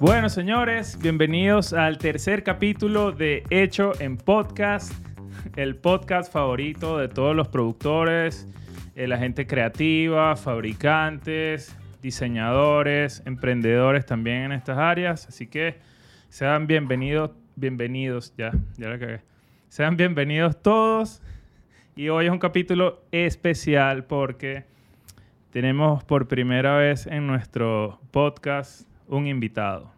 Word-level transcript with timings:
Bueno, 0.00 0.28
señores, 0.28 0.98
bienvenidos 1.00 1.72
al 1.72 1.98
tercer 1.98 2.44
capítulo 2.44 3.12
de 3.12 3.42
Hecho 3.50 3.92
en 4.00 4.16
Podcast, 4.16 4.92
el 5.56 5.74
podcast 5.76 6.32
favorito 6.32 6.98
de 6.98 7.08
todos 7.08 7.34
los 7.34 7.48
productores, 7.48 8.46
eh, 8.94 9.08
la 9.08 9.18
gente 9.18 9.46
creativa, 9.46 10.36
fabricantes, 10.36 11.77
diseñadores, 12.02 13.22
emprendedores 13.26 14.06
también 14.06 14.44
en 14.44 14.52
estas 14.52 14.78
áreas. 14.78 15.26
Así 15.28 15.46
que 15.46 15.78
sean 16.28 16.66
bienvenidos, 16.66 17.32
bienvenidos, 17.56 18.34
ya, 18.36 18.52
ya 18.76 18.88
la 18.88 18.98
cagué. 18.98 19.20
Sean 19.68 19.96
bienvenidos 19.96 20.60
todos. 20.62 21.22
Y 21.96 22.08
hoy 22.10 22.26
es 22.26 22.32
un 22.32 22.38
capítulo 22.38 23.02
especial 23.10 24.04
porque 24.04 24.64
tenemos 25.50 26.04
por 26.04 26.28
primera 26.28 26.76
vez 26.76 27.06
en 27.06 27.26
nuestro 27.26 28.00
podcast 28.10 28.88
un 29.08 29.26
invitado. 29.26 29.90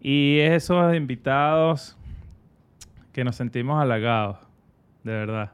Y 0.00 0.38
es 0.40 0.64
esos 0.64 0.94
invitados 0.94 1.96
que 3.12 3.24
nos 3.24 3.36
sentimos 3.36 3.82
halagados, 3.82 4.38
de 5.02 5.12
verdad. 5.12 5.52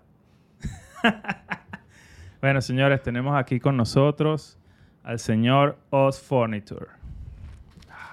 bueno, 2.42 2.60
señores, 2.60 3.02
tenemos 3.02 3.38
aquí 3.38 3.60
con 3.60 3.76
nosotros 3.76 4.59
al 5.04 5.18
señor 5.18 5.76
Oz 5.90 6.20
Furniture. 6.20 6.86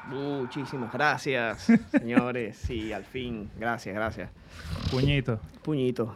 Muchísimas 0.08 0.91
gracias, 0.94 1.63
señores. 1.91 2.58
Sí, 2.58 2.94
al 2.94 3.04
fin. 3.04 3.49
Gracias, 3.60 3.93
gracias. 3.93 4.30
Puñito. 4.90 5.40
Puñito. 5.63 6.15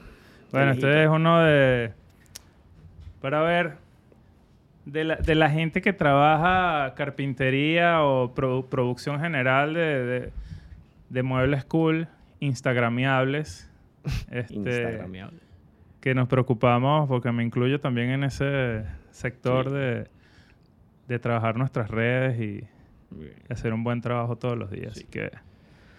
Bueno, 0.52 0.72
este 0.72 1.03
es 1.03 1.09
uno 1.09 1.42
de... 1.42 1.92
Para 3.22 3.42
ver, 3.42 3.75
de 4.86 5.03
la, 5.03 5.16
de 5.17 5.36
la 5.36 5.49
gente 5.49 5.81
que 5.81 5.94
trabaja 5.94 6.94
carpintería 6.95 8.02
o 8.03 8.33
produ- 8.33 8.67
producción 8.67 9.19
general 9.19 9.73
de, 9.73 10.05
de, 10.05 10.33
de 11.09 11.23
muebles 11.23 11.64
cool, 11.66 12.08
instagramiables, 12.39 13.69
este, 14.31 14.55
Instagramiable. 14.55 15.39
que 15.99 16.16
nos 16.16 16.27
preocupamos, 16.27 17.08
porque 17.08 17.31
me 17.31 17.44
incluyo 17.44 17.80
también 17.80 18.09
en 18.09 18.23
ese 18.23 18.83
sector 19.11 19.67
Sí. 19.69 19.75
de, 19.75 20.08
de 21.12 21.20
trabajar 21.20 21.58
nuestras 21.58 21.90
redes 21.92 22.40
y 22.40 22.64
bien. 23.12 23.34
hacer 23.50 23.73
un 23.73 23.84
buen 23.84 24.02
trabajo 24.02 24.36
todos 24.38 24.58
los 24.58 24.72
días. 24.72 24.94
Así 24.94 25.04
que, 25.06 25.30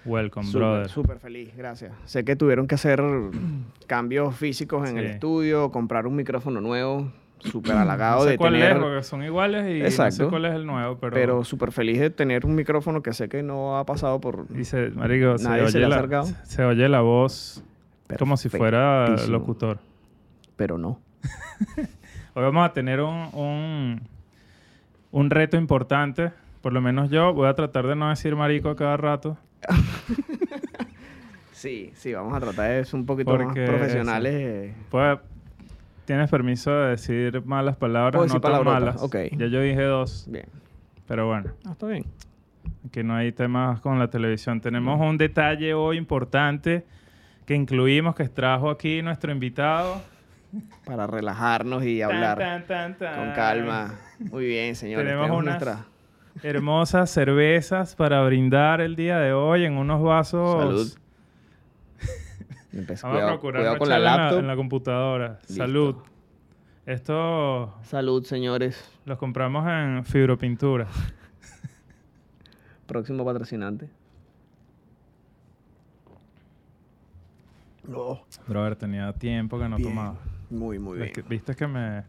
welcome, 0.05 0.47
Súper, 0.47 0.61
brother. 0.61 0.89
súper 0.89 1.19
feliz, 1.19 1.55
gracias. 1.57 1.93
Sé 2.05 2.25
que 2.25 2.35
tuvieron 2.37 2.67
que 2.67 2.75
hacer 2.77 3.03
cambios 3.87 4.35
físicos 4.37 4.89
en 4.89 4.99
el 4.99 5.07
estudio, 5.07 5.71
comprar 5.71 6.07
un 6.07 6.17
micrófono 6.17 6.61
nuevo, 6.61 7.13
súper 7.41 7.73
No 7.77 7.81
halagado 7.81 8.25
sé 8.25 8.31
de 8.31 8.39
cuál 8.39 8.55
tener, 8.55 8.73
es, 8.73 8.79
porque 8.79 9.03
son 9.03 9.23
iguales 9.23 9.63
y 9.69 9.81
no 9.83 9.85
sé 9.85 9.87
Exacto. 9.87 10.31
cuál 10.31 10.45
es 10.47 10.55
el 10.55 10.65
nuevo, 10.67 10.97
pero... 10.99 11.13
pero 11.13 11.45
súper 11.45 11.73
feliz 11.73 12.01
de 12.01 12.11
tener 12.11 12.47
un 12.47 12.55
micrófono 12.55 13.03
que 13.03 13.13
sé 13.13 13.29
que 13.29 13.43
no 13.43 13.77
ha 13.79 13.85
pasado 13.85 14.21
por 14.21 14.49
Dice, 14.49 14.91
marico, 14.91 15.37
se 15.39 15.45
Nadie 15.49 15.69
se 15.69 15.79
oye, 15.79 15.89
le 15.89 15.95
ha 15.95 16.07
la, 16.07 16.25
se 16.45 16.65
oye 16.65 16.89
la 16.89 17.01
voz 17.03 17.63
como 18.19 18.37
si 18.37 18.49
fuera 18.49 19.09
locutor. 19.29 19.79
pero 20.57 20.79
no. 20.79 21.01
Hoy 22.35 22.43
vamos 22.43 22.67
a 22.67 22.73
tener 22.73 23.01
un, 23.01 23.29
un, 23.35 24.01
un 25.13 25.31
reto 25.31 25.57
importante. 25.57 26.33
Por 26.61 26.73
lo 26.73 26.81
menos 26.81 27.11
yo 27.11 27.33
voy 27.33 27.49
a 27.49 27.55
tratar 27.55 27.87
de 27.87 27.95
no 27.95 28.09
decir 28.09 28.35
marico 28.35 28.71
a 28.71 28.77
cada 28.77 28.97
rato. 28.97 29.37
Sí, 31.53 31.93
sí, 31.95 32.13
vamos 32.13 32.35
a 32.35 32.41
tratar 32.41 32.73
de 32.73 32.85
ser 32.85 32.97
un 32.99 33.07
poquito 33.07 33.39
más 33.39 33.55
profesionales. 33.55 34.75
Pues, 34.91 35.17
¿Tienes 36.05 36.29
permiso 36.29 36.73
de 36.73 36.91
decir 36.91 37.41
malas 37.45 37.77
palabras? 37.77 38.17
Puedo 38.17 38.27
no 38.27 38.33
tan 38.33 38.41
palabrotas, 38.41 38.81
malas. 38.81 39.03
ok. 39.03 39.17
Ya 39.39 39.47
yo 39.47 39.61
dije 39.61 39.83
dos, 39.85 40.27
Bien. 40.29 40.47
pero 41.07 41.29
bueno. 41.29 41.53
Ah, 41.65 41.71
está 41.73 41.87
bien. 41.87 42.05
que 42.91 43.05
no 43.05 43.15
hay 43.15 43.31
temas 43.31 43.81
con 43.81 44.01
la 44.01 44.11
televisión. 44.11 44.61
Tenemos 44.61 45.01
un 45.01 45.17
detalle 45.19 45.73
hoy 45.73 45.99
importante 45.99 46.85
que 47.47 47.55
incluimos, 47.55 48.17
que 48.17 48.29
trajo 48.29 48.69
aquí 48.69 49.01
nuestro 49.01 49.31
invitado. 49.31 50.03
Para 50.85 51.07
relajarnos 51.07 51.85
y 51.85 52.03
hablar 52.03 52.39
Tan, 52.39 52.67
tan, 52.67 52.99
tan, 52.99 53.15
tan. 53.15 53.27
con 53.27 53.35
calma. 53.35 53.95
Muy 54.19 54.45
bien, 54.47 54.75
señores. 54.77 55.07
Tenemos 55.07 55.27
Tenemos 55.27 55.43
unas- 55.43 55.63
nuestra... 55.65 55.87
Hermosas 56.43 57.11
cervezas 57.11 57.95
para 57.95 58.23
brindar 58.25 58.81
el 58.81 58.97
día 58.97 59.19
de 59.19 59.33
hoy 59.33 59.65
en 59.65 59.77
unos 59.77 60.03
vasos. 60.03 60.59
Salud. 60.63 60.99
Vamos 62.73 63.01
cuidado, 63.03 63.29
a 63.29 63.33
procurar 63.33 63.61
cuidado 63.63 63.79
con 63.79 63.89
la 63.91 64.39
en 64.39 64.47
la 64.47 64.57
computadora. 64.57 65.39
Listo. 65.47 65.55
Salud. 65.55 65.97
Esto 66.87 67.75
Salud, 67.85 68.25
señores. 68.25 68.83
los 69.05 69.19
compramos 69.19 69.69
en 69.69 70.05
Fibropintura. 70.05 70.87
Próximo 72.87 73.25
patrocinante. 73.25 73.89
No. 77.87 78.23
Brother, 78.47 78.77
tenía 78.77 79.13
tiempo 79.13 79.59
que 79.59 79.69
no 79.69 79.77
Bien. 79.77 79.89
tomaba. 79.91 80.17
Muy, 80.53 80.79
muy 80.79 80.99
bien. 80.99 81.13
que- 81.13 81.23
Viste 81.23 81.55
que 81.57 81.67
me, 81.67 82.03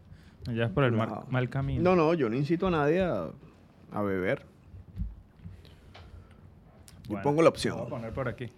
me 0.46 0.54
llevas 0.54 0.70
por 0.70 0.84
el 0.84 0.92
mal, 0.92 1.08
Wow. 1.08 1.24
mal 1.30 1.48
camino. 1.48 1.82
No, 1.82 1.96
no, 1.96 2.14
yo 2.14 2.28
no 2.28 2.36
incito 2.36 2.66
a 2.68 2.70
nadie 2.70 3.02
a, 3.02 3.26
a 3.92 4.02
beber. 4.02 4.42
Yo 7.04 7.08
Bueno, 7.10 7.22
pongo 7.22 7.42
la 7.42 7.48
opción. 7.48 7.76
Voy 7.78 7.86
a 7.86 7.90
poner 7.90 8.12
por 8.12 8.28
aquí. 8.28 8.48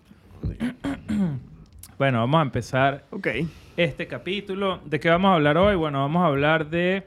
Bueno, 1.99 2.19
vamos 2.19 2.41
a 2.41 2.43
empezar 2.43 3.07
Ok. 3.11 3.27
este 3.79 4.07
capítulo. 4.07 4.81
¿De 4.85 5.01
qué 5.01 5.09
vamos 5.09 5.31
a 5.31 5.35
hablar 5.37 5.57
hoy? 5.57 5.77
Bueno, 5.77 6.01
vamos 6.01 6.23
a 6.23 6.27
hablar 6.27 6.69
de, 6.69 7.07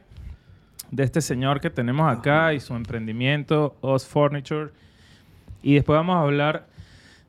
de 0.89 1.03
este 1.03 1.21
señor 1.21 1.61
que 1.61 1.69
tenemos 1.69 2.11
acá 2.11 2.55
y 2.55 2.59
su 2.59 2.73
emprendimiento, 2.73 3.75
Oz 3.81 4.07
Furniture. 4.07 4.71
Y 5.61 5.75
después 5.75 5.95
vamos 5.95 6.15
a 6.15 6.21
hablar 6.21 6.65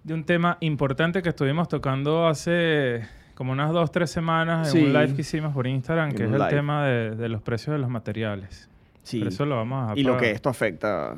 de 0.04 0.14
un 0.14 0.24
tema 0.24 0.56
importante 0.60 1.20
que 1.22 1.28
estuvimos 1.28 1.68
tocando 1.68 2.26
hace 2.26 3.06
como 3.40 3.52
unas 3.52 3.72
dos, 3.72 3.90
tres 3.90 4.10
semanas 4.10 4.74
en 4.74 4.84
un 4.84 4.92
live 4.92 5.14
que 5.14 5.22
hicimos 5.22 5.54
por 5.54 5.66
Instagram, 5.66 6.10
En 6.10 6.14
que 6.14 6.24
es 6.24 6.30
el 6.30 6.46
tema 6.48 6.84
de, 6.84 7.12
de 7.16 7.30
los 7.30 7.40
precios 7.40 7.72
de 7.72 7.78
los 7.78 7.88
materiales. 7.88 8.68
Sí. 9.02 9.16
Pero 9.18 9.30
eso 9.30 9.46
lo 9.46 9.56
vamos 9.56 9.90
a 9.90 9.98
Y 9.98 10.02
lo 10.02 10.18
que 10.18 10.30
esto 10.30 10.50
afecta. 10.50 11.14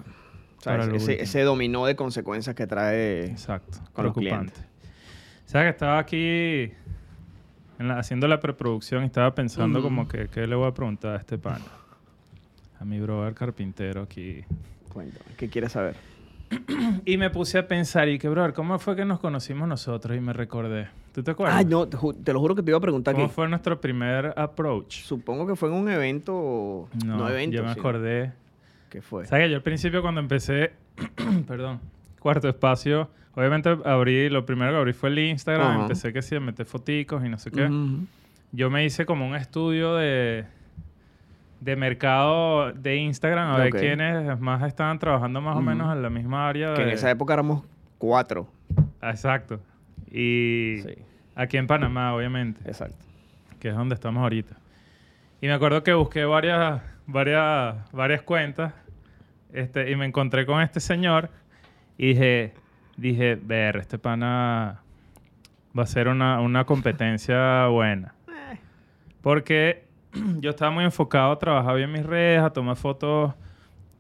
Para 0.63 0.85
¿sabes? 0.85 1.05
lo 1.05 1.13
Ese, 1.15 1.41
dominó 1.43 1.85
de 1.85 1.97
consecuencias 1.97 2.55
que 2.55 2.69
trae. 2.69 3.25
Exacto, 3.25 3.79
con 3.93 4.05
los 4.05 4.15
clientes. 4.15 4.57
O 5.47 5.49
sea 5.49 5.63
que 5.65 5.71
estaba 5.71 5.99
aquí 5.99 6.71
en 7.81 7.89
la- 7.89 7.99
haciendo 7.99 8.29
la 8.29 8.39
preproducción 8.39 9.03
y 9.03 9.07
estaba 9.07 9.35
pensando 9.35 9.83
como 9.83 10.07
que 10.07 10.29
qué 10.29 10.47
le 10.47 10.55
voy 10.55 10.69
a 10.69 10.73
preguntar 10.75 11.17
a 11.17 11.19
este 11.19 11.39
pana. 11.39 11.65
A 12.79 12.85
mi 12.85 13.01
brother 13.01 13.35
carpintero 13.35 14.03
aquí. 14.03 14.45
Cuéntame, 14.93 15.35
¿qué 15.37 15.49
quieres 15.49 15.73
saber? 15.73 15.97
Y 17.05 17.17
me 17.17 17.31
puse 17.31 17.59
a 17.59 17.67
pensar, 17.67 18.09
y 18.09 18.21
que, 18.21 18.29
brother, 18.29 18.53
¿cómo 18.53 18.79
fue 18.79 18.95
que 18.95 19.05
nos 19.05 19.19
conocimos 19.19 19.67
nosotros? 19.67 20.17
Y 20.17 20.21
me 20.21 20.33
recordé. 20.33 20.87
¿Tú 21.13 21.23
te 21.23 21.31
acuerdas? 21.31 21.57
Ah, 21.59 21.65
no, 21.65 21.87
te, 21.87 22.33
lo 22.33 22.41
juro 22.41 22.55
que 22.55 22.63
te 22.63 22.71
iba 22.71 22.79
a 22.79 22.81
preguntar 22.81 23.15
¿Cómo 23.15 23.29
que. 23.29 23.33
fue 23.33 23.47
nuestro 23.49 23.79
primer 23.81 24.33
approach? 24.37 25.03
Supongo 25.03 25.47
que 25.47 25.57
fue 25.57 25.69
en 25.69 25.75
un 25.75 25.89
evento. 25.91 26.89
No, 27.05 27.29
evento. 27.29 27.57
yo 27.57 27.65
me 27.65 27.71
acordé. 27.71 28.33
¿Qué 28.89 29.03
fue? 29.03 29.27
¿Sabes 29.27 29.47
que 29.47 29.51
yo 29.51 29.57
al 29.57 29.63
principio 29.63 30.01
cuando 30.01 30.21
empecé, 30.21 30.73
perdón, 31.47 31.81
cuarto 32.19 32.49
espacio, 32.49 33.11
obviamente 33.35 33.77
abrí, 33.85 34.31
lo 34.31 34.47
primero 34.47 34.73
que 34.73 34.79
abrí 34.79 34.93
fue 34.95 35.11
el 35.11 35.19
Instagram, 35.19 35.83
empecé 35.83 36.13
que 36.13 36.23
sí, 36.23 36.37
a 36.37 36.41
meter 36.41 36.65
foticos 36.65 37.25
y 37.25 37.29
no 37.29 37.39
sé 37.39 37.51
qué. 37.51 37.69
Yo 38.53 38.71
me 38.71 38.85
hice 38.85 39.07
como 39.07 39.27
un 39.27 39.35
estudio 39.35 39.95
de, 39.95 40.45
de 41.61 41.77
mercado 41.77 42.73
de 42.73 42.97
Instagram, 42.97 43.51
a 43.51 43.59
ver 43.59 43.71
quiénes 43.71 44.39
más 44.41 44.63
estaban 44.63 44.99
trabajando 44.99 45.41
más 45.41 45.57
o 45.57 45.63
menos 45.63 45.95
en 45.95 46.03
la 46.03 46.11
misma 46.11 46.49
área. 46.49 46.75
Que 46.75 46.83
en 46.83 46.91
esa 46.91 47.11
época 47.11 47.35
éramos 47.35 47.65
cuatro. 47.99 48.47
Ah, 49.01 49.11
Exacto. 49.11 49.61
Y 50.13 50.83
Sí, 50.83 50.95
aquí 51.35 51.57
en 51.57 51.67
Panamá, 51.67 52.15
obviamente, 52.15 52.61
exacto. 52.67 53.05
que 53.59 53.69
es 53.69 53.75
donde 53.75 53.95
estamos 53.95 54.23
ahorita. 54.23 54.57
Y 55.41 55.47
me 55.47 55.55
acuerdo 55.55 55.83
que 55.83 55.95
busqué 55.95 56.25
varias, 56.25 56.83
varias, 57.07 57.91
varias 57.91 58.23
cuentas 58.23 58.75
este, 59.53 59.91
y 59.91 59.97
me 59.97 60.07
encontré 60.07 60.47
con 60.47 60.61
este 60.61 60.81
señor 60.81 61.31
y 61.97 62.09
dije, 62.09 62.55
dije, 62.97 63.37
ver, 63.37 63.77
este 63.77 63.99
pana 63.99 64.83
va 65.77 65.83
a 65.83 65.87
ser 65.87 66.09
una, 66.09 66.41
una 66.41 66.65
competencia 66.65 67.67
buena. 67.67 68.15
Porque 69.21 69.85
yo 70.41 70.51
estaba 70.51 70.71
muy 70.71 70.85
enfocado 70.85 71.33
a 71.33 71.39
trabajar 71.39 71.77
bien 71.77 71.91
mis 71.91 72.05
redes, 72.05 72.43
a 72.43 72.51
tomar 72.51 72.77
fotos 72.77 73.35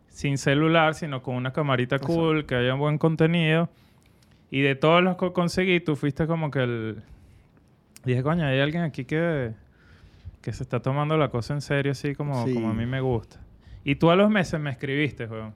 sin 0.08 0.36
celular, 0.36 0.94
sino 0.94 1.22
con 1.22 1.36
una 1.36 1.52
camarita 1.52 1.98
cool, 1.98 2.44
que 2.44 2.54
haya 2.54 2.74
buen 2.74 2.98
contenido. 2.98 3.70
Y 4.52 4.60
de 4.60 4.74
todos 4.76 5.02
los 5.02 5.16
que 5.16 5.32
conseguí, 5.32 5.80
tú 5.80 5.96
fuiste 5.96 6.26
como 6.28 6.50
que 6.50 6.62
el... 6.62 7.02
Dije, 8.04 8.22
coño, 8.22 8.44
hay 8.44 8.60
alguien 8.60 8.82
aquí 8.82 9.04
que, 9.06 9.52
que 10.42 10.52
se 10.52 10.62
está 10.62 10.80
tomando 10.80 11.16
la 11.16 11.30
cosa 11.30 11.54
en 11.54 11.62
serio, 11.62 11.92
así 11.92 12.14
como, 12.14 12.44
Sí. 12.46 12.52
como 12.52 12.68
a 12.70 12.74
mí 12.74 12.84
me 12.84 13.00
gusta. 13.00 13.40
Y 13.82 13.94
tú 13.96 14.10
a 14.10 14.14
los 14.16 14.28
meses 14.30 14.60
me 14.60 14.70
escribiste, 14.70 15.26
weón. 15.26 15.54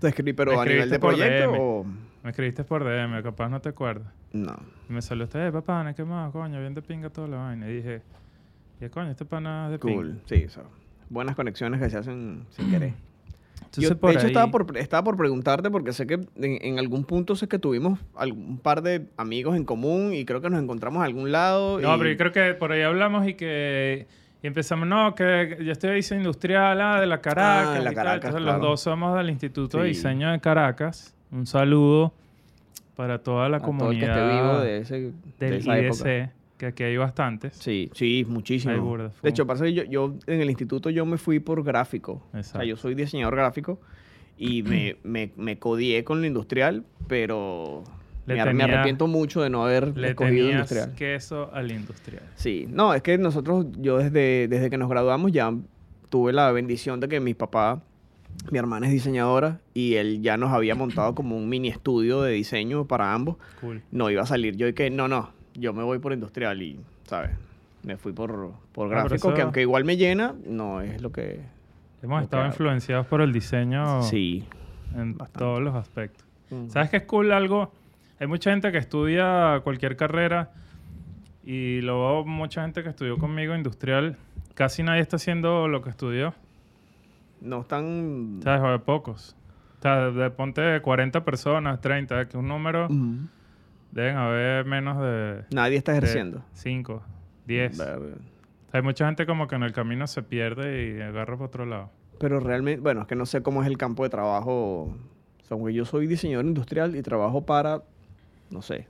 Te 0.00 0.08
escribí, 0.08 0.32
pero 0.32 0.60
a 0.60 0.64
nivel 0.64 0.80
escribiste 0.92 0.94
de 0.94 0.98
por 0.98 1.14
proyecto 1.14 1.50
DM. 1.52 1.58
o... 1.60 1.86
Me 2.24 2.30
escribiste 2.30 2.64
por 2.64 2.82
DM, 2.84 3.22
capaz 3.22 3.48
no 3.48 3.60
te 3.60 3.68
acuerdas. 3.68 4.12
No. 4.32 4.56
Y 4.90 4.92
me 4.92 5.00
salió 5.02 5.24
usted, 5.24 5.46
eh, 5.46 5.52
papá, 5.52 5.94
¿qué 5.94 6.04
más, 6.04 6.32
coño? 6.32 6.58
Bien 6.58 6.74
de 6.74 6.82
pinga 6.82 7.08
toda 7.10 7.28
la 7.28 7.36
vaina. 7.36 7.70
Y 7.70 7.76
dije, 7.76 8.02
¿qué 8.80 8.90
coño? 8.90 9.10
Este 9.10 9.24
pana 9.24 9.66
es 9.66 9.72
de 9.72 9.78
pinga. 9.78 9.94
Cool. 9.94 10.20
Sí, 10.24 10.44
o 10.44 10.50
sea, 10.50 10.64
buenas 11.08 11.36
conexiones 11.36 11.80
que 11.80 11.88
se 11.88 11.98
hacen 11.98 12.44
sin 12.50 12.68
querer. 12.70 12.94
Entonces, 13.64 13.90
Yo, 13.90 13.98
por 13.98 14.10
de 14.12 14.16
hecho, 14.18 14.26
estaba 14.28 14.50
por, 14.50 14.76
estaba 14.78 15.04
por 15.04 15.16
preguntarte 15.16 15.70
porque 15.70 15.92
sé 15.92 16.06
que 16.06 16.14
en, 16.14 16.28
en 16.36 16.78
algún 16.78 17.04
punto 17.04 17.36
sé 17.36 17.48
que 17.48 17.58
tuvimos 17.58 17.98
algún 18.14 18.58
par 18.58 18.82
de 18.82 19.06
amigos 19.16 19.56
en 19.56 19.64
común 19.64 20.12
y 20.14 20.24
creo 20.24 20.40
que 20.40 20.48
nos 20.50 20.62
encontramos 20.62 21.02
a 21.02 21.04
algún 21.04 21.32
lado. 21.32 21.80
No, 21.80 21.94
y- 21.94 21.98
pero 21.98 22.10
yo 22.10 22.16
creo 22.16 22.32
que 22.32 22.54
por 22.54 22.72
ahí 22.72 22.82
hablamos 22.82 23.26
y 23.28 23.34
que 23.34 24.06
y 24.42 24.46
empezamos, 24.46 24.86
no, 24.86 25.14
que 25.14 25.58
yo 25.64 25.72
estoy 25.72 25.90
de 25.90 25.96
diseño 25.96 26.20
industrial, 26.20 26.80
ah, 26.80 27.00
de 27.00 27.06
la 27.06 27.20
Caracas. 27.20 27.68
Ah, 27.70 27.74
de 27.78 27.80
la. 27.84 27.94
Caracas, 27.94 28.14
Entonces 28.26 28.42
claro. 28.42 28.58
los 28.58 28.68
dos 28.68 28.80
somos 28.80 29.16
del 29.16 29.30
Instituto 29.30 29.78
de. 29.78 29.88
Diseño 29.88 30.30
de 30.30 30.40
Caracas. 30.40 31.14
Un 31.32 31.46
saludo 31.46 32.12
para 32.94 33.18
toda 33.18 33.48
la 33.48 33.56
a 33.58 33.60
todo 33.60 33.70
el 33.90 33.98
que 33.98 34.06
comunidad 34.06 34.10
esté 34.30 34.42
vivo 34.42 34.58
de, 34.60 34.78
ese, 34.78 34.94
de 35.00 35.12
del 35.38 35.54
esa 35.54 35.78
época. 35.78 36.32
Que 36.58 36.66
aquí 36.66 36.82
hay 36.84 36.96
bastantes. 36.96 37.54
Sí, 37.54 37.90
sí, 37.94 38.24
muchísimo. 38.28 38.72
Hay 38.72 38.80
burda, 38.80 39.10
full. 39.10 39.22
de 39.24 39.28
hecho, 39.30 39.46
pasa 39.46 39.64
que 39.64 39.74
yo, 39.74 39.82
yo 39.84 40.14
en 40.26 40.40
el 40.40 40.48
instituto 40.48 40.88
yo 40.90 41.04
me 41.04 41.18
fui 41.18 41.38
por 41.38 41.62
gráfico. 41.62 42.22
O 42.32 42.42
sea, 42.42 42.64
yo 42.64 42.76
soy 42.76 42.94
diseñador 42.94 43.36
gráfico 43.36 43.78
y 44.38 44.62
me, 44.62 44.96
me, 45.04 45.32
me 45.36 45.58
codié 45.58 46.02
con 46.04 46.20
lo 46.20 46.26
industrial, 46.26 46.84
pero 47.08 47.84
Le 48.26 48.36
me, 48.36 48.44
tenía- 48.44 48.64
arrepiento 48.64 49.06
mucho 49.06 49.42
de 49.42 49.50
no 49.50 49.64
haber 49.64 49.96
Le 49.96 50.08
escogido 50.08 50.50
industrial. 50.50 50.94
queso 50.94 51.50
al 51.52 51.70
industrial. 51.70 52.22
Sí, 52.36 52.66
no, 52.70 52.94
es 52.94 53.02
que 53.02 53.18
nosotros, 53.18 53.66
yo 53.78 53.98
desde, 53.98 54.48
desde 54.48 54.70
que 54.70 54.78
nos 54.78 54.88
graduamos 54.88 55.32
ya 55.32 55.52
tuve 56.08 56.32
la 56.32 56.50
bendición 56.52 57.00
de 57.00 57.08
que 57.08 57.20
mi 57.20 57.34
papá, 57.34 57.82
mi 58.50 58.58
hermana 58.58 58.86
es 58.86 58.92
diseñadora 58.92 59.60
y 59.74 59.94
él 59.96 60.22
ya 60.22 60.36
nos 60.38 60.52
había 60.52 60.74
montado 60.74 61.14
como 61.14 61.36
un 61.36 61.48
mini 61.48 61.68
estudio 61.68 62.22
de 62.22 62.32
diseño 62.32 62.86
para 62.86 63.12
ambos. 63.12 63.36
Cool. 63.60 63.82
No 63.90 64.08
iba 64.10 64.22
a 64.22 64.26
salir 64.26 64.56
yo 64.56 64.68
y 64.68 64.72
que 64.72 64.88
no, 64.90 65.08
no, 65.08 65.30
yo 65.58 65.72
me 65.72 65.82
voy 65.82 65.98
por 65.98 66.12
industrial 66.12 66.62
y, 66.62 66.78
¿sabes? 67.04 67.30
Me 67.82 67.96
fui 67.96 68.12
por, 68.12 68.52
por 68.72 68.86
Ah, 68.88 69.02
gráfico, 69.02 69.28
que 69.28 69.34
eso- 69.34 69.42
aunque 69.44 69.60
igual 69.62 69.84
me 69.84 69.96
llena, 69.96 70.34
no 70.46 70.80
es 70.80 71.00
lo 71.02 71.12
que... 71.12 71.40
Hemos 72.02 72.18
Ok. 72.18 72.24
estado 72.24 72.46
influenciados 72.46 73.06
por 73.06 73.20
el 73.20 73.32
diseño 73.32 74.02
Sí. 74.02 74.44
en 74.94 75.16
bastante. 75.16 75.38
todos 75.38 75.60
los 75.62 75.74
aspectos. 75.74 76.24
Ujú. 76.50 76.70
¿Sabes 76.70 76.90
qué 76.90 76.98
es 76.98 77.02
cool 77.04 77.32
algo? 77.32 77.72
Hay 78.20 78.26
mucha 78.26 78.50
gente 78.50 78.70
que 78.72 78.78
estudia 78.78 79.60
cualquier 79.64 79.96
carrera 79.96 80.50
y 81.44 81.80
luego 81.80 82.24
mucha 82.24 82.62
gente 82.62 82.82
que 82.82 82.88
estudió 82.90 83.18
conmigo 83.18 83.54
industrial. 83.54 84.16
Casi 84.54 84.82
nadie 84.82 85.00
está 85.00 85.16
haciendo 85.16 85.68
lo 85.68 85.82
que 85.82 85.90
estudió. 85.90 86.34
No 87.40 87.60
están... 87.60 88.40
¿Sabes? 88.42 88.62
O 88.62 88.70
de 88.72 88.78
pocos. 88.78 89.36
O 89.78 89.82
sea, 89.82 90.10
de 90.10 90.30
ponte 90.30 90.80
40 90.80 91.24
personas, 91.24 91.80
30, 91.80 92.28
que 92.28 92.36
un 92.38 92.48
número 92.48 92.86
Ujú. 92.86 93.28
Deben 93.96 94.16
haber 94.16 94.64
menos 94.66 95.00
de 95.00 95.44
Nadie 95.50 95.76
está 95.78 95.92
ejerciendo. 95.92 96.44
5, 96.52 97.02
10. 97.46 97.78
Verga. 97.78 98.16
Hay 98.72 98.82
mucha 98.82 99.06
gente 99.06 99.26
como 99.26 99.48
que 99.48 99.54
en 99.56 99.62
el 99.62 99.72
camino 99.72 100.06
se 100.06 100.22
pierde 100.22 100.94
y 100.96 101.00
agarra 101.00 101.36
por 101.36 101.46
otro 101.46 101.64
lado. 101.66 101.90
Pero 102.20 102.40
realmente, 102.40 102.80
bueno, 102.80 103.02
es 103.02 103.06
que 103.06 103.14
no 103.16 103.26
sé 103.26 103.42
cómo 103.42 103.62
es 103.62 103.68
el 103.68 103.78
campo 103.78 104.02
de 104.04 104.10
trabajo. 104.10 104.94
O 105.42 105.44
sea, 105.48 105.70
yo 105.70 105.84
soy 105.84 106.06
diseñador 106.06 106.44
industrial 106.46 106.94
y 106.96 107.02
trabajo 107.02 107.44
para, 107.46 107.82
no 108.50 108.62
sé, 108.62 108.86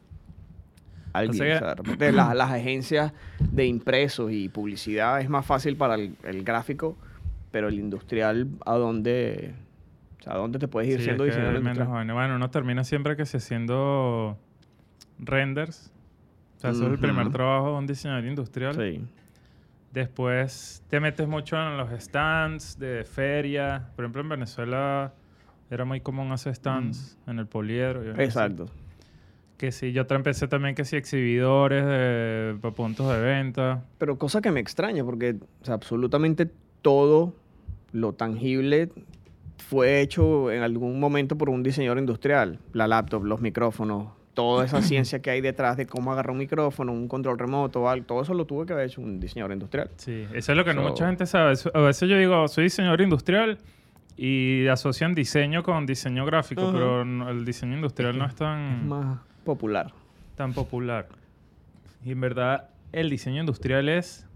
alguien. 1.12 1.34
sea 1.34 1.46
que- 1.46 1.54
o 1.54 1.58
sea, 1.58 1.68
de 1.68 1.74
repente 1.76 2.12
las, 2.12 2.34
las 2.34 2.50
agencias 2.50 3.12
de 3.38 3.66
impresos 3.66 4.32
y 4.32 4.48
publicidad 4.48 5.20
es 5.20 5.28
más 5.28 5.44
fácil 5.46 5.76
para 5.76 5.94
el, 5.94 6.16
el 6.24 6.42
gráfico, 6.44 6.96
pero 7.52 7.68
el 7.68 7.78
industrial, 7.78 8.48
¿a 8.64 8.74
dónde, 8.76 9.54
o 10.20 10.22
sea, 10.22 10.32
¿a 10.34 10.36
dónde 10.36 10.58
te 10.58 10.66
puedes 10.68 10.90
ir 10.90 10.98
Sí, 10.98 11.04
siendo 11.04 11.24
es 11.24 11.30
que 11.30 11.36
diseñador 11.36 11.60
industrial? 11.62 12.12
Bueno, 12.12 12.36
uno 12.36 12.50
termina 12.50 12.84
siempre 12.84 13.16
que 13.16 13.24
se 13.26 13.36
haciendo 13.36 14.38
renders. 15.18 15.92
O 16.56 16.60
sea, 16.60 16.70
eso 16.70 16.86
es 16.86 16.92
el 16.92 16.98
primer 16.98 17.30
trabajo 17.30 17.72
de 17.72 17.78
un 17.78 17.86
diseñador 17.86 18.24
industrial. 18.24 18.74
Sí. 18.74 19.04
Después 19.92 20.82
te 20.88 21.00
metes 21.00 21.26
mucho 21.28 21.56
en 21.56 21.76
los 21.76 21.90
stands 22.02 22.78
de 22.78 23.04
feria. 23.04 23.88
Por 23.94 24.04
ejemplo, 24.04 24.22
en 24.22 24.28
Venezuela 24.28 25.12
era 25.70 25.84
muy 25.84 26.00
común 26.00 26.32
hacer 26.32 26.54
stands 26.54 27.18
en 27.26 27.38
el 27.38 27.46
poliedro. 27.46 28.02
Exacto. 28.20 28.66
Que 29.56 29.72
sí, 29.72 29.92
yo 29.92 30.06
empecé 30.10 30.48
también 30.48 30.74
que 30.74 30.84
sí 30.84 30.96
exhibidores 30.96 31.84
de, 31.84 32.56
para 32.60 32.74
puntos 32.74 33.10
de 33.10 33.20
venta. 33.20 33.84
Pero 33.98 34.18
cosa 34.18 34.42
que 34.42 34.50
me 34.50 34.60
extraña, 34.60 35.02
porque 35.02 35.36
o 35.62 35.64
sea, 35.64 35.74
absolutamente 35.74 36.50
todo 36.82 37.34
lo 37.92 38.12
tangible 38.12 38.90
fue 39.56 40.00
hecho 40.00 40.50
en 40.52 40.62
algún 40.62 41.00
momento 41.00 41.38
por 41.38 41.48
un 41.48 41.62
diseñador 41.62 41.98
industrial. 41.98 42.58
La 42.72 42.86
laptop, 42.86 43.24
los 43.24 43.40
micrófonos, 43.40 44.08
toda 44.36 44.64
esa 44.66 44.80
ciencia 44.82 45.20
que 45.20 45.30
hay 45.30 45.40
detrás 45.40 45.76
de 45.76 45.86
cómo 45.86 46.12
agarrar 46.12 46.30
un 46.30 46.38
micrófono, 46.38 46.92
un 46.92 47.08
control 47.08 47.38
remoto, 47.40 47.88
algo, 47.90 48.06
todo 48.06 48.22
eso 48.22 48.34
lo 48.34 48.44
tuvo 48.44 48.64
que 48.66 48.74
haber 48.74 48.86
hecho 48.86 49.00
un 49.00 49.18
diseñador 49.18 49.52
industrial. 49.52 49.90
Sí, 49.96 50.26
eso 50.32 50.52
es 50.52 50.56
lo 50.58 50.64
que 50.64 50.74
no 50.74 50.82
mucha 50.82 51.06
gente 51.06 51.26
sabe. 51.26 51.54
A 51.74 51.80
veces 51.80 52.08
yo 52.08 52.16
digo, 52.16 52.46
soy 52.46 52.64
diseñador 52.64 53.00
industrial 53.00 53.58
y 54.16 54.66
asocian 54.68 55.14
diseño 55.14 55.62
con 55.64 55.84
diseño 55.86 56.24
gráfico, 56.24 56.70
pero 56.72 57.04
no- 57.04 57.28
el 57.30 57.44
diseño 57.44 57.74
industrial 57.74 58.16
no 58.16 58.24
es 58.26 58.30
Es 58.32 58.36
tan, 58.38 58.88
más 58.88 59.18
popular. 59.44 59.92
tan 60.36 60.52
popular. 60.52 61.08
Y 62.04 62.12
en 62.12 62.20
verdad, 62.20 62.68
el 62.92 63.10
diseño 63.10 63.40
industrial 63.40 63.88
es, 63.88 64.26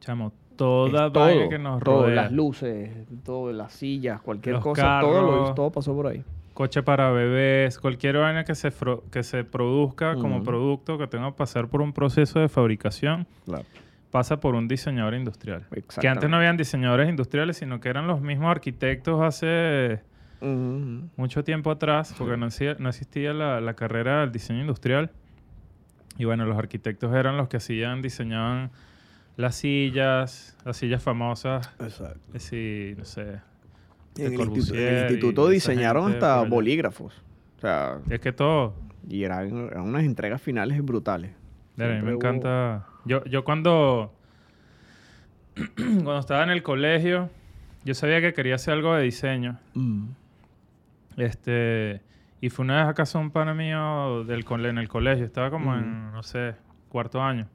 chamo, 0.00 0.32
toda 0.56 1.12
todo, 1.12 1.48
que 1.48 1.58
nos 1.58 1.82
todo, 1.82 2.02
rodea. 2.04 2.14
las 2.24 2.32
luces, 2.32 2.90
todo, 3.24 3.52
las 3.52 3.72
sillas, 3.72 4.20
cualquier 4.22 4.54
Los 4.56 4.64
cosa, 4.64 4.98
todo, 5.00 5.22
lo- 5.22 5.54
todo 5.54 5.70
pasó 5.70 5.94
por 5.94 6.06
ahí. 6.06 6.22
Coche 6.56 6.82
para 6.82 7.10
bebés, 7.10 7.78
cualquier 7.78 8.16
vaina 8.16 8.44
que 8.44 8.54
se, 8.54 8.72
que 9.12 9.22
se 9.22 9.44
produzca 9.44 10.14
como 10.14 10.42
producto, 10.42 10.96
que 10.96 11.06
tenga 11.06 11.26
que 11.30 11.36
pasar 11.36 11.68
por 11.68 11.82
un 11.82 11.92
proceso 11.92 12.40
de 12.40 12.48
fabricación, 12.48 13.26
Claro. 13.44 13.66
pasa 14.10 14.40
por 14.40 14.54
un 14.54 14.66
diseñador 14.66 15.12
industrial. 15.12 15.66
Que 16.00 16.08
antes 16.08 16.30
no 16.30 16.38
habían 16.38 16.56
diseñadores 16.56 17.10
industriales, 17.10 17.58
sino 17.58 17.78
que 17.78 17.90
eran 17.90 18.06
los 18.06 18.22
mismos 18.22 18.50
arquitectos 18.50 19.20
hace 19.22 20.00
mucho 20.40 21.44
tiempo 21.44 21.70
atrás, 21.70 22.14
porque 22.16 22.38
no 22.38 22.46
existía, 22.46 22.76
no 22.78 22.88
existía 22.88 23.34
la, 23.34 23.60
la 23.60 23.74
carrera 23.74 24.20
del 24.22 24.32
diseño 24.32 24.60
industrial. 24.62 25.10
Y 26.16 26.24
bueno, 26.24 26.46
los 26.46 26.56
arquitectos 26.56 27.14
eran 27.14 27.36
los 27.36 27.48
que 27.48 27.58
hacían, 27.58 28.00
diseñaban 28.00 28.70
las 29.36 29.56
sillas, 29.56 30.56
las 30.64 30.78
sillas 30.78 31.02
famosas, 31.02 31.70
Exacto. 31.80 32.18
sí, 32.38 32.94
no 32.96 33.04
sé. 33.04 33.40
En 34.18 34.32
el, 34.34 34.40
en 34.40 35.00
instituto 35.10 35.48
diseñaron 35.48 36.12
hasta 36.12 36.40
allá. 36.40 36.48
bolígrafos. 36.48 37.22
O 37.58 37.60
sea, 37.60 37.98
Es 38.10 38.20
que 38.20 38.32
todo, 38.32 38.74
y 39.08 39.24
eran, 39.24 39.68
eran 39.70 39.82
unas 39.82 40.04
entregas 40.04 40.40
finales 40.42 40.82
brutales. 40.84 41.32
Mira, 41.76 41.92
a 41.92 41.96
mí 41.96 42.02
me 42.02 42.10
hubo- 42.12 42.16
encanta. 42.16 42.86
Yo, 43.04 43.24
yo 43.24 43.44
cuando, 43.44 44.12
cuando 45.76 46.18
estaba 46.18 46.42
en 46.42 46.50
el 46.50 46.62
colegio, 46.62 47.30
yo 47.84 47.94
sabía 47.94 48.20
que 48.20 48.32
quería 48.32 48.56
hacer 48.56 48.74
algo 48.74 48.94
de 48.94 49.02
diseño. 49.04 49.58
Mm. 49.74 50.06
Este, 51.16 52.00
y 52.40 52.50
fue 52.50 52.64
una 52.64 52.80
vez 52.80 52.88
a 52.88 52.94
casa 52.94 53.18
un 53.18 53.30
pana 53.30 53.54
mío 53.54 54.24
del, 54.24 54.44
en 54.66 54.78
el 54.78 54.88
colegio. 54.88 55.24
Estaba 55.24 55.50
como 55.50 55.70
Ujú. 55.70 55.78
en, 55.78 56.12
no 56.12 56.22
sé, 56.22 56.54
cuarto 56.88 57.22
año. 57.22 57.46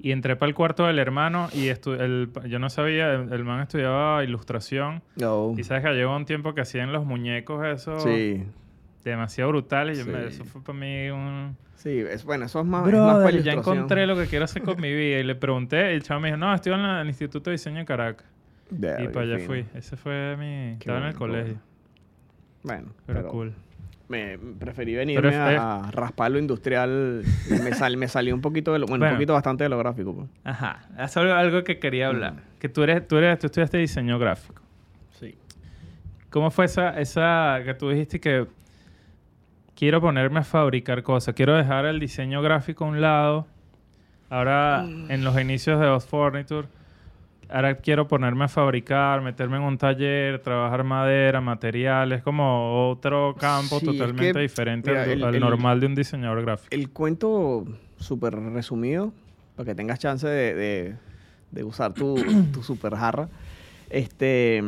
Y 0.00 0.12
entré 0.12 0.36
para 0.36 0.48
el 0.48 0.54
cuarto 0.54 0.86
del 0.86 0.98
hermano 1.00 1.48
y 1.52 1.66
estu- 1.70 1.98
el, 2.00 2.30
yo 2.48 2.58
no 2.60 2.70
sabía, 2.70 3.14
el, 3.14 3.32
el 3.32 3.44
man 3.44 3.60
estudiaba 3.62 4.22
ilustración. 4.22 5.02
Oh, 5.24 5.54
Y 5.58 5.64
sabes 5.64 5.82
que 5.82 5.90
llegó 5.94 6.14
un 6.14 6.24
tiempo 6.24 6.54
que 6.54 6.60
hacían 6.60 6.92
los 6.92 7.04
muñecos 7.04 7.66
esos 7.66 8.04
sí, 8.04 8.44
demasiado 9.04 9.50
brutales. 9.50 9.98
Y 9.98 10.04
yo 10.04 10.12
me- 10.12 10.26
eso 10.26 10.44
fue 10.44 10.62
para 10.62 10.78
mí 10.78 11.10
un... 11.10 11.56
sí, 11.74 11.98
es, 11.98 12.24
bueno, 12.24 12.44
eso 12.44 12.60
es 12.60 12.66
más, 12.66 12.86
es 12.86 12.94
más 12.94 13.02
Brother, 13.16 13.24
para 13.32 13.42
ya 13.42 13.52
encontré 13.54 14.06
lo 14.06 14.14
que 14.16 14.26
quiero 14.26 14.44
hacer 14.44 14.62
con 14.62 14.76
mi 14.80 14.94
vida. 14.94 15.18
Y 15.18 15.24
le 15.24 15.34
pregunté, 15.34 15.90
y 15.92 15.94
el 15.96 16.02
chavo 16.04 16.20
me 16.20 16.28
dijo, 16.28 16.36
no, 16.38 16.54
estoy 16.54 16.74
en 16.74 16.82
la- 16.84 17.00
el 17.02 17.08
Instituto 17.08 17.50
de 17.50 17.54
Diseño 17.56 17.80
en 17.80 17.86
Caracas. 17.86 18.26
Verga, 18.70 19.02
y 19.02 19.08
para 19.08 19.22
allá 19.26 19.36
fino. 19.36 19.46
fui. 19.48 19.64
Ese 19.74 19.96
fue 19.96 20.36
mi... 20.38 20.72
Estaba 20.74 20.98
en 20.98 21.04
el 21.06 21.14
colegio. 21.14 21.58
Bueno, 22.62 22.88
Pero, 23.06 23.18
pero, 23.20 23.28
cool. 23.30 23.52
Me 24.08 24.38
preferí 24.58 24.94
venirme 24.94 25.28
es- 25.28 25.36
a, 25.36 25.86
a 25.86 25.90
raspar 25.90 26.30
lo 26.30 26.38
industrial. 26.38 27.22
me, 27.62 27.72
sal, 27.74 27.96
me 27.96 28.08
salí 28.08 28.32
un 28.32 28.40
poquito 28.40 28.72
de 28.72 28.78
lo, 28.78 28.86
bueno, 28.86 29.02
Bueno. 29.02 29.14
un 29.14 29.18
poquito 29.18 29.32
bastante 29.34 29.64
de 29.64 29.68
lo 29.70 29.78
gráfico. 29.78 30.14
pues. 30.14 30.28
Ajá. 30.44 30.80
Es 30.98 31.16
algo, 31.16 31.32
algo 31.34 31.62
que 31.64 31.78
quería 31.78 32.08
hablar. 32.08 32.34
Que 32.58 32.68
tú 32.68 32.82
eres, 32.82 33.06
tú 33.06 33.16
eres, 33.18 33.38
tú 33.38 33.46
estudiaste 33.46 33.78
diseño 33.78 34.18
gráfico. 34.18 34.62
Sí. 35.20 35.36
¿Cómo 36.30 36.50
fue 36.50 36.64
esa, 36.64 36.98
esa 37.00 37.60
que 37.64 37.74
tú 37.74 37.90
dijiste 37.90 38.18
que 38.20 38.46
quiero 39.76 40.00
ponerme 40.00 40.40
a 40.40 40.44
fabricar 40.44 41.02
cosas? 41.02 41.34
Quiero 41.34 41.54
dejar 41.54 41.84
el 41.86 42.00
diseño 42.00 42.40
gráfico 42.42 42.84
a 42.84 42.88
un 42.88 43.00
lado. 43.00 43.46
Ahora, 44.30 44.84
en 44.84 45.24
los 45.24 45.40
inicios 45.40 45.80
de 45.80 45.86
Oz 45.86 46.04
Furniture, 46.06 46.68
ahora 47.48 47.74
quiero 47.76 48.06
ponerme 48.08 48.44
a 48.44 48.48
fabricar, 48.48 49.20
meterme 49.22 49.56
en 49.56 49.62
un 49.62 49.78
taller, 49.78 50.40
trabajar 50.40 50.84
madera, 50.84 51.40
materiales, 51.40 52.22
como 52.22 52.90
otro 52.90 53.34
campo 53.38 53.78
Sí, 53.80 53.86
es 53.86 53.92
totalmente 53.98 54.32
que, 54.34 54.40
diferente 54.42 54.90
mira, 54.90 55.02
al, 55.04 55.10
el- 55.10 55.24
al 55.24 55.34
el- 55.34 55.40
normal 55.40 55.80
de 55.80 55.86
un 55.86 55.94
diseñador 55.94 56.42
gráfico. 56.42 56.68
El 56.74 56.90
cuento 56.90 57.64
súper 57.98 58.34
resumido, 58.34 59.12
para 59.56 59.66
que 59.66 59.74
tengas 59.74 59.98
chance 59.98 60.26
de, 60.26 60.54
de- 60.54 60.96
de 61.50 61.64
usar 61.64 61.94
tu, 61.94 62.14
tu 62.52 62.62
super 62.62 62.94
jarra. 62.94 63.28
Este, 63.90 64.62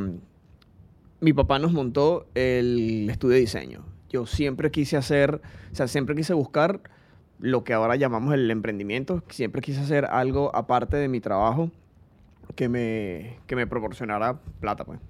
mi 1.20 1.32
papá 1.32 1.58
nos 1.58 1.72
montó 1.72 2.26
el 2.34 3.08
estudio 3.10 3.34
de 3.34 3.40
diseño. 3.40 3.84
Yo 4.08 4.26
siempre 4.26 4.70
quise 4.70 4.96
hacer, 4.96 5.40
o 5.72 5.74
sea, 5.74 5.86
siempre 5.86 6.14
quise 6.16 6.32
buscar 6.34 6.80
lo 7.38 7.62
que 7.64 7.72
ahora 7.74 7.96
llamamos 7.96 8.34
el 8.34 8.50
emprendimiento. 8.50 9.22
Siempre 9.28 9.60
quise 9.62 9.80
hacer 9.80 10.06
algo 10.06 10.50
aparte 10.54 10.96
de 10.96 11.08
mi 11.08 11.20
trabajo 11.20 11.70
que 12.54 12.68
me, 12.68 13.38
que 13.46 13.56
me 13.56 13.66
proporcionara 13.66 14.40
plata, 14.60 14.84
pues. 14.84 15.00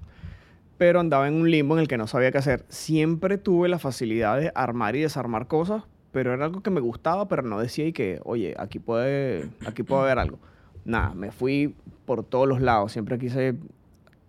Pero 0.78 1.00
andaba 1.00 1.28
en 1.28 1.34
un 1.34 1.50
limbo 1.50 1.74
en 1.74 1.80
el 1.80 1.88
que 1.88 1.98
no 1.98 2.06
sabía 2.06 2.32
qué 2.32 2.38
hacer. 2.38 2.64
Siempre 2.68 3.38
tuve 3.38 3.68
la 3.68 3.78
facilidad 3.78 4.38
de 4.40 4.50
armar 4.54 4.96
y 4.96 5.00
desarmar 5.00 5.46
cosas, 5.46 5.82
pero 6.12 6.32
era 6.32 6.46
algo 6.46 6.62
que 6.62 6.70
me 6.70 6.80
gustaba, 6.80 7.28
pero 7.28 7.42
no 7.42 7.60
decía 7.60 7.86
y 7.86 7.92
que, 7.92 8.20
oye, 8.24 8.54
aquí 8.58 8.78
puede, 8.78 9.50
aquí 9.66 9.82
puede 9.82 10.02
haber 10.02 10.18
algo. 10.18 10.38
Nada, 10.84 11.12
me 11.14 11.30
fui 11.30 11.74
por 12.06 12.24
todos 12.24 12.48
los 12.48 12.60
lados. 12.60 12.92
Siempre 12.92 13.18
quise, 13.18 13.56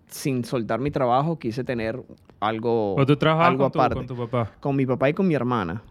sin 0.07 0.43
soltar 0.43 0.79
mi 0.79 0.91
trabajo, 0.91 1.39
quise 1.39 1.63
tener 1.63 2.03
algo, 2.41 2.95
¿O 2.95 3.05
tú 3.05 3.17
algo 3.27 3.63
con 3.63 3.71
tu, 3.71 3.79
aparte. 3.79 3.95
con 3.95 4.07
tu 4.07 4.17
papá? 4.17 4.51
Con 4.59 4.75
mi 4.75 4.85
papá 4.85 5.09
y 5.09 5.13
con 5.13 5.27
mi 5.27 5.35
hermana. 5.35 5.81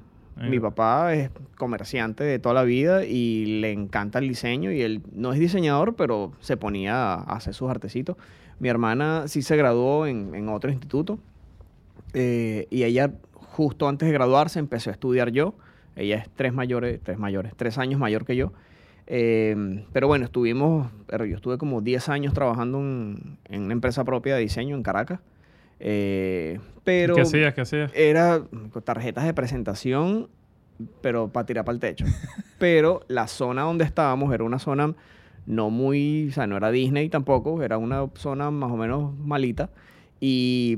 Mi 0.48 0.58
papá 0.58 1.14
es 1.14 1.30
comerciante 1.58 2.24
de 2.24 2.38
toda 2.38 2.54
la 2.54 2.62
vida 2.62 3.04
y 3.04 3.60
le 3.60 3.72
encanta 3.72 4.20
el 4.20 4.28
diseño 4.28 4.72
y 4.72 4.80
él 4.80 5.02
no 5.12 5.32
es 5.32 5.38
diseñador, 5.38 5.96
pero 5.96 6.32
se 6.40 6.56
ponía 6.56 7.12
a 7.14 7.36
hacer 7.36 7.52
sus 7.52 7.70
artecitos. 7.70 8.16
Mi 8.58 8.68
hermana 8.68 9.28
sí 9.28 9.42
se 9.42 9.56
graduó 9.56 10.06
en, 10.06 10.34
en 10.34 10.48
otro 10.48 10.70
instituto 10.70 11.18
eh, 12.14 12.66
y 12.70 12.84
ella 12.84 13.12
justo 13.32 13.88
antes 13.88 14.06
de 14.06 14.12
graduarse 14.12 14.58
empezó 14.58 14.90
a 14.90 14.92
estudiar 14.92 15.30
yo. 15.30 15.54
Ella 15.96 16.16
es 16.16 16.30
tres 16.34 16.52
mayores, 16.52 17.00
tres 17.02 17.18
mayores, 17.18 17.52
tres 17.56 17.78
años 17.78 18.00
mayor 18.00 18.24
que 18.24 18.36
yo. 18.36 18.52
Eh, 19.06 19.84
pero 19.92 20.06
bueno, 20.06 20.24
estuvimos, 20.24 20.90
pero 21.06 21.24
yo 21.24 21.36
estuve 21.36 21.58
como 21.58 21.80
10 21.80 22.08
años 22.10 22.32
trabajando 22.32 22.78
en, 22.78 23.38
en 23.48 23.62
una 23.62 23.72
empresa 23.72 24.04
propia 24.04 24.36
de 24.36 24.42
diseño 24.42 24.76
en 24.76 24.82
Caracas. 24.82 25.20
Eh, 25.80 26.60
pero 26.84 27.14
¿Qué 27.14 27.22
hacías? 27.22 27.54
¿Qué 27.54 27.62
hacías? 27.62 27.90
era 27.94 28.42
tarjetas 28.84 29.24
de 29.24 29.34
presentación, 29.34 30.28
pero 31.00 31.28
para 31.28 31.46
tirar 31.46 31.64
para 31.64 31.74
el 31.74 31.80
techo. 31.80 32.04
pero 32.58 33.02
la 33.08 33.26
zona 33.26 33.62
donde 33.62 33.84
estábamos 33.84 34.32
era 34.32 34.44
una 34.44 34.58
zona 34.58 34.94
no 35.46 35.70
muy, 35.70 36.28
o 36.28 36.32
sea, 36.32 36.46
no 36.46 36.56
era 36.56 36.70
Disney 36.70 37.08
tampoco, 37.08 37.62
era 37.62 37.78
una 37.78 38.08
zona 38.14 38.50
más 38.50 38.70
o 38.70 38.76
menos 38.76 39.16
malita. 39.18 39.70
Y 40.20 40.76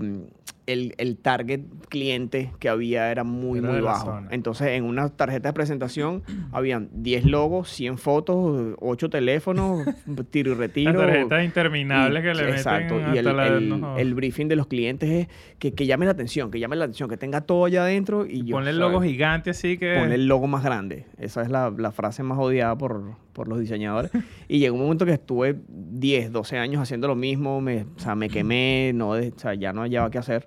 el, 0.67 0.95
el 0.99 1.17
target 1.17 1.61
cliente 1.89 2.53
que 2.61 2.69
había 2.69 3.11
era 3.11 3.25
muy, 3.25 3.59
Era 3.59 3.69
muy 3.73 3.81
bajo. 3.81 4.07
zona. 4.07 4.29
Entonces, 4.31 4.69
en 4.69 4.85
una 4.85 5.09
tarjeta 5.09 5.49
de 5.49 5.53
presentación 5.53 6.23
habían 6.53 6.89
10 6.93 7.25
logos, 7.25 7.69
100 7.71 7.99
fotos, 7.99 8.77
8 8.81 9.11
teléfonos, 9.11 9.85
tiro 10.31 10.53
y 10.53 10.55
retiro. 10.55 10.93
Las 10.93 11.07
tarjetas 11.07 11.45
interminables 11.45 12.23
que 12.23 12.29
le 12.35 12.43
meten 12.43 12.55
exacto. 12.57 12.97
hasta 12.99 13.15
Y 13.15 13.19
el, 13.19 13.27
el- 13.27 13.69
no 13.69 13.79
jodas. 13.79 14.01
el 14.01 14.15
briefing 14.15 14.49
de 14.49 14.57
los 14.57 14.67
clientes 14.67 15.11
es 15.11 15.29
que, 15.59 15.73
que 15.75 15.87
llame 15.87 16.05
la 16.07 16.13
atención, 16.13 16.51
que 16.51 16.61
llame 16.61 16.77
la 16.77 16.85
atención, 16.85 17.09
que 17.09 17.17
tenga 17.17 17.41
todo 17.43 17.65
allá 17.65 17.83
adentro 17.83 18.25
y 18.27 18.45
yo, 18.45 18.57
Ponle 18.57 18.71
el 18.71 18.79
logo 18.79 19.01
gigante 19.03 19.51
así 19.51 19.79
que... 19.79 19.97
Ponle 19.99 20.15
el 20.15 20.27
logo 20.27 20.47
más 20.47 20.63
grande. 20.65 21.07
Esa 21.19 21.43
es 21.43 21.49
la, 21.51 21.71
la 21.77 21.91
frase 21.93 22.23
más 22.23 22.39
odiada 22.39 22.77
por, 22.79 23.17
por 23.33 23.49
los 23.49 23.59
diseñadores. 23.61 24.11
y 24.49 24.59
llegó 24.59 24.75
un 24.77 24.83
momento 24.83 25.05
que 25.07 25.13
estuve 25.13 25.59
10, 25.69 26.33
12 26.33 26.59
años 26.59 26.81
haciendo 26.83 27.09
lo 27.09 27.15
mismo, 27.17 27.61
me, 27.61 27.83
o 27.97 27.99
sea, 27.99 28.15
me 28.15 28.29
quemé, 28.29 28.93
no, 28.95 29.11
o 29.11 29.21
sea, 29.37 29.55
ya 29.55 29.73
no 29.73 29.83
hallaba 29.83 30.11
qué 30.11 30.19
hacer. 30.19 30.47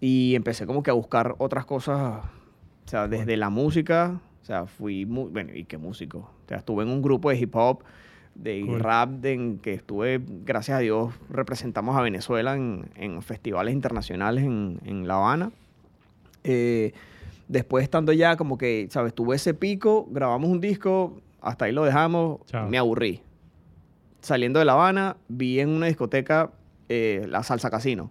Y 0.00 0.34
empecé 0.34 0.66
como 0.66 0.82
que 0.82 0.90
a 0.90 0.94
buscar 0.94 1.34
otras 1.38 1.64
cosas, 1.66 2.24
o 2.24 2.88
sea, 2.88 3.08
desde 3.08 3.36
la 3.36 3.50
música, 3.50 4.20
o 4.42 4.44
sea, 4.44 4.66
fui, 4.66 5.04
mu- 5.06 5.28
bueno, 5.28 5.52
¿y 5.54 5.64
qué 5.64 5.76
músico? 5.78 6.18
O 6.18 6.48
sea, 6.48 6.58
estuve 6.58 6.84
en 6.84 6.90
un 6.90 7.02
grupo 7.02 7.30
de 7.30 7.38
hip 7.38 7.54
hop, 7.56 7.82
de 8.34 8.62
Cool. 8.64 8.78
rap, 8.78 9.10
de, 9.10 9.32
en 9.32 9.58
que 9.58 9.74
estuve, 9.74 10.20
gracias 10.44 10.76
a 10.76 10.80
Dios, 10.80 11.12
representamos 11.28 11.96
a 11.96 12.02
Venezuela 12.02 12.54
en, 12.56 12.88
en 12.94 13.20
festivales 13.22 13.74
internacionales 13.74 14.44
en, 14.44 14.78
en 14.84 15.08
La 15.08 15.14
Habana. 15.16 15.50
Eh, 16.44 16.92
después 17.48 17.82
estando 17.82 18.12
ya 18.12 18.36
como 18.36 18.56
que, 18.56 18.86
¿sabes? 18.90 19.12
Tuve 19.14 19.36
ese 19.36 19.54
pico, 19.54 20.06
grabamos 20.10 20.48
un 20.50 20.60
disco, 20.60 21.20
hasta 21.40 21.66
ahí 21.66 21.72
lo 21.72 21.84
dejamos, 21.84 22.40
Chao. 22.46 22.68
me 22.68 22.78
aburrí. 22.78 23.22
Saliendo 24.20 24.58
de 24.58 24.64
La 24.64 24.72
Habana, 24.72 25.16
vi 25.28 25.60
en 25.60 25.68
una 25.70 25.86
discoteca 25.86 26.50
eh, 26.88 27.26
la 27.28 27.42
Salsa 27.42 27.70
Casino. 27.70 28.10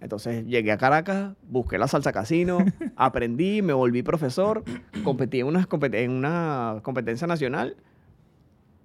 Entonces 0.00 0.44
llegué 0.46 0.72
a 0.72 0.76
Caracas, 0.76 1.32
busqué 1.48 1.78
la 1.78 1.88
Salsa 1.88 2.12
Casino, 2.12 2.58
aprendí, 2.96 3.62
me 3.62 3.72
volví 3.72 4.02
profesor, 4.02 4.62
competí 5.02 5.40
en 5.40 5.46
una, 5.46 5.66
compet- 5.68 5.94
en 5.94 6.10
una 6.10 6.80
competencia 6.82 7.26
nacional. 7.26 7.76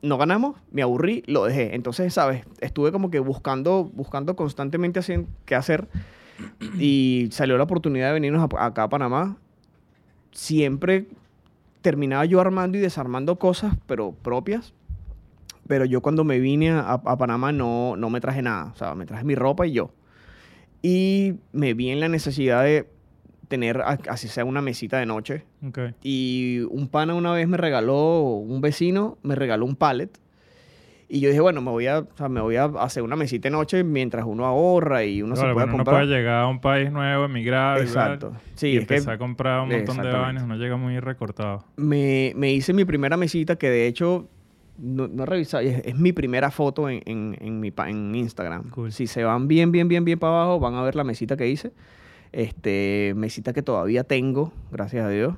No 0.01 0.17
ganamos, 0.17 0.55
me 0.71 0.81
aburrí, 0.81 1.23
lo 1.27 1.43
dejé. 1.43 1.75
Entonces, 1.75 2.13
¿sabes? 2.13 2.45
Estuve 2.61 2.93
como 2.93 3.11
que 3.11 3.19
buscando, 3.19 3.83
buscando 3.93 4.35
constantemente 4.37 5.01
qué 5.45 5.55
hacer 5.55 5.89
y 6.77 7.27
salió 7.31 7.57
la 7.57 7.65
oportunidad 7.65 8.07
de 8.07 8.13
venirnos 8.13 8.47
a- 8.53 8.65
acá 8.65 8.83
a 8.83 8.89
Panamá. 8.89 9.35
Siempre 10.31 11.07
terminaba 11.81 12.25
yo 12.25 12.39
armando 12.39 12.77
y 12.77 12.81
desarmando 12.81 13.37
cosas, 13.37 13.75
pero 13.87 14.11
propias. 14.11 14.73
Pero 15.67 15.85
yo 15.85 16.01
cuando 16.01 16.23
me 16.23 16.39
vine 16.39 16.71
a, 16.71 16.93
a 16.93 17.17
Panamá 17.17 17.51
no, 17.51 17.95
no 17.95 18.09
me 18.09 18.21
traje 18.21 18.41
nada. 18.41 18.71
O 18.73 18.75
sea, 18.75 18.95
me 18.95 19.05
traje 19.05 19.23
mi 19.23 19.35
ropa 19.35 19.67
y 19.67 19.73
yo. 19.73 19.91
Y 20.81 21.35
me 21.51 21.73
vi 21.73 21.89
en 21.89 21.99
la 21.99 22.07
necesidad 22.07 22.63
de 22.63 22.87
tener, 23.49 23.81
así 23.81 24.27
sea, 24.27 24.45
una 24.45 24.61
mesita 24.61 24.97
de 24.97 25.05
noche. 25.05 25.43
Y 26.01 26.61
un 26.69 26.87
pana 26.87 27.15
una 27.15 27.33
vez 27.33 27.47
me 27.47 27.57
regaló, 27.57 28.21
un 28.21 28.61
vecino 28.61 29.17
me 29.23 29.35
regaló 29.35 29.65
un 29.65 29.75
pallet. 29.75 30.09
Y 31.11 31.21
yo 31.21 31.29
dije, 31.29 31.41
bueno, 31.41 31.59
me 31.61 31.71
voy 31.71 31.87
a, 31.87 31.99
o 31.99 32.07
sea, 32.15 32.29
me 32.29 32.39
voy 32.39 32.55
a 32.55 32.65
hacer 32.65 33.01
una 33.01 33.15
mesita 33.15 33.47
de 33.47 33.51
noche 33.51 33.83
mientras 33.83 34.25
uno 34.27 34.45
ahorra 34.45 35.03
y 35.03 35.23
uno 35.23 35.35
se 35.35 35.41
puede 35.41 35.53
bueno, 35.53 35.69
uno 35.73 35.77
comprar. 35.83 36.03
puede 36.05 36.15
llegar 36.17 36.43
a 36.43 36.47
un 36.47 36.61
país 36.61 36.91
nuevo, 36.91 37.25
emigrar, 37.25 37.79
Exacto. 37.81 38.33
Sí, 38.53 38.67
y 38.67 38.77
es 38.77 38.85
que 38.87 38.93
empezar 38.95 39.15
a 39.15 39.17
comprar 39.17 39.61
un 39.61 39.69
montón 39.69 39.97
de 39.97 40.11
vainas, 40.11 40.43
uno 40.43 40.55
llega 40.55 40.77
muy 40.77 40.99
recortado. 40.99 41.65
me, 41.77 42.33
me 42.35 42.53
hice 42.53 42.73
mi 42.73 42.85
primera 42.85 43.17
mesita 43.17 43.55
que 43.55 43.69
de 43.71 43.87
hecho 43.87 44.27
no, 44.77 45.07
no 45.07 45.23
he 45.23 45.25
revisado, 45.25 45.63
es, 45.63 45.81
es 45.83 45.95
mi 45.97 46.13
primera 46.13 46.51
foto 46.51 46.87
en, 46.87 47.01
en, 47.07 47.35
en 47.41 47.59
mi, 47.59 47.71
pa- 47.71 47.89
en 47.89 48.13
Instagram. 48.13 48.69
Cool. 48.69 48.91
Si 48.91 49.07
se 49.07 49.23
van 49.23 49.47
bien, 49.47 49.71
bien, 49.71 49.87
bien, 49.87 50.05
bien 50.05 50.19
para 50.19 50.33
abajo, 50.43 50.59
van 50.59 50.75
a 50.75 50.83
ver 50.83 50.95
la 50.95 51.03
mesita 51.03 51.35
que 51.35 51.47
hice. 51.49 51.71
Este, 52.31 53.13
mesita 53.15 53.51
que 53.53 53.63
todavía 53.63 54.03
tengo, 54.03 54.53
gracias 54.71 55.05
a 55.05 55.09
Dios. 55.09 55.33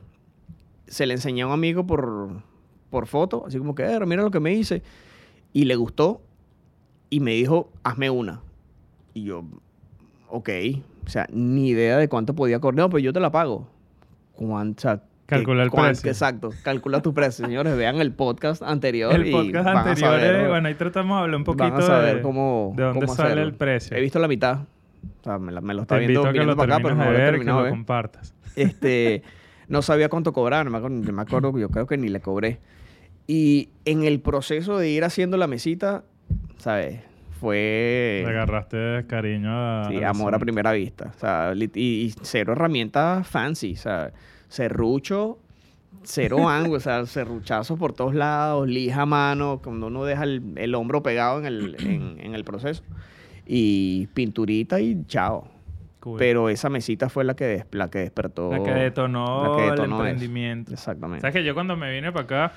Se 0.87 1.05
le 1.05 1.13
enseñé 1.13 1.43
a 1.43 1.47
un 1.47 1.53
amigo 1.53 1.87
por, 1.87 2.41
por 2.89 3.07
foto, 3.07 3.45
así 3.47 3.57
como 3.57 3.73
que, 3.73 3.83
"Eh, 3.83 3.99
mira 4.05 4.21
lo 4.21 4.31
que 4.31 4.41
me 4.41 4.53
hice. 4.53 4.81
Y 5.53 5.65
le 5.65 5.75
gustó 5.75 6.21
y 7.09 7.19
me 7.19 7.31
dijo, 7.31 7.71
hazme 7.83 8.09
una. 8.09 8.41
Y 9.13 9.23
yo, 9.25 9.43
ok, 10.29 10.49
o 11.05 11.09
sea, 11.09 11.27
ni 11.31 11.69
idea 11.69 11.97
de 11.97 12.07
cuánto 12.07 12.33
podía 12.35 12.59
cobrar. 12.59 12.77
No, 12.77 12.89
pues 12.89 13.03
yo 13.03 13.11
te 13.13 13.19
la 13.19 13.31
pago. 13.31 13.67
¿Cuánto? 14.33 14.79
O 14.79 14.81
sea, 14.81 14.97
¿qué- 14.97 15.35
Calcula 15.35 15.63
el 15.63 15.71
precio. 15.71 16.09
Exacto, 16.09 16.51
calcula 16.63 17.01
tu 17.01 17.13
precio. 17.13 17.45
Señores, 17.45 17.75
vean 17.77 17.97
el 17.97 18.11
podcast 18.13 18.61
anterior. 18.63 19.13
El 19.13 19.31
podcast 19.31 19.67
anterior, 19.67 19.97
saber, 19.97 20.35
eh, 20.35 20.47
bueno, 20.47 20.67
ahí 20.67 20.75
tratamos 20.75 21.17
de 21.17 21.21
hablar 21.23 21.37
un 21.37 21.43
poquito 21.43 21.63
van 21.71 21.73
a 21.73 21.81
saber 21.85 22.15
de, 22.17 22.21
cómo, 22.21 22.73
de 22.75 22.83
dónde 22.83 22.99
cómo 23.01 23.15
sale 23.15 23.29
hacerlo. 23.29 23.43
el 23.49 23.53
precio. 23.55 23.97
He 23.97 24.01
visto 24.01 24.19
la 24.19 24.27
mitad. 24.27 24.59
O 24.59 25.23
sea, 25.23 25.37
me, 25.39 25.51
la- 25.51 25.61
me 25.61 25.73
lo 25.73 25.81
está 25.83 25.95
Te 25.99 26.07
viendo, 26.07 26.27
a 26.27 26.31
que 26.33 26.43
lo 26.43 26.55
para 26.55 26.75
acá, 26.75 26.83
pero 26.83 26.95
termines 26.95 27.07
no 27.07 27.11
lo 27.11 27.35
he 27.35 27.39
que 27.39 27.69
lo 27.69 27.69
compartas. 27.69 28.33
Este, 28.55 29.23
no 29.67 29.81
sabía 29.81 30.09
cuánto 30.09 30.31
cobrar, 30.33 30.65
no 30.65 30.71
me 30.71 31.21
acuerdo, 31.21 31.57
yo 31.57 31.69
creo 31.69 31.87
que 31.87 31.97
ni 31.97 32.09
le 32.09 32.19
cobré. 32.21 32.59
Y 33.27 33.69
en 33.85 34.03
el 34.03 34.19
proceso 34.19 34.77
de 34.77 34.89
ir 34.89 35.03
haciendo 35.03 35.37
la 35.37 35.47
mesita, 35.47 36.03
¿sabes? 36.57 37.01
Fue... 37.39 38.21
Le 38.23 38.29
agarraste 38.29 39.05
cariño 39.07 39.49
a... 39.51 39.87
Sí, 39.89 39.97
al 39.97 40.05
amor 40.05 40.35
a 40.35 40.39
primera 40.39 40.71
vista. 40.73 41.11
O 41.15 41.19
sea, 41.19 41.53
y, 41.55 41.79
y 41.79 42.13
cero 42.21 42.53
herramientas 42.53 43.27
fancy. 43.27 43.73
O 43.73 43.77
sea, 43.77 44.11
serrucho, 44.47 45.39
cero 46.03 46.47
ángulo, 46.49 46.77
o 46.77 46.81
sea, 46.81 47.05
serruchazos 47.05 47.79
por 47.79 47.93
todos 47.93 48.13
lados, 48.13 48.67
lija 48.67 49.03
a 49.03 49.05
mano, 49.05 49.59
cuando 49.63 49.87
uno 49.87 50.05
deja 50.05 50.23
el, 50.23 50.53
el 50.55 50.75
hombro 50.75 51.01
pegado 51.01 51.39
en 51.39 51.45
el, 51.45 51.75
en, 51.79 52.19
en 52.19 52.35
el 52.35 52.43
proceso. 52.43 52.83
Y 53.45 54.07
pinturita 54.07 54.79
y 54.79 55.03
chao. 55.07 55.47
Cool. 56.01 56.17
Pero 56.19 56.49
esa 56.49 56.69
mesita 56.69 57.07
fue 57.09 57.23
la 57.23 57.35
que, 57.35 57.45
des- 57.45 57.65
la 57.71 57.89
que 57.89 57.99
despertó. 57.99 58.51
La 58.51 58.61
que 58.61 58.71
detonó, 58.71 59.51
la 59.51 59.55
que 59.55 59.69
detonó 59.69 59.83
el 59.83 59.91
eso. 59.91 59.95
emprendimiento. 60.09 60.73
Exactamente. 60.73 61.21
¿Sabes 61.21 61.35
que 61.35 61.43
yo 61.45 61.53
cuando 61.53 61.77
me 61.77 61.89
vine 61.93 62.11
para 62.11 62.23
acá, 62.25 62.53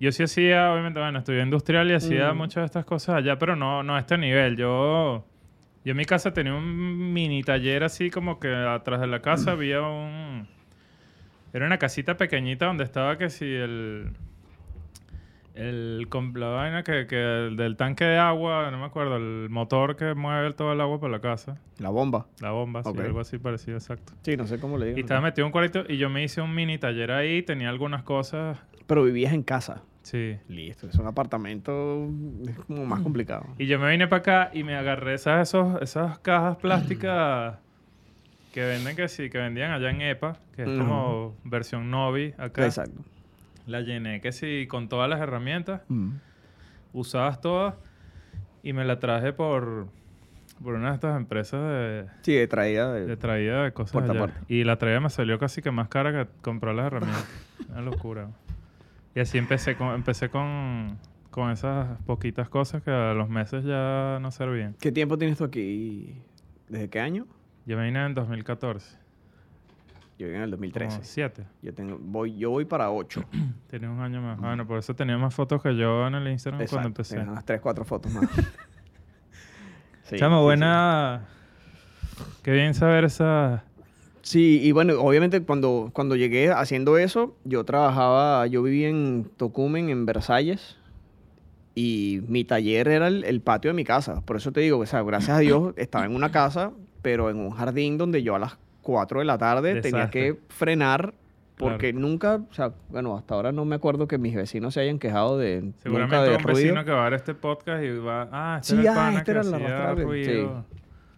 yo 0.00 0.10
sí 0.10 0.22
hacía, 0.24 0.72
obviamente, 0.72 0.98
bueno, 0.98 1.18
estudié 1.20 1.42
industrial 1.42 1.90
y 1.90 1.94
hacía 1.94 2.32
Mm. 2.32 2.36
muchas 2.38 2.62
de 2.62 2.66
estas 2.66 2.84
cosas 2.84 3.16
allá, 3.16 3.38
pero 3.38 3.54
no, 3.54 3.82
no 3.82 3.94
a 3.94 4.00
este 4.00 4.18
nivel. 4.18 4.56
Yo, 4.56 5.24
yo 5.84 5.90
en 5.90 5.96
mi 5.96 6.04
casa 6.06 6.32
tenía 6.32 6.54
un 6.54 7.12
mini 7.12 7.42
taller 7.42 7.84
así 7.84 8.10
como 8.10 8.40
que 8.40 8.52
atrás 8.52 9.00
de 9.00 9.06
la 9.06 9.20
casa 9.20 9.52
había 9.52 9.82
un... 9.82 10.48
Era 11.52 11.66
una 11.66 11.78
casita 11.78 12.16
pequeñita 12.16 12.66
donde 12.66 12.82
estaba 12.84 13.16
que 13.18 13.28
si 13.30 13.44
el... 13.44 14.08
El, 15.54 16.08
la 16.34 16.48
vaina 16.48 16.82
que, 16.82 17.06
que 17.06 17.16
del 17.16 17.76
tanque 17.76 18.04
de 18.04 18.18
agua, 18.18 18.70
no 18.72 18.78
me 18.78 18.84
acuerdo, 18.86 19.16
el 19.16 19.48
motor 19.50 19.94
que 19.94 20.14
mueve 20.14 20.52
todo 20.52 20.72
el 20.72 20.80
agua 20.80 20.98
por 20.98 21.10
la 21.10 21.20
casa. 21.20 21.58
La 21.78 21.90
bomba. 21.90 22.26
La 22.40 22.50
bomba, 22.50 22.80
Ok. 22.84 22.96
sí, 22.96 23.02
algo 23.02 23.20
así 23.20 23.38
parecido, 23.38 23.76
exacto. 23.76 24.14
Sí, 24.22 24.36
no 24.36 24.46
sé 24.46 24.58
cómo 24.58 24.78
le 24.78 24.86
digo. 24.86 24.98
Y 24.98 25.02
estaba 25.02 25.20
metido 25.20 25.44
en 25.44 25.48
un 25.48 25.52
cuarto 25.52 25.84
y 25.88 25.96
yo 25.96 26.10
me 26.10 26.24
hice 26.24 26.40
un 26.40 26.52
mini 26.54 26.78
taller 26.78 27.12
ahí, 27.12 27.42
tenía 27.42 27.68
algunas 27.68 28.02
cosas. 28.02 28.58
Pero 28.86 29.04
vivías 29.04 29.32
en 29.32 29.44
casa. 29.44 29.82
Sí. 30.02 30.36
Listo. 30.48 30.88
Es 30.88 30.96
un 30.96 31.06
apartamento 31.06 32.08
es 32.46 32.56
como 32.66 32.84
más 32.84 33.00
complicado. 33.00 33.46
Y 33.56 33.66
yo 33.66 33.78
me 33.78 33.88
vine 33.90 34.06
para 34.08 34.20
acá 34.20 34.50
y 34.52 34.62
me 34.64 34.74
agarré 34.76 35.14
esas, 35.14 35.48
esos, 35.48 35.80
esas 35.80 36.18
cajas 36.18 36.56
plásticas 36.56 37.58
que 38.52 38.64
venden 38.64 38.96
que 38.96 39.08
sí, 39.08 39.30
que 39.30 39.38
vendían 39.38 39.70
allá 39.72 39.90
en 39.90 40.00
EPA, 40.02 40.36
que 40.54 40.62
es 40.62 40.68
como 40.78 41.34
versión 41.44 41.90
Novi 41.90 42.34
acá. 42.38 42.64
Exacto. 42.66 43.00
La 43.66 43.80
llené 43.80 44.20
que 44.20 44.32
sí 44.32 44.66
con 44.68 44.88
todas 44.88 45.08
las 45.08 45.20
herramientas, 45.20 45.82
Mm. 45.88 46.12
usadas 46.92 47.40
todas, 47.40 47.74
y 48.62 48.72
me 48.72 48.84
la 48.84 48.98
traje 48.98 49.32
por, 49.32 49.88
por 50.62 50.74
una 50.74 50.88
de 50.90 50.94
estas 50.94 51.16
empresas 51.16 51.60
de, 51.60 52.06
Sí, 52.22 52.34
de 52.34 52.46
traída 52.46 52.92
de... 52.92 53.06
de 53.06 53.16
traída 53.16 53.64
de 53.64 53.72
cosas 53.72 53.92
Puerta 53.92 54.10
a 54.12 54.14
allá. 54.14 54.20
puerta. 54.20 54.40
Y 54.48 54.64
la 54.64 54.76
traída 54.76 55.00
me 55.00 55.10
salió 55.10 55.38
casi 55.38 55.62
que 55.62 55.70
más 55.70 55.88
cara 55.88 56.12
que 56.12 56.30
comprar 56.42 56.74
las 56.74 56.86
herramientas. 56.86 57.26
Una 57.70 57.82
locura. 57.82 58.28
Y 59.14 59.20
así 59.20 59.38
empecé 59.38 59.76
con, 59.76 59.94
empecé 59.94 60.28
con, 60.28 60.98
con 61.30 61.50
esas 61.50 61.98
poquitas 62.06 62.48
cosas 62.48 62.82
que 62.82 62.90
a 62.90 63.14
los 63.14 63.28
meses 63.28 63.64
ya 63.64 64.18
no 64.20 64.30
servían. 64.30 64.74
¿Qué 64.80 64.92
tiempo 64.92 65.16
tienes 65.18 65.38
tú 65.38 65.44
aquí? 65.44 66.14
¿Desde 66.68 66.88
qué 66.90 67.00
año? 67.00 67.26
Yo 67.66 67.76
me 67.76 67.84
vine 67.84 68.04
en 68.04 68.14
2014. 68.14 68.96
Yo 70.18 70.26
vine 70.26 70.38
en 70.38 70.44
el 70.44 70.50
2013. 70.50 70.96
Como 70.96 71.04
siete. 71.04 71.44
Yo, 71.62 71.74
tengo, 71.74 71.98
voy, 72.00 72.36
yo 72.36 72.50
voy 72.50 72.64
para 72.64 72.90
8. 72.90 73.24
Tenía 73.68 73.90
un 73.90 74.00
año 74.00 74.20
más. 74.20 74.38
Bueno, 74.38 74.66
por 74.66 74.78
eso 74.78 74.94
tenía 74.94 75.18
más 75.18 75.34
fotos 75.34 75.60
que 75.62 75.76
yo 75.76 76.06
en 76.06 76.14
el 76.14 76.28
Instagram 76.28 76.66
cuando 76.68 76.88
empecé. 76.88 77.18
Unas 77.18 77.44
3, 77.44 77.60
4 77.60 77.84
fotos 77.84 78.12
más. 78.12 78.24
Sí, 80.04 80.16
Chamo, 80.16 80.40
sí, 80.40 80.42
buena... 80.44 81.26
Qué 82.42 82.50
bien 82.50 82.74
saber 82.74 83.04
esa... 83.04 83.64
Sí, 84.20 84.60
y 84.62 84.72
bueno, 84.72 85.00
obviamente 85.00 85.42
cuando, 85.42 85.90
cuando 85.94 86.14
llegué 86.14 86.50
haciendo 86.50 86.98
eso, 86.98 87.36
yo 87.44 87.64
trabajaba, 87.64 88.46
yo 88.46 88.62
vivía 88.62 88.90
en 88.90 89.30
Tocumen, 89.38 89.88
en 89.88 90.04
Versalles, 90.04 90.76
y 91.74 92.20
mi 92.28 92.44
taller 92.44 92.88
era 92.88 93.08
el, 93.08 93.24
el 93.24 93.40
patio 93.40 93.70
de 93.70 93.74
mi 93.74 93.84
casa. 93.84 94.20
Por 94.22 94.36
eso 94.36 94.52
te 94.52 94.60
digo, 94.60 94.78
o 94.78 94.86
sea, 94.86 95.02
gracias 95.02 95.38
a 95.38 95.40
Dios 95.40 95.74
estaba 95.76 96.04
en 96.04 96.14
una 96.14 96.30
casa, 96.30 96.72
pero 97.02 97.30
en 97.30 97.38
un 97.38 97.50
jardín 97.50 97.98
donde 97.98 98.22
yo 98.22 98.34
a 98.34 98.38
las 98.38 98.58
4 98.84 99.18
de 99.18 99.24
la 99.24 99.36
tarde 99.38 99.80
tenía 99.80 99.98
Desastre. 100.06 100.20
que 100.34 100.40
frenar, 100.48 101.12
porque 101.56 101.92
nunca, 101.92 102.36
o 102.48 102.54
sea, 102.54 102.72
bueno, 102.88 103.16
hasta 103.16 103.34
ahora 103.34 103.50
no 103.52 103.64
me 103.64 103.74
acuerdo 103.76 104.06
que 104.06 104.18
mis 104.18 104.34
vecinos 104.36 104.74
se 104.74 104.80
hayan 104.80 104.98
quejado 105.00 105.36
de 105.38 105.62
nunca 105.62 105.78
Seguramente 105.82 106.16
de 106.16 106.36
un 106.36 106.42
ruido. 106.42 106.56
vecino 106.58 106.84
que 106.84 106.90
va 106.92 107.00
a 107.00 107.04
ver 107.10 107.14
este 107.14 107.34
podcast 107.34 107.82
y 107.82 107.90
va... 107.98 108.28
Ah, 108.30 108.58
este 108.60 108.76
Sí, 108.76 108.80
era 108.82 108.82
el 108.82 108.88
ah, 108.88 108.94
pana 109.02 109.18
este 109.18 109.24
que 109.24 109.30
era 109.32 109.40
arrastrable, 109.40 110.04
ruido. 110.04 110.64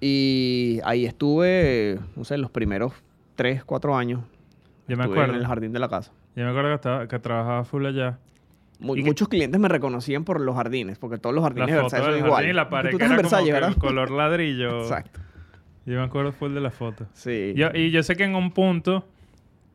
Y 0.00 0.80
ahí 0.85 1.06
estuve, 1.06 1.99
no 2.16 2.25
sé, 2.25 2.37
los 2.38 2.50
primeros 2.50 2.92
3, 3.37 3.64
4 3.64 3.96
años. 3.96 4.20
Yo 4.88 4.96
me 4.96 5.02
Estuve 5.04 5.16
acuerdo. 5.18 5.35
en 5.35 5.40
el 5.40 5.46
jardín 5.46 5.73
de 5.73 5.78
la 5.78 5.88
casa. 5.88 6.12
Yo 6.37 6.44
me 6.44 6.50
acuerdo 6.50 6.68
que, 6.70 6.75
estaba, 6.75 7.08
que 7.08 7.18
trabajaba 7.18 7.64
full 7.64 7.87
allá. 7.87 8.18
Mu- 8.78 8.94
¿Y 8.94 9.00
qué- 9.02 9.08
muchos 9.08 9.28
clientes 9.28 9.58
me 9.58 9.68
reconocían 9.68 10.25
por 10.25 10.38
los 10.40 10.54
jardines, 10.54 10.99
porque 10.99 11.16
todos 11.16 11.35
los 11.35 11.42
La 11.42 11.49
jardines 11.49 11.75
de 11.75 11.80
Versalles 11.80 12.06
son 12.06 12.16
igual. 12.18 12.32
jardín 12.35 12.50
y 12.50 12.52
la 12.52 12.68
pared 12.68 12.90
Tú 12.90 12.99
que 12.99 13.04
estás 13.04 13.16
en 13.18 13.23
Versalles, 13.23 13.46
que 13.46 13.52
¿verdad? 13.54 13.68
el 13.70 13.76
color 13.76 14.11
ladrillo. 14.11 14.80
Exacto. 14.82 15.20
Yo 15.86 15.98
me 15.98 16.04
acuerdo 16.04 16.32
full 16.32 16.52
de 16.52 16.60
la 16.60 16.70
foto. 16.70 17.06
Sí. 17.14 17.52
Yo- 17.56 17.70
y 17.72 17.90
yo 17.90 18.02
sé 18.02 18.16
que 18.16 18.24
en 18.24 18.34
un 18.34 18.50
punto 18.50 19.06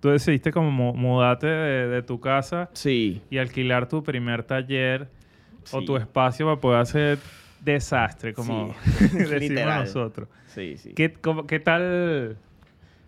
tú 0.01 0.09
decidiste 0.09 0.51
como 0.51 0.69
mu- 0.71 0.93
mudarte 0.93 1.47
de, 1.47 1.87
de 1.87 2.01
tu 2.03 2.19
casa 2.19 2.69
Sí. 2.73 3.21
y 3.29 3.37
alquilar 3.37 3.87
tu 3.87 4.03
primer 4.03 4.43
taller 4.43 5.07
o 5.71 5.79
Sí. 5.79 5.85
tu 5.85 5.95
espacio 5.97 6.45
para 6.47 6.59
poder 6.59 6.81
hacer 6.81 7.17
desastre, 7.63 8.33
como 8.33 8.73
Sí. 8.83 9.07
decimos 9.17 9.31
Literal. 9.41 9.79
nosotros. 9.81 10.27
Sí, 10.47 10.77
sí. 10.77 10.93
¿Qué, 10.93 11.13
cómo- 11.13 11.47
qué 11.47 11.59
tal, 11.59 12.35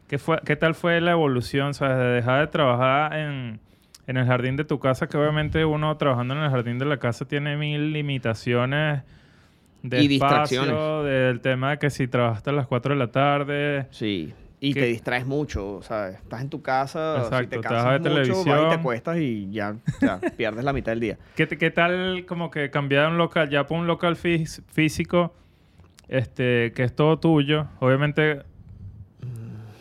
qué, 0.08 0.18
fue, 0.18 0.40
¿Qué 0.46 0.56
tal 0.56 0.76
fue 0.76 1.02
la 1.02 1.12
evolución, 1.12 1.74
sabes, 1.74 1.98
de 1.98 2.06
dejar 2.06 2.40
de 2.42 2.48
trabajar 2.48 3.18
en, 3.18 3.60
en 4.08 4.18
el 4.18 4.26
jardín 4.26 4.56
de 4.56 4.64
tu 4.64 4.80
casa? 4.80 5.08
Que 5.08 5.18
obviamente 5.18 5.66
uno 5.66 5.98
trabajando 5.98 6.36
en 6.36 6.42
el 6.44 6.50
jardín 6.52 6.78
de 6.80 6.86
la 6.86 6.98
casa 6.98 7.26
tiene 7.26 7.58
mil 7.58 7.92
limitaciones 7.92 9.02
de 9.84 10.02
Y 10.02 10.16
espacio, 10.16 10.62
distracciones. 10.64 11.06
del 11.12 11.42
tema 11.42 11.72
de 11.72 11.78
que 11.78 11.90
si 11.92 12.08
trabajaste 12.08 12.50
a 12.50 12.54
las 12.54 12.66
4 12.68 12.94
de 12.96 13.00
la 13.00 13.12
tarde... 13.12 13.88
Sí. 13.92 14.34
Y 14.60 14.74
te 14.74 14.86
distraes 14.86 15.26
mucho, 15.26 15.82
¿sabes? 15.84 16.16
Estás 16.16 16.40
en 16.42 16.50
tu 16.50 16.62
casa, 16.62 17.18
si 17.18 17.24
Exacto, 17.26 17.50
te 17.50 17.56
te 17.58 17.62
cansas 17.62 17.84
mucho, 17.84 17.92
vas 17.92 18.00
y 18.00 18.04
televisión. 18.24 18.70
te 18.70 18.76
acuestas 18.76 19.18
y 19.18 19.52
ya, 19.52 19.76
pierdes 20.38 20.64
la 20.64 20.72
mitad 20.72 20.94
del 20.94 21.02
día. 21.02 21.18
¿Qué, 21.36 21.46
qué 21.50 21.70
tal 21.70 22.26
como 22.26 22.50
que 22.50 22.70
cambiar 22.72 23.10
un 23.12 23.18
local, 23.18 23.50
ya 23.50 23.68
por 23.68 23.78
un 23.78 23.88
local 23.88 24.16
fís- 24.16 24.64
físico, 24.72 25.34
este, 26.08 26.72
que 26.72 26.84
es 26.86 26.96
todo 26.96 27.20
tuyo? 27.20 27.68
Obviamente, 27.82 28.44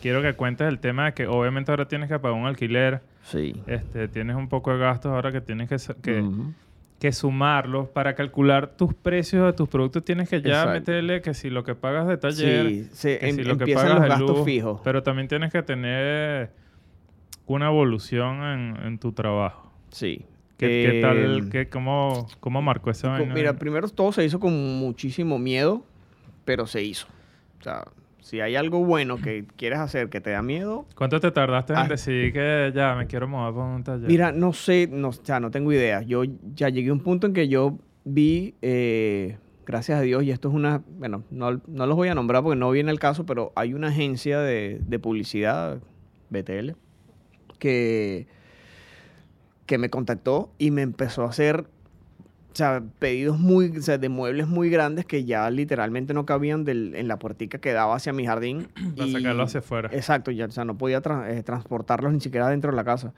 quiero 0.01 0.21
que 0.21 0.33
cuentes 0.33 0.67
el 0.67 0.79
tema 0.79 1.05
de 1.05 1.13
que 1.13 1.27
obviamente 1.27 1.71
ahora 1.71 1.87
tienes 1.87 2.09
que 2.09 2.19
pagar 2.19 2.37
un 2.37 2.45
alquiler, 2.45 3.01
Sí. 3.23 3.55
este, 3.67 4.09
tienes 4.09 4.35
un 4.35 4.49
poco 4.49 4.73
de 4.73 4.79
gastos 4.79 5.13
ahora 5.13 5.31
que 5.31 5.39
tienes 5.39 5.69
que. 6.01 6.21
Que 7.03 7.11
sumarlos 7.11 7.89
para 7.89 8.15
calcular 8.15 8.77
tus 8.77 8.93
precios 8.93 9.45
de 9.45 9.51
tus 9.51 9.67
productos. 9.67 10.05
Tienes 10.05 10.29
que 10.29 10.41
ya 10.41 10.51
Exacto. 10.61 10.71
meterle 10.71 11.21
que 11.21 11.33
si 11.33 11.49
lo 11.49 11.65
que 11.65 11.75
pagas 11.75 12.07
de 12.07 12.15
taller, 12.15 12.65
Sí, 12.69 12.87
se- 12.93 13.19
que 13.19 13.27
em- 13.27 13.35
si 13.35 13.43
lo 13.43 13.57
que 13.57 13.73
pagas 13.73 13.91
los 13.95 14.01
de 14.03 14.07
gastos 14.07 14.29
luz, 14.37 14.45
fijos. 14.45 14.79
pero 14.85 15.03
también 15.03 15.27
tienes 15.27 15.51
que 15.51 15.61
tener 15.63 16.51
una 17.45 17.67
evolución 17.67 18.41
en, 18.45 18.77
en 18.85 18.99
tu 18.99 19.11
trabajo. 19.11 19.69
Sí. 19.91 20.25
¿Qué, 20.57 20.89
qué 20.93 21.01
tal? 21.01 21.49
Qué, 21.51 21.67
cómo, 21.67 22.25
¿Cómo 22.39 22.61
marcó 22.61 22.89
esa 22.89 23.09
vaina? 23.09 23.33
Mira, 23.33 23.51
primero 23.59 23.89
todo 23.89 24.13
se 24.13 24.23
hizo 24.23 24.39
con 24.39 24.53
muchísimo 24.79 25.37
miedo, 25.37 25.83
pero 26.45 26.67
se 26.67 26.83
hizo. 26.83 27.07
O 27.59 27.63
sea, 27.63 27.83
si 28.23 28.39
hay 28.39 28.55
algo 28.55 28.79
bueno 28.85 29.17
que 29.17 29.45
quieres 29.57 29.79
hacer 29.79 30.09
que 30.09 30.21
te 30.21 30.29
da 30.29 30.41
miedo, 30.41 30.85
¿Cuánto 30.95 31.19
te 31.19 31.29
tardaste 31.29 31.73
en 31.73 31.79
Ah. 31.79 31.87
decidir 31.89 32.31
que 32.31 32.71
ya 32.73 32.95
me 32.95 33.05
quiero 33.05 33.27
mover 33.27 33.53
por 33.53 33.63
un 33.65 33.83
taller? 33.83 34.07
mira, 34.07 34.31
no 34.31 34.53
sé, 34.53 34.87
no, 34.89 35.11
sea, 35.11 35.41
no 35.41 35.51
tengo 35.51 35.73
idea. 35.73 36.01
Yo 36.03 36.23
ya 36.55 36.69
llegué 36.69 36.89
a 36.89 36.93
un 36.93 37.01
punto 37.01 37.27
en 37.27 37.33
que 37.33 37.49
yo 37.49 37.77
vi, 38.05 38.55
eh, 38.61 39.37
gracias 39.65 39.99
a 39.99 40.01
Dios, 40.01 40.23
y 40.23 40.31
esto 40.31 40.47
es 40.47 40.53
una, 40.55 40.81
bueno, 40.97 41.23
no, 41.31 41.61
no 41.67 41.85
los 41.85 41.95
voy 41.97 42.07
a 42.07 42.15
nombrar 42.15 42.43
porque 42.43 42.57
no 42.57 42.71
viene 42.71 42.91
el 42.91 42.99
caso, 42.99 43.25
pero 43.25 43.51
hay 43.55 43.73
una 43.73 43.89
agencia 43.89 44.39
de, 44.39 44.79
de 44.87 44.99
publicidad, 44.99 45.79
BTL, 46.29 46.71
que, 47.59 48.27
que 49.65 49.77
me 49.77 49.89
contactó 49.89 50.51
y 50.57 50.71
me 50.71 50.81
empezó 50.81 51.23
a 51.23 51.29
hacer 51.29 51.65
o 52.53 52.55
sea, 52.55 52.83
pedidos 52.99 53.39
muy, 53.39 53.75
o 53.77 53.81
sea, 53.81 53.97
de 53.97 54.09
muebles 54.09 54.47
muy 54.47 54.69
grandes 54.69 55.05
que 55.05 55.25
ya 55.25 55.49
literalmente 55.49 56.13
no 56.13 56.25
cabían 56.25 56.63
del- 56.65 56.93
en 56.95 57.07
la 57.07 57.17
puertica 57.17 57.57
que 57.57 57.73
daba 57.73 57.95
hacia 57.95 58.13
mi 58.13 58.25
jardín. 58.25 58.67
Para 58.95 59.07
y- 59.09 59.11
sacarlo 59.13 59.43
hacia 59.43 59.59
afuera. 59.61 59.89
Exacto, 59.91 60.31
ya, 60.31 60.45
o 60.45 60.51
sea, 60.51 60.63
no 60.65 60.77
podía 60.77 61.01
tra- 61.01 61.29
eh, 61.29 61.41
transportarlos 61.43 62.13
ni 62.13 62.19
siquiera 62.19 62.47
dentro 62.49 62.71
de 62.71 62.77
la 62.77 62.83
casa. 62.83 63.13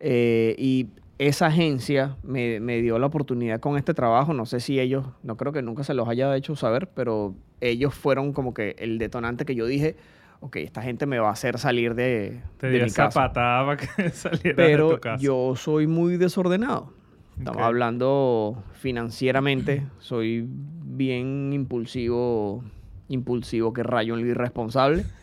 Eh, 0.00 0.54
y 0.58 0.88
esa 1.18 1.46
agencia 1.46 2.16
me, 2.22 2.60
me 2.60 2.80
dio 2.82 2.98
la 2.98 3.06
oportunidad 3.06 3.58
con 3.60 3.76
este 3.76 3.94
trabajo. 3.94 4.34
No 4.34 4.46
sé 4.46 4.60
si 4.60 4.78
ellos, 4.78 5.06
no 5.22 5.36
creo 5.36 5.52
que 5.52 5.62
nunca 5.62 5.82
se 5.84 5.94
los 5.94 6.06
haya 6.08 6.34
hecho 6.36 6.54
saber, 6.56 6.88
pero 6.94 7.34
ellos 7.60 7.94
fueron 7.94 8.32
como 8.32 8.52
que 8.54 8.76
el 8.78 8.98
detonante 8.98 9.44
que 9.46 9.54
yo 9.54 9.66
dije, 9.66 9.96
ok, 10.40 10.56
esta 10.56 10.82
gente 10.82 11.06
me 11.06 11.18
va 11.18 11.30
a 11.30 11.32
hacer 11.32 11.58
salir 11.58 11.94
de, 11.94 12.42
Te 12.58 12.66
de 12.66 12.72
dio 12.74 12.82
mi 12.82 12.86
esa 12.88 13.04
casa. 13.06 13.20
patada 13.20 13.64
para 13.64 13.76
que 13.78 14.10
saliera 14.10 14.64
de 14.64 14.76
tu 14.76 15.00
casa. 15.00 15.22
yo 15.22 15.54
soy 15.56 15.86
muy 15.86 16.18
desordenado. 16.18 16.92
Estamos 17.38 17.58
Ok. 17.58 17.64
hablando 17.66 18.64
financieramente, 18.74 19.86
soy 19.98 20.48
bien 20.48 21.52
impulsivo, 21.52 22.64
impulsivo 23.08 23.72
que 23.72 23.82
rayo 23.82 24.14
en 24.14 24.20
lo 24.22 24.26
irresponsable. 24.26 25.04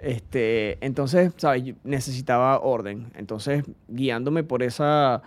Este, 0.00 0.76
entonces, 0.84 1.32
¿sabes? 1.38 1.64
Yo 1.64 1.74
necesitaba 1.82 2.60
orden. 2.60 3.10
Entonces, 3.16 3.64
guiándome 3.88 4.42
por 4.44 4.62
esa, 4.62 5.22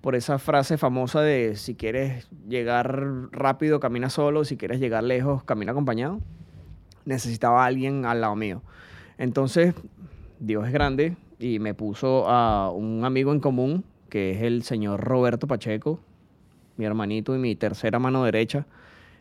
por 0.00 0.14
esa 0.14 0.38
frase 0.38 0.78
famosa 0.78 1.20
de 1.20 1.54
si 1.56 1.74
quieres 1.74 2.30
llegar 2.48 3.28
rápido, 3.30 3.78
camina 3.78 4.08
solo, 4.08 4.46
si 4.46 4.56
quieres 4.56 4.80
llegar 4.80 5.04
lejos, 5.04 5.44
camina 5.44 5.72
acompañado, 5.72 6.18
necesitaba 7.04 7.62
a 7.62 7.66
alguien 7.66 8.06
al 8.06 8.22
lado 8.22 8.34
mío. 8.34 8.62
Entonces, 9.18 9.74
Dios 10.40 10.66
es 10.66 10.72
grande 10.72 11.14
y 11.38 11.58
me 11.58 11.74
puso 11.74 12.26
a 12.26 12.70
un 12.70 13.04
amigo 13.04 13.32
en 13.34 13.40
común, 13.40 13.84
que 14.12 14.32
es 14.32 14.42
el 14.42 14.62
señor 14.62 15.00
Roberto 15.00 15.46
Pacheco, 15.46 15.98
mi 16.76 16.84
hermanito 16.84 17.34
y 17.34 17.38
mi 17.38 17.56
tercera 17.56 17.98
mano 17.98 18.22
derecha. 18.24 18.66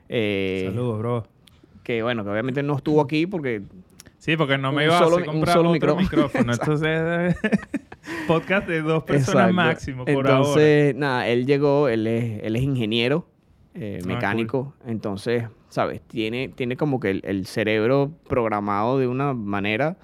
eh, 0.10 0.66
Saludos, 0.68 1.00
bro. 1.00 1.28
Que 1.84 2.04
bueno, 2.04 2.26
que 2.26 2.30
obviamente 2.30 2.62
no 2.62 2.76
estuvo 2.76 3.00
aquí 3.00 3.26
porque 3.26 3.62
Sí, 4.18 4.36
porque 4.36 4.58
no 4.58 4.74
me 4.74 4.84
iba 4.84 5.00
solo- 5.00 5.18
a 5.20 5.24
comprar 5.26 5.56
solo 5.56 5.70
otro 5.72 5.96
micrófono. 5.96 6.44
micrófono. 6.52 6.52
Entonces, 6.54 7.36
podcast 8.28 8.68
de 8.68 8.82
dos 8.82 9.04
personas 9.04 9.50
Exacto. 9.50 9.54
máximo 9.54 10.06
por 10.06 10.14
ahora. 10.28 10.38
Entonces, 10.38 10.96
nada, 10.96 11.28
él 11.30 11.46
llegó, 11.46 11.88
él 11.88 12.06
es, 12.06 12.44
él 12.44 12.56
es 12.58 12.62
ingeniero 12.62 13.26
eh, 13.74 14.00
Ah, 14.04 14.06
mecánico, 14.08 14.74
entonces, 14.86 15.46
¿sabes? 15.70 16.02
Tiene, 16.02 16.50
tiene 16.50 16.76
como 16.76 17.00
que 17.00 17.10
el, 17.12 17.22
el 17.24 17.46
cerebro 17.46 18.12
programado 18.28 19.00
de 19.00 19.08
una 19.08 19.34
manera 19.34 19.96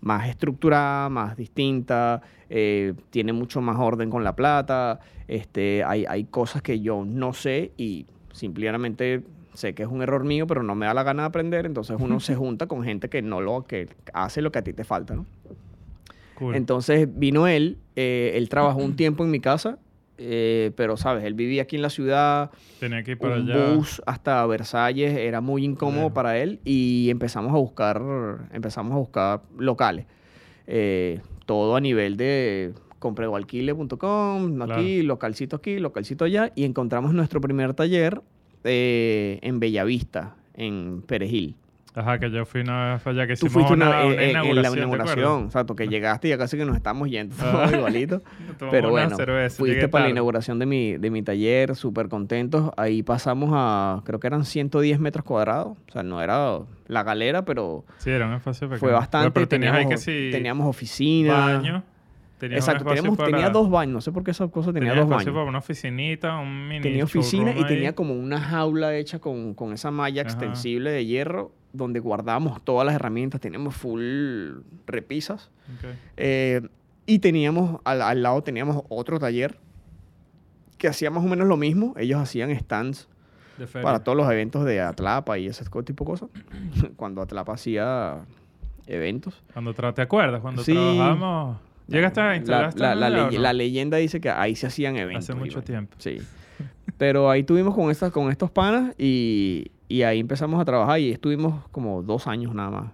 más 0.00 0.28
estructurada, 0.28 1.08
más 1.08 1.36
distinta, 1.36 2.22
eh, 2.48 2.94
tiene 3.10 3.32
mucho 3.32 3.60
más 3.60 3.78
orden 3.78 4.10
con 4.10 4.24
la 4.24 4.34
plata, 4.34 5.00
este, 5.28 5.84
hay, 5.84 6.04
hay 6.08 6.24
cosas 6.24 6.62
que 6.62 6.80
yo 6.80 7.04
no 7.04 7.32
sé 7.32 7.72
y 7.76 8.06
simplemente 8.32 9.22
sé 9.54 9.74
que 9.74 9.82
es 9.82 9.88
un 9.88 10.02
error 10.02 10.24
mío, 10.24 10.46
pero 10.46 10.62
no 10.62 10.74
me 10.74 10.86
da 10.86 10.94
la 10.94 11.02
gana 11.02 11.24
de 11.24 11.28
aprender, 11.28 11.66
entonces 11.66 11.96
uno 12.00 12.20
se 12.20 12.34
junta 12.34 12.66
con 12.66 12.82
gente 12.82 13.08
que 13.08 13.22
no 13.22 13.40
lo, 13.40 13.64
que 13.64 13.88
hace 14.12 14.42
lo 14.42 14.50
que 14.50 14.58
a 14.58 14.62
ti 14.62 14.72
te 14.72 14.84
falta, 14.84 15.14
¿no? 15.14 15.26
Cool. 16.34 16.54
Entonces 16.54 17.06
vino 17.12 17.46
él, 17.46 17.78
eh, 17.96 18.32
él 18.34 18.48
trabajó 18.48 18.78
un 18.78 18.96
tiempo 18.96 19.24
en 19.24 19.30
mi 19.30 19.40
casa 19.40 19.78
eh, 20.22 20.72
pero, 20.76 20.96
¿sabes? 20.98 21.24
Él 21.24 21.34
vivía 21.34 21.62
aquí 21.62 21.76
en 21.76 21.82
la 21.82 21.90
ciudad, 21.90 22.50
Tenía 22.78 23.02
que 23.02 23.12
ir 23.12 23.18
para 23.18 23.36
un 23.36 23.50
allá. 23.50 23.72
bus 23.72 24.02
hasta 24.04 24.44
Versalles 24.46 25.16
era 25.16 25.40
muy 25.40 25.64
incómodo 25.64 26.12
para 26.12 26.38
él 26.38 26.60
y 26.64 27.08
empezamos 27.10 27.52
a 27.54 27.56
buscar, 27.56 28.02
empezamos 28.52 28.92
a 28.92 28.96
buscar 28.96 29.42
locales. 29.58 30.06
Eh, 30.66 31.20
todo 31.46 31.74
a 31.74 31.80
nivel 31.80 32.16
de 32.16 32.74
compredoalquile.com, 32.98 34.62
aquí, 34.62 35.02
localcito 35.02 35.56
aquí, 35.56 35.78
localcito 35.78 36.24
allá, 36.24 36.52
y 36.54 36.64
encontramos 36.64 37.14
nuestro 37.14 37.40
primer 37.40 37.74
taller 37.74 38.20
eh, 38.64 39.38
en 39.42 39.58
Bellavista, 39.58 40.36
en 40.54 41.02
Perejil. 41.02 41.56
Ajá, 41.94 42.18
que 42.20 42.30
yo 42.30 42.44
fui 42.44 42.60
una 42.60 42.94
vez 42.94 43.06
allá 43.06 43.26
que 43.26 43.34
Tú 43.34 43.46
hicimos 43.46 43.52
fuiste 43.66 43.72
una, 43.74 43.88
una- 43.88 44.04
una 44.06 44.14
eh, 44.14 44.26
eh, 44.26 44.28
en 44.28 44.32
la 44.34 44.40
inauguración, 44.44 44.78
inauguración, 44.78 45.44
exacto, 45.46 45.74
que 45.74 45.88
llegaste 45.88 46.28
y 46.28 46.30
ya 46.30 46.38
casi 46.38 46.56
que 46.56 46.64
nos 46.64 46.76
estamos 46.76 47.10
yendo 47.10 47.34
todos 47.40 47.72
igualitos. 47.72 48.22
Pero 48.70 48.90
bueno, 48.90 49.16
cerveza, 49.16 49.56
fuiste 49.56 49.88
para 49.88 50.04
la 50.04 50.10
inauguración 50.10 50.58
de 50.60 50.66
mi, 50.66 50.96
de 50.96 51.10
mi 51.10 51.22
taller, 51.22 51.74
súper 51.74 52.08
contentos. 52.08 52.70
Ahí 52.76 53.02
pasamos 53.02 53.50
a, 53.52 54.02
creo 54.04 54.20
que 54.20 54.26
eran 54.28 54.44
110 54.44 55.00
metros 55.00 55.24
cuadrados. 55.24 55.76
O 55.88 55.92
sea, 55.92 56.02
no 56.04 56.22
era 56.22 56.58
la 56.86 57.02
galera, 57.02 57.44
pero 57.44 57.84
Sí, 57.98 58.10
era 58.10 58.26
un 58.26 58.34
espacio 58.34 58.68
pequeño. 58.68 58.78
fue 58.80 58.92
bastante. 58.92 59.30
Pero 59.32 59.42
ahí 59.44 59.48
teníamos, 59.48 59.86
que 59.90 59.96
sí, 59.98 60.28
teníamos 60.30 60.66
oficina. 60.68 61.34
baño. 61.56 61.82
Exacto, 62.42 62.84
teníamos, 62.84 63.16
para- 63.16 63.30
tenía 63.30 63.50
dos 63.50 63.68
baños. 63.70 63.92
No 63.94 64.00
sé 64.00 64.12
por 64.12 64.22
qué 64.24 64.30
esa 64.30 64.48
cosa 64.48 64.72
tenía, 64.72 64.90
tenía 64.90 65.02
dos 65.04 65.10
baños. 65.10 65.32
para 65.32 65.44
una 65.44 65.58
oficinita, 65.58 66.38
un 66.38 66.68
mini 66.68 66.80
Tenía 66.82 67.04
oficina 67.04 67.52
y 67.52 67.58
ahí. 67.58 67.66
tenía 67.66 67.94
como 67.94 68.14
una 68.14 68.40
jaula 68.40 68.94
hecha 68.96 69.18
con, 69.18 69.54
con 69.54 69.72
esa 69.72 69.90
malla 69.90 70.22
Ajá. 70.22 70.30
extensible 70.30 70.90
de 70.90 71.04
hierro 71.06 71.52
donde 71.72 72.00
guardábamos 72.00 72.62
todas 72.64 72.84
las 72.86 72.94
herramientas. 72.94 73.40
Teníamos 73.40 73.74
full 73.76 74.60
repisas. 74.86 75.50
Eh, 76.16 76.60
y 77.06 77.18
teníamos, 77.20 77.80
al, 77.84 78.02
al 78.02 78.22
lado 78.22 78.42
teníamos 78.42 78.82
otro 78.88 79.18
taller 79.18 79.58
que 80.78 80.88
hacía 80.88 81.10
más 81.10 81.24
o 81.24 81.28
menos 81.28 81.46
lo 81.46 81.56
mismo. 81.56 81.94
Ellos 81.96 82.20
hacían 82.20 82.54
stands 82.58 83.08
para 83.82 84.02
todos 84.02 84.16
los 84.16 84.30
eventos 84.30 84.64
de 84.64 84.80
Atlapa 84.80 85.38
y 85.38 85.46
ese 85.46 85.64
tipo 85.84 86.04
de 86.04 86.10
cosas. 86.10 86.28
Cuando 86.96 87.20
Atlapa 87.22 87.52
hacía 87.52 88.24
eventos. 88.86 89.42
Cuando 89.52 89.74
¿Te 89.74 90.02
acuerdas? 90.02 90.40
Cuando 90.40 90.64
Sí. 90.64 90.72
trabajamos... 90.72 91.58
¿Llegaste 91.90 92.20
a 92.20 92.26
La, 92.28 92.36
instalaste 92.36 92.80
la- 92.80 92.94
la 92.94 93.10
no? 93.10 93.30
la 93.30 93.52
leyenda 93.52 93.96
dice 93.98 94.20
que 94.20 94.30
ahí 94.30 94.54
se 94.56 94.66
hacían 94.68 94.96
eventos. 94.96 95.24
Hace 95.24 95.34
mucho 95.34 95.58
Iván. 95.58 95.64
tiempo. 95.64 95.96
Sí. 95.98 96.18
Pero 96.98 97.30
ahí 97.30 97.42
tuvimos 97.42 97.74
con, 97.74 97.90
estas, 97.90 98.12
con 98.12 98.30
estos 98.30 98.50
panas 98.50 98.94
y, 98.98 99.70
y 99.88 100.02
ahí 100.02 100.20
empezamos 100.20 100.60
a 100.60 100.64
trabajar 100.64 101.00
y 101.00 101.10
estuvimos 101.10 101.66
como 101.70 102.02
dos 102.02 102.26
años 102.26 102.54
nada 102.54 102.70
más. 102.70 102.92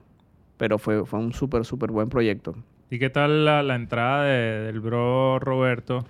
Pero 0.56 0.78
fue, 0.78 1.04
fue 1.04 1.18
un 1.18 1.32
súper, 1.32 1.64
súper 1.64 1.90
buen 1.90 2.08
proyecto. 2.08 2.54
¿Y 2.90 2.98
qué 2.98 3.10
tal 3.10 3.44
la, 3.44 3.62
la 3.62 3.74
entrada 3.74 4.24
de- 4.24 4.60
del 4.66 4.80
bro 4.80 5.38
Roberto? 5.40 6.06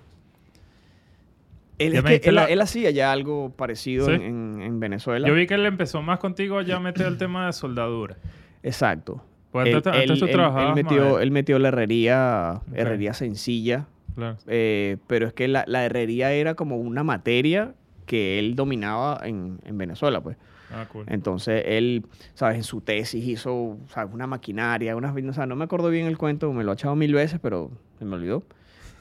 Él, 1.79 1.95
es 1.95 2.03
que 2.03 2.29
él, 2.29 2.35
la- 2.35 2.45
él 2.45 2.59
hacía 2.61 2.89
ya 2.91 3.11
algo 3.11 3.51
parecido 3.55 4.09
en- 4.11 4.61
en 4.61 4.79
Venezuela. 4.79 5.27
Yo 5.27 5.33
vi 5.35 5.45
que 5.45 5.53
él 5.53 5.65
empezó 5.65 6.01
más 6.01 6.17
contigo 6.19 6.61
ya 6.61 6.77
a 6.77 6.79
meter 6.79 7.05
el 7.07 7.17
tema 7.19 7.45
de 7.47 7.53
soldadura. 7.53 8.17
Exacto. 8.63 9.23
Pues 9.63 9.67
Él, 9.69 9.75
antes, 9.75 9.93
antes 9.93 10.11
él- 10.11 10.19
tú 10.19 10.61
él- 10.61 10.73
metió, 10.75 11.19
él 11.19 11.31
metió 11.31 11.59
la 11.59 11.67
herrería, 11.69 12.61
Ok. 12.67 12.73
herrería 12.75 13.13
sencilla, 13.13 13.87
Claro. 14.15 14.37
eh, 14.47 14.97
pero 15.07 15.27
es 15.27 15.33
que 15.33 15.47
la, 15.47 15.63
la 15.67 15.85
herrería 15.85 16.31
era 16.33 16.55
como 16.55 16.77
una 16.77 17.03
materia 17.03 17.73
que 18.05 18.39
él 18.39 18.55
dominaba 18.55 19.19
en, 19.23 19.59
en 19.65 19.77
Venezuela, 19.77 20.21
pues. 20.21 20.37
Ah, 20.71 20.85
cool. 20.91 21.05
Entonces 21.07 21.63
él, 21.65 22.05
¿sabes? 22.33 22.57
En 22.57 22.63
su 22.63 22.81
tesis 22.81 23.25
hizo, 23.25 23.77
¿sabes? 23.89 24.13
Una 24.13 24.27
maquinaria, 24.27 24.95
unas... 24.95 25.15
O 25.15 25.33
sea, 25.33 25.45
no 25.45 25.55
me 25.55 25.63
acuerdo 25.65 25.89
bien 25.89 26.07
el 26.07 26.17
cuento, 26.17 26.51
me 26.53 26.63
lo 26.63 26.71
ha 26.71 26.73
echado 26.73 26.95
mil 26.95 27.13
veces, 27.13 27.39
pero 27.41 27.71
se 27.99 28.05
me 28.05 28.15
olvidó. 28.15 28.43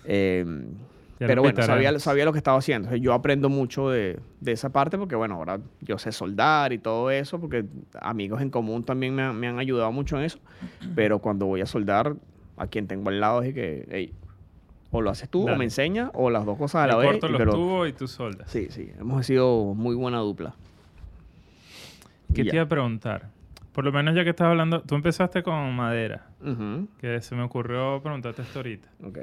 Eh, 0.04 0.44
Ya 1.18 1.26
pero 1.26 1.40
bueno, 1.42 1.62
sabía, 1.62 1.98
sabía 1.98 2.24
lo 2.26 2.32
que 2.32 2.38
estaba 2.38 2.58
haciendo. 2.58 2.94
Yo 2.96 3.14
aprendo 3.14 3.48
mucho 3.48 3.88
de, 3.88 4.18
de 4.40 4.52
esa 4.52 4.68
parte 4.70 4.98
porque, 4.98 5.16
bueno, 5.16 5.36
ahora 5.36 5.60
yo 5.80 5.96
sé 5.98 6.12
soldar 6.12 6.72
y 6.74 6.78
todo 6.78 7.10
eso, 7.10 7.40
porque 7.40 7.64
amigos 8.00 8.42
en 8.42 8.50
común 8.50 8.84
también 8.84 9.14
me, 9.14 9.22
han- 9.22 9.36
me 9.40 9.48
han 9.48 9.58
ayudado 9.58 9.90
mucho 9.92 10.18
en 10.18 10.24
eso. 10.24 10.38
Pero 10.94 11.18
cuando 11.20 11.46
voy 11.46 11.62
a 11.62 11.66
soldar, 11.66 12.16
a 12.58 12.66
quien 12.66 12.86
tengo 12.86 13.08
al 13.08 13.18
lado 13.20 13.40
es 13.42 13.54
que, 13.54 13.86
hey, 13.90 14.12
o 14.90 15.00
lo 15.00 15.08
haces 15.10 15.28
tú 15.30 15.48
o 15.48 15.56
me 15.56 15.64
enseñas, 15.64 16.10
o 16.14 16.28
las 16.30 16.44
dos 16.44 16.58
cosas 16.58 16.82
a 16.84 16.86
Yo 16.86 16.92
la 16.92 16.96
vez. 16.98 17.10
corto 17.12 17.28
los 17.28 17.38
pero- 17.38 17.52
tubos 17.52 17.88
y 17.88 17.92
tú 17.94 18.06
soldas. 18.08 18.50
Sí, 18.50 18.66
sí, 18.70 18.92
hemos 18.98 19.24
sido 19.24 19.74
muy 19.74 19.94
buena 19.94 20.18
dupla. 20.18 20.54
¿Qué 22.34 22.44
te 22.44 22.54
iba 22.56 22.64
a 22.64 22.68
preguntar? 22.68 23.30
Por 23.72 23.84
lo 23.84 23.92
menos 23.92 24.14
ya 24.14 24.22
que 24.24 24.30
estás 24.30 24.48
hablando, 24.48 24.82
tú 24.82 24.94
empezaste 24.94 25.42
con 25.42 25.74
madera, 25.74 26.26
que 27.00 27.20
se 27.22 27.34
me 27.34 27.42
ocurrió 27.42 28.00
preguntarte 28.02 28.42
esto 28.42 28.58
ahorita. 28.58 28.88
ok. 29.06 29.18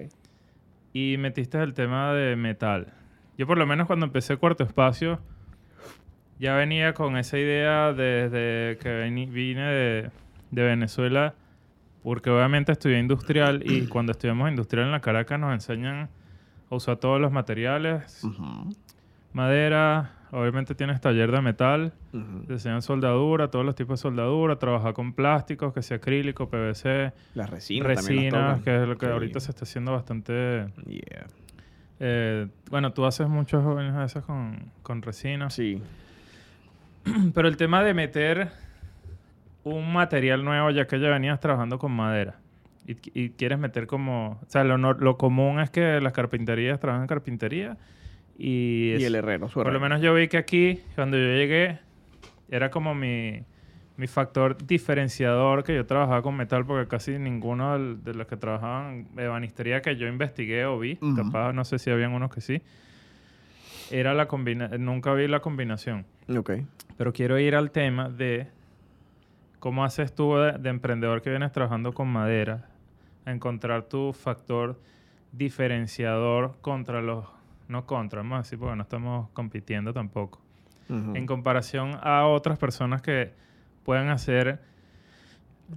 Y 0.94 1.18
metiste 1.18 1.62
el 1.62 1.74
tema 1.74 2.14
de 2.14 2.36
metal. 2.36 2.94
Yo 3.38 3.48
por 3.48 3.58
lo 3.58 3.66
menos 3.66 3.88
cuando 3.88 4.06
empecé 4.06 4.38
Cuarto 4.38 4.64
Espacio, 4.64 5.20
ya 6.40 6.56
venía 6.56 6.94
con 6.94 7.18
esa 7.18 7.38
idea 7.38 7.94
desde 7.94 8.78
que 8.78 9.10
vine 9.32 9.64
de, 9.64 10.12
de 10.52 10.64
Venezuela, 10.64 11.34
porque 12.04 12.30
obviamente 12.30 12.72
estudié 12.72 13.00
industrial 13.00 13.64
y 13.66 13.88
cuando 13.90 14.12
estudiamos 14.12 14.50
industrial 14.50 14.86
en 14.86 14.92
la 14.92 15.00
Caracas 15.00 15.40
nos 15.40 15.54
enseñan 15.54 16.10
a 16.70 16.76
usar 16.76 16.98
todos 16.98 17.20
los 17.20 17.32
materiales, 17.32 18.22
madera, 19.32 20.12
obviamente 20.34 20.76
tienes 20.76 21.00
taller 21.00 21.32
de 21.32 21.42
metal, 21.42 21.94
ujú. 22.12 22.44
te 22.48 22.54
enseñan 22.54 22.82
soldadura, 22.82 23.50
todos 23.50 23.66
los 23.66 23.76
tipos 23.76 24.00
de 24.00 24.02
soldadura, 24.02 24.58
trabajar 24.58 24.94
con 24.94 25.14
plásticos, 25.14 25.74
que 25.74 25.82
sea 25.82 25.98
acrílico, 25.98 26.50
PVC, 26.50 27.14
Las 27.36 27.50
resinas, 27.50 27.88
las 27.88 27.96
resinas, 28.08 28.62
que 28.62 28.82
es 28.82 28.88
lo 28.88 28.98
que 28.98 29.06
Sí. 29.06 29.12
ahorita 29.12 29.40
se 29.40 29.52
está 29.52 29.64
haciendo 29.64 29.92
bastante... 29.94 30.66
Yeah. 30.88 31.28
eh, 32.00 32.48
bueno, 32.70 32.92
tú 32.94 33.06
haces 33.06 33.30
muchos 33.30 33.64
jóvenes 33.64 33.94
a 33.94 34.00
veces 34.00 34.24
con, 34.26 34.72
con 34.82 35.02
resinas. 35.02 35.54
Sí. 35.54 35.82
Pero 37.34 37.48
el 37.48 37.58
tema 37.58 37.84
de 37.84 37.94
meter 37.94 38.50
un 39.64 39.94
material 39.94 40.44
nuevo, 40.44 40.70
ya 40.72 40.88
que 40.88 41.00
ya 41.00 41.10
venías 41.10 41.40
trabajando 41.40 41.80
con 41.80 41.92
madera, 41.92 42.36
y, 42.86 42.98
y 43.14 43.30
quieres 43.30 43.60
meter 43.60 43.88
como... 43.88 44.40
O 44.46 44.50
sea, 44.50 44.64
lo, 44.64 44.78
no- 44.78 44.94
lo 44.94 45.18
común 45.18 45.60
es 45.60 45.70
que 45.70 46.02
las 46.02 46.12
carpinterías 46.14 46.80
trabajan 46.80 47.04
en 47.04 47.08
carpintería 47.08 47.78
y... 48.38 48.90
Y 48.92 48.94
es- 48.96 49.04
el 49.04 49.16
herrero, 49.16 49.48
su 49.48 49.56
por 49.56 49.66
lo 49.66 49.70
herrero. 49.72 49.84
menos 49.84 50.02
yo 50.02 50.14
vi 50.14 50.28
que 50.28 50.38
aquí, 50.38 50.82
cuando 50.96 51.18
yo 51.18 51.24
llegué, 51.26 51.80
era 52.50 52.70
como 52.72 52.94
mi, 52.96 53.44
mi 53.98 54.08
factor 54.08 54.58
diferenciador 54.66 55.64
que 55.64 55.76
yo 55.76 55.86
trabajaba 55.86 56.22
con 56.22 56.36
metal, 56.36 56.66
porque 56.66 56.88
casi 56.88 57.18
ninguno 57.20 57.78
de 57.96 58.14
los 58.14 58.28
que 58.28 58.38
trabajaban 58.38 59.08
ebanistería 59.18 59.82
que 59.82 59.96
yo 59.96 60.08
investigué 60.08 60.66
o 60.66 60.78
vi, 60.80 60.98
Ujú. 61.02 61.16
capaz 61.16 61.54
no 61.54 61.64
sé 61.66 61.80
si 61.80 61.90
habían 61.92 62.12
unos 62.14 62.34
que 62.34 62.42
sí, 62.42 62.62
era 63.92 64.14
la 64.14 64.28
combina 64.28 64.70
nunca 64.80 65.14
vi 65.14 65.28
la 65.28 65.40
combinación. 65.42 66.06
Ok. 66.36 66.52
Pero 66.98 67.14
quiero 67.14 67.38
ir 67.40 67.56
al 67.56 67.72
tema 67.72 68.10
de 68.10 68.48
cómo 69.60 69.84
haces 69.84 70.14
tú 70.14 70.36
de, 70.38 70.54
de 70.54 70.70
emprendedor 70.70 71.22
que 71.22 71.30
vienes 71.30 71.52
trabajando 71.52 71.94
con 71.94 72.08
madera, 72.08 72.70
a 73.26 73.32
encontrar 73.32 73.84
tu 73.84 74.14
factor 74.14 74.80
diferenciador 75.32 76.56
contra 76.62 77.02
los, 77.02 77.26
no 77.68 77.86
contra, 77.86 78.20
vamos 78.22 78.36
a 78.36 78.42
decir, 78.44 78.60
porque 78.60 78.76
no 78.76 78.84
estamos 78.84 79.30
compitiendo 79.32 79.94
tampoco, 79.94 80.42
en 80.90 81.26
comparación 81.26 81.98
a 82.02 82.26
otras 82.28 82.58
personas 82.60 83.02
que 83.02 83.32
puedan 83.84 84.10
hacer 84.10 84.60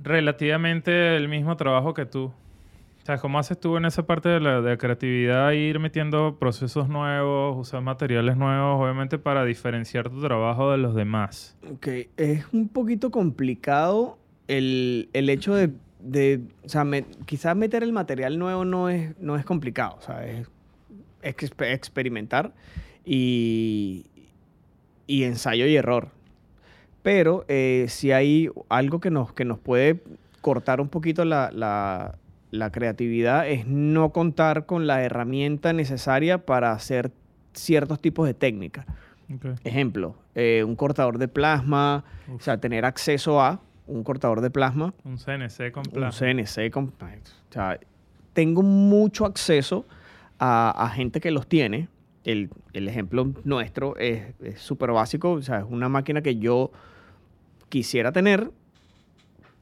relativamente 0.03 1.17
el 1.17 1.29
mismo 1.29 1.57
trabajo 1.57 1.95
que 1.95 2.07
tú. 2.07 2.25
O 3.03 3.07
sea, 3.07 3.19
¿cómo 3.19 3.39
haces 3.39 3.59
tú 3.61 3.77
en 3.77 3.85
esa 3.85 4.05
parte 4.05 4.29
de 4.29 4.41
la 4.41 4.61
de 4.61 4.77
creatividad 4.79 5.53
ir 5.53 5.79
metiendo 5.79 6.39
procesos 6.41 6.89
nuevos, 6.89 7.57
usar 7.57 7.81
materiales 7.81 8.37
nuevos, 8.37 8.83
obviamente 8.83 9.17
para 9.19 9.45
diferenciar 9.45 10.11
tu 10.11 10.21
trabajo 10.21 10.73
de 10.73 10.79
los 10.79 10.95
demás? 10.95 11.57
Ok, 11.73 11.87
es 12.17 12.45
un 12.53 12.69
poquito 12.69 13.13
complicado 13.13 14.19
el, 14.49 15.09
el 15.13 15.31
hecho 15.31 15.55
de, 15.55 15.71
de- 16.01 16.41
o 16.65 16.69
sea, 16.69 16.83
me- 16.83 17.05
quizás 17.27 17.55
meter 17.57 17.85
el 17.85 17.93
material 17.93 18.41
nuevo 18.41 18.65
no 18.65 18.89
es, 18.89 19.17
no 19.21 19.37
es 19.37 19.45
complicado, 19.45 19.95
o 19.99 20.03
sea, 20.03 20.27
es 20.27 20.49
expe- 21.27 21.73
experimentar 21.73 22.53
y, 23.05 24.07
y 25.07 25.25
ensayo 25.25 25.67
y 25.67 25.77
error. 25.77 26.09
Pero 27.03 27.45
eh, 27.49 27.87
si 27.89 28.13
hay 28.13 28.51
algo 28.69 29.01
que 29.01 29.11
nos, 29.11 29.33
que 29.33 29.45
nos 29.45 29.59
puede 29.59 30.03
cortar 30.41 30.81
un 30.81 30.89
poquito 30.89 31.25
la, 31.25 31.51
la- 31.53 32.19
la 32.53 32.71
creatividad 32.71 33.49
es 33.49 33.67
no 33.67 34.11
contar 34.11 34.67
con 34.67 34.87
la 34.87 35.03
herramienta 35.03 35.73
necesaria 35.73 36.39
para 36.47 36.73
hacer 36.73 37.11
ciertos 37.53 38.01
tipos 38.01 38.27
de 38.27 38.35
técnicas. 38.35 38.87
Ejemplo, 39.65 40.15
eh, 40.37 40.63
un 40.65 40.77
cortador 40.77 41.19
de 41.19 41.27
plasma, 41.27 42.05
o 42.33 42.39
sea, 42.41 42.59
tener 42.59 42.85
acceso 42.85 43.41
a 43.41 43.61
un 43.89 44.05
cortador 44.05 44.41
de 44.41 44.51
plasma, 44.51 44.95
Un 45.05 45.19
CNC 45.19 45.73
con 45.73 45.83
un 45.89 45.93
plasma. 45.93 46.13
CNC. 46.27 46.71
con- 46.71 46.93
o 47.01 47.53
sea, 47.53 47.79
tengo 48.33 48.63
mucho 48.63 49.27
acceso 49.27 49.85
a, 50.39 50.71
a 50.71 50.89
gente 50.91 51.21
que 51.21 51.31
los 51.31 51.47
tiene. 51.47 51.89
El, 52.25 52.51
el 52.73 52.89
ejemplo 52.89 53.33
nuestro 53.45 53.97
es 53.99 54.35
súper 54.57 54.91
básico, 54.91 55.33
o 55.33 55.43
sea, 55.43 55.59
es 55.59 55.67
una 55.69 55.89
máquina 55.89 56.23
que 56.23 56.37
yo 56.37 56.73
quisiera 57.69 58.11
tener, 58.11 58.51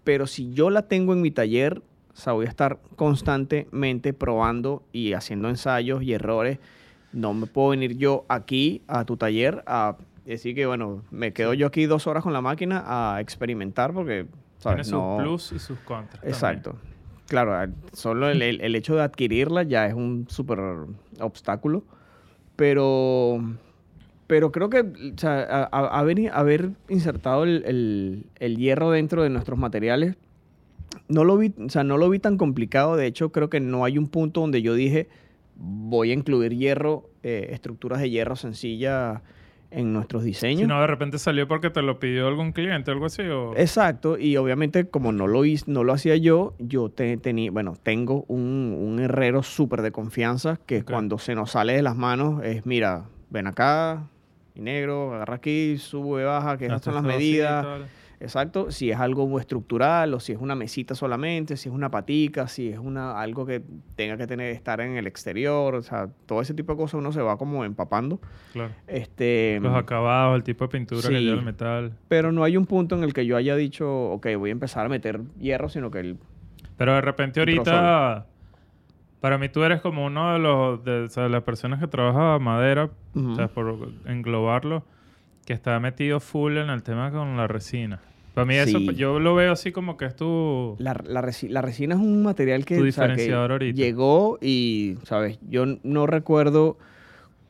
pero 0.02 0.26
si 0.26 0.52
yo 0.54 0.70
la 0.70 0.82
tengo 0.82 1.12
en 1.12 1.20
mi 1.20 1.30
taller, 1.30 1.82
o 2.12 2.16
sea, 2.16 2.32
voy 2.32 2.46
a 2.46 2.48
estar 2.48 2.78
constantemente 2.96 4.12
probando 4.12 4.82
y 4.92 5.14
haciendo 5.14 5.48
ensayos 5.48 6.02
y 6.02 6.12
errores 6.12 6.58
No 7.12 7.34
me 7.34 7.46
puedo 7.46 7.70
venir 7.70 7.96
yo 7.96 8.24
aquí 8.28 8.82
a 8.86 9.04
tu 9.04 9.16
taller 9.16 9.62
a 9.66 9.96
decir 10.24 10.54
que, 10.54 10.66
bueno, 10.66 11.02
me 11.10 11.32
quedo 11.32 11.54
yo 11.54 11.66
aquí 11.66 11.86
dos 11.86 12.06
horas 12.06 12.22
con 12.22 12.32
la 12.32 12.40
máquina 12.40 12.84
a 12.86 13.20
experimentar 13.20 13.92
porque, 13.92 14.26
¿sabes? 14.58 14.88
Tiene 14.88 14.98
no... 14.98 15.16
sus 15.16 15.22
plus 15.22 15.52
y 15.52 15.58
sus 15.58 15.78
contras. 15.80 16.22
también. 16.72 16.93
Claro, 17.28 17.72
solo 17.92 18.28
el, 18.28 18.42
el- 18.42 18.74
hecho 18.76 18.96
de 18.96 19.02
adquirirla 19.02 19.62
ya 19.62 19.86
es 19.86 19.94
un 19.94 20.26
súper 20.28 20.58
obstáculo. 21.20 21.84
Pero, 22.56 23.40
pero 24.26 24.52
creo 24.52 24.70
que 24.70 24.80
o 24.80 25.18
sea, 25.18 25.64
haber, 25.72 26.30
haber 26.32 26.70
insertado 26.88 27.44
el, 27.44 27.64
el- 27.66 28.26
el 28.38 28.56
hierro 28.56 28.90
dentro 28.90 29.22
de 29.22 29.30
nuestros 29.30 29.58
materiales, 29.58 30.16
no 31.08 31.24
lo, 31.24 31.36
vi, 31.36 31.52
o 31.58 31.68
sea, 31.68 31.82
no 31.84 31.98
lo 31.98 32.08
vi 32.10 32.18
tan 32.18 32.36
complicado. 32.38 32.96
De 32.96 33.06
hecho, 33.06 33.30
creo 33.32 33.50
que 33.50 33.60
no 33.60 33.84
hay 33.84 33.98
un 33.98 34.08
punto 34.08 34.40
donde 34.40 34.62
yo 34.62 34.74
dije, 34.74 35.08
voy 35.56 36.10
a 36.10 36.14
incluir 36.14 36.54
hierro, 36.56 37.10
eh, 37.22 37.48
estructuras 37.50 38.00
de 38.00 38.10
hierro 38.10 38.36
sencillas 38.36 39.20
en 39.74 39.92
nuestros 39.92 40.24
diseños. 40.24 40.62
Si 40.62 40.66
no, 40.66 40.80
de 40.80 40.86
repente 40.86 41.18
salió 41.18 41.48
porque 41.48 41.70
te 41.70 41.82
lo 41.82 41.98
pidió 41.98 42.28
algún 42.28 42.52
cliente 42.52 42.90
o 42.90 42.94
algo 42.94 43.06
así. 43.06 43.22
O... 43.22 43.56
Exacto, 43.56 44.18
y 44.18 44.36
obviamente 44.36 44.86
como 44.86 45.12
no 45.12 45.26
lo, 45.26 45.44
hice, 45.44 45.64
no 45.68 45.84
lo 45.84 45.92
hacía 45.92 46.16
yo, 46.16 46.54
yo 46.58 46.88
te, 46.88 47.16
tenía, 47.16 47.50
bueno, 47.50 47.74
tengo 47.82 48.24
un, 48.28 48.76
un 48.78 49.00
herrero 49.00 49.42
súper 49.42 49.82
de 49.82 49.92
confianza 49.92 50.58
que 50.66 50.84
cuando 50.84 51.18
se 51.18 51.34
nos 51.34 51.52
sale 51.52 51.74
de 51.74 51.82
las 51.82 51.96
manos 51.96 52.42
es, 52.44 52.64
mira, 52.66 53.04
ven 53.30 53.46
acá, 53.46 54.08
mi 54.54 54.62
negro, 54.62 55.14
agarra 55.14 55.36
aquí, 55.36 55.78
sube, 55.78 56.24
baja, 56.24 56.56
que 56.56 56.66
estas 56.66 56.82
son 56.82 56.94
las 56.94 57.04
así 57.04 57.14
medidas. 57.14 57.66
Exacto, 58.20 58.70
si 58.70 58.90
es 58.90 58.98
algo 58.98 59.38
estructural 59.38 60.14
o 60.14 60.20
si 60.20 60.32
es 60.32 60.38
una 60.40 60.54
mesita 60.54 60.94
solamente, 60.94 61.56
si 61.56 61.68
es 61.68 61.74
una 61.74 61.90
patica, 61.90 62.48
si 62.48 62.68
es 62.68 62.78
una, 62.78 63.20
algo 63.20 63.44
que 63.44 63.62
tenga 63.96 64.16
que 64.16 64.26
tener, 64.26 64.52
estar 64.52 64.80
en 64.80 64.96
el 64.96 65.06
exterior, 65.06 65.74
o 65.74 65.82
sea, 65.82 66.08
todo 66.26 66.40
ese 66.40 66.54
tipo 66.54 66.72
de 66.72 66.78
cosas 66.78 66.94
uno 66.94 67.12
se 67.12 67.20
va 67.20 67.36
como 67.36 67.64
empapando. 67.64 68.20
Claro. 68.52 68.72
Este, 68.86 69.58
Los 69.60 69.74
acabados, 69.74 70.36
el 70.36 70.42
tipo 70.42 70.64
de 70.64 70.68
pintura 70.68 71.08
que 71.08 71.20
lleva 71.20 71.38
el 71.38 71.44
metal. 71.44 71.92
pero 72.08 72.32
no 72.32 72.44
hay 72.44 72.56
un 72.56 72.66
punto 72.66 72.96
en 72.96 73.04
el 73.04 73.12
que 73.12 73.26
yo 73.26 73.36
haya 73.36 73.56
dicho, 73.56 73.90
ok, 74.12 74.28
voy 74.38 74.50
a 74.50 74.52
empezar 74.52 74.86
a 74.86 74.88
meter 74.88 75.20
hierro, 75.40 75.68
sino 75.68 75.90
que 75.90 76.00
el, 76.00 76.18
Pero 76.76 76.94
de 76.94 77.00
repente 77.00 77.40
ahorita, 77.40 78.26
para 79.20 79.38
mí 79.38 79.48
tú 79.48 79.62
eres 79.64 79.80
como 79.80 80.04
uno 80.06 80.32
de 80.34 80.38
los, 80.38 80.84
de, 80.84 81.04
o 81.04 81.08
sea, 81.08 81.28
las 81.28 81.42
personas 81.42 81.80
que 81.80 81.88
trabaja 81.88 82.38
madera, 82.38 82.90
o 83.14 83.34
sea, 83.34 83.48
por 83.48 83.88
englobarlo, 84.06 84.84
que 85.44 85.52
está 85.52 85.78
metido 85.80 86.20
full 86.20 86.56
en 86.56 86.70
el 86.70 86.82
tema 86.82 87.10
con 87.10 87.36
la 87.36 87.46
resina. 87.46 88.00
Para 88.34 88.46
mí 88.46 88.56
eso, 88.56 88.78
Sí. 88.78 88.94
yo 88.96 89.20
lo 89.20 89.34
veo 89.36 89.52
así 89.52 89.70
como 89.70 89.96
que 89.96 90.06
es 90.06 90.16
tu... 90.16 90.74
La, 90.78 90.94
la 91.06 91.22
resi- 91.22 91.48
la 91.48 91.62
resina 91.62 91.94
es 91.94 92.00
un 92.00 92.22
material 92.24 92.64
que, 92.64 92.76
Tu 92.78 92.86
o 92.88 92.90
sea, 92.90 93.04
que 93.06 93.12
diferenciador 93.12 93.52
ahorita. 93.52 93.76
llegó 93.76 94.38
y, 94.40 94.96
¿sabes? 95.04 95.38
Yo 95.48 95.64
no 95.84 96.06
recuerdo 96.08 96.76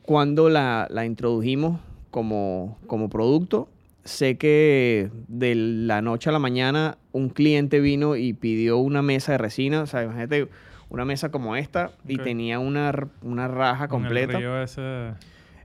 cuándo 0.03 0.49
la, 0.49 0.87
la 0.91 1.05
introdujimos 1.05 1.79
como, 2.11 2.77
como 2.87 3.09
producto. 3.09 3.67
Sé 4.03 4.37
que 4.37 5.09
de 5.27 5.55
la 5.55 6.03
noche 6.03 6.29
a 6.29 6.33
la 6.33 6.37
mañana 6.39 6.99
un 7.11 7.29
cliente 7.29 7.79
vino 7.79 8.15
y 8.15 8.33
pidió 8.33 8.77
una 8.77 9.01
mesa 9.01 9.31
de 9.31 9.39
resina. 9.39 9.81
O 9.81 9.87
sea, 9.87 10.03
imagínate 10.03 10.47
una 10.89 11.03
mesa 11.05 11.31
como 11.31 11.55
esta 11.55 11.89
y 12.07 12.17
tenía 12.19 12.59
una, 12.59 12.93
una 13.23 13.47
raja 13.47 13.87
con 13.87 14.01
el 14.01 14.07
completa. 14.09 14.37
río 14.37 14.61
ese... 14.61 15.13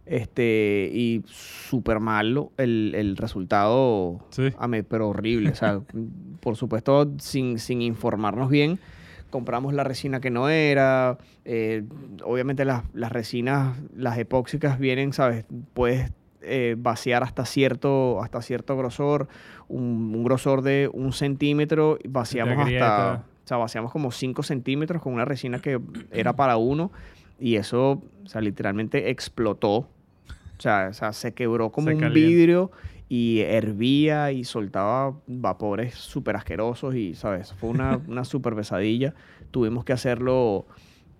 Este, 0.06 0.90
y 0.92 1.22
súper 1.26 2.00
malo 2.00 2.50
el, 2.56 2.94
el 2.96 3.16
resultado, 3.16 4.18
Sí. 4.30 4.48
a 4.58 4.66
mí, 4.66 4.82
pero 4.82 5.08
horrible. 5.08 5.50
O 5.50 5.54
sea, 5.54 5.80
por 6.40 6.56
supuesto, 6.56 7.10
sin, 7.18 7.58
sin 7.58 7.80
informarnos 7.82 8.50
bien, 8.50 8.78
compramos 9.30 9.72
la 9.74 9.84
resina 9.84 10.20
que 10.20 10.30
no 10.30 10.48
era. 10.48 11.18
eh, 11.44 11.84
obviamente 12.24 12.64
las, 12.64 12.82
las 12.92 13.12
resinas, 13.12 13.76
las 13.96 14.18
epóxicas 14.18 14.78
vienen, 14.78 15.12
¿sabes? 15.12 15.44
Puedes 15.74 16.10
eh, 16.42 16.74
vaciar 16.78 17.22
hasta 17.22 17.44
cierto, 17.44 18.20
hasta 18.22 18.42
cierto 18.42 18.76
grosor, 18.76 19.28
un, 19.68 20.12
un 20.14 20.24
grosor 20.24 20.62
de 20.62 20.90
un 20.92 21.12
centímetro, 21.12 21.98
vaciamos 22.08 22.56
hasta... 22.66 23.24
O 23.44 23.48
sea, 23.50 23.56
vaciamos 23.56 23.90
como 23.90 24.12
5 24.12 24.44
centímetros 24.44 25.02
con 25.02 25.12
una 25.12 25.24
resina 25.24 25.58
que 25.60 25.80
era 26.12 26.34
para 26.36 26.56
uno 26.56 26.92
y 27.40 27.56
eso, 27.56 28.02
o 28.24 28.26
sea, 28.26 28.40
literalmente 28.40 29.10
explotó. 29.10 29.76
O 29.76 30.62
sea, 30.62 30.88
o 30.90 30.92
sea, 30.92 31.12
se 31.12 31.32
quebró 31.32 31.70
como 31.70 31.88
Se 31.88 31.94
un 31.94 32.12
vidrio 32.12 32.70
y 33.08 33.40
hervía 33.40 34.30
y 34.30 34.44
soltaba 34.44 35.14
vapores 35.26 35.94
súper 35.94 36.36
asquerosos 36.36 36.94
y, 36.94 37.14
¿sabes? 37.14 37.52
Fue 37.54 37.70
una, 37.70 37.96
una 38.08 38.24
súper 38.24 38.54
pesadilla. 38.54 39.14
Tuvimos 39.50 39.84
que 39.84 39.92
hacerlo 39.92 40.66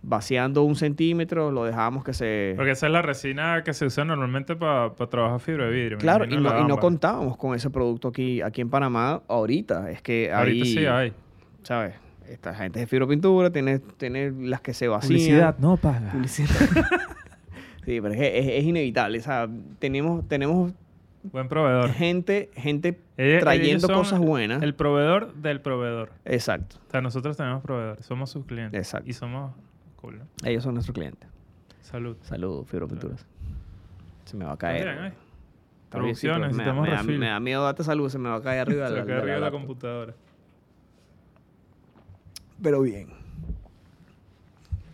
vaciando 0.02 0.62
un 0.62 0.76
centímetro, 0.76 1.50
lo 1.50 1.64
dejábamos 1.64 2.04
que 2.04 2.14
se... 2.14 2.54
Porque 2.56 2.72
esa 2.72 2.86
es 2.86 2.92
la 2.92 3.02
resina 3.02 3.62
que 3.64 3.74
se 3.74 3.86
usa 3.86 4.04
normalmente 4.04 4.56
para 4.56 4.94
trabajar 4.94 5.40
fibra 5.40 5.66
de 5.66 5.72
vidrio. 5.72 5.98
Claro, 5.98 6.24
y 6.24 6.36
no, 6.36 6.60
y 6.60 6.64
no 6.64 6.78
contábamos 6.78 7.36
con 7.36 7.54
ese 7.54 7.70
producto 7.70 8.08
aquí, 8.08 8.40
aquí 8.40 8.60
en 8.60 8.70
Panamá 8.70 9.22
ahorita. 9.28 9.90
Es 9.90 10.00
que 10.00 10.32
Ahorita 10.32 10.64
ahí, 10.64 10.72
sí 10.72 10.86
hay. 10.86 11.12
¿sabes? 11.62 11.94
Esta 12.30 12.54
gente 12.54 12.78
de 12.80 12.86
fibropintura 12.86 13.50
tiene, 13.50 13.78
tiene 13.78 14.30
las 14.30 14.60
que 14.60 14.72
se 14.74 14.88
vacían. 14.88 15.56
no 15.58 15.76
paga. 15.76 16.12
Publicidad. 16.12 16.48
sí, 17.84 18.00
pero 18.00 18.08
es, 18.08 18.16
que 18.18 18.38
es, 18.38 18.46
es 18.60 18.64
inevitable. 18.64 19.18
O 19.18 19.22
sea, 19.22 19.48
tenemos, 19.78 20.26
tenemos 20.28 20.72
Buen 21.22 21.48
proveedor. 21.48 21.90
gente, 21.90 22.50
gente 22.54 22.98
Ellos- 23.16 23.40
trayendo 23.40 23.86
ellos 23.86 23.98
cosas 23.98 24.18
buenas. 24.20 24.62
El 24.62 24.74
proveedor 24.74 25.34
del 25.34 25.60
proveedor. 25.60 26.12
Exacto. 26.24 26.76
O 26.86 26.90
sea, 26.90 27.00
nosotros 27.00 27.36
tenemos 27.36 27.62
proveedores, 27.62 28.06
somos 28.06 28.30
sus 28.30 28.46
clientes. 28.46 28.78
Exacto. 28.78 29.08
Y 29.10 29.12
somos 29.12 29.52
cool. 29.96 30.18
¿no? 30.18 30.24
Ellos 30.48 30.62
son 30.62 30.74
nuestros 30.74 30.94
clientes. 30.94 31.28
Salud. 31.82 32.16
Saludos, 32.22 32.68
fibropinturas. 32.68 33.26
Se 34.24 34.36
me 34.36 34.44
va 34.44 34.52
a 34.52 34.56
caer. 34.56 34.84
bien, 34.94 35.04
¿eh? 35.06 35.12
Bien, 36.00 36.14
sí, 36.14 36.28
me, 36.28 36.48
me 36.50 36.64
da, 36.64 37.02
me 37.02 37.26
da 37.26 37.40
miedo 37.40 37.64
darte 37.64 37.82
salud, 37.82 38.08
se 38.08 38.16
me 38.16 38.28
va 38.28 38.36
a 38.36 38.42
caer 38.42 38.60
arriba 38.60 38.86
Se 38.86 38.94
de 38.94 39.00
va 39.00 39.04
la, 39.04 39.04
de 39.06 39.12
la 39.12 39.18
arriba 39.18 39.34
de 39.34 39.40
la 39.40 39.46
laptop. 39.46 39.60
computadora. 39.60 40.14
Pero 42.62 42.80
bien. 42.82 43.08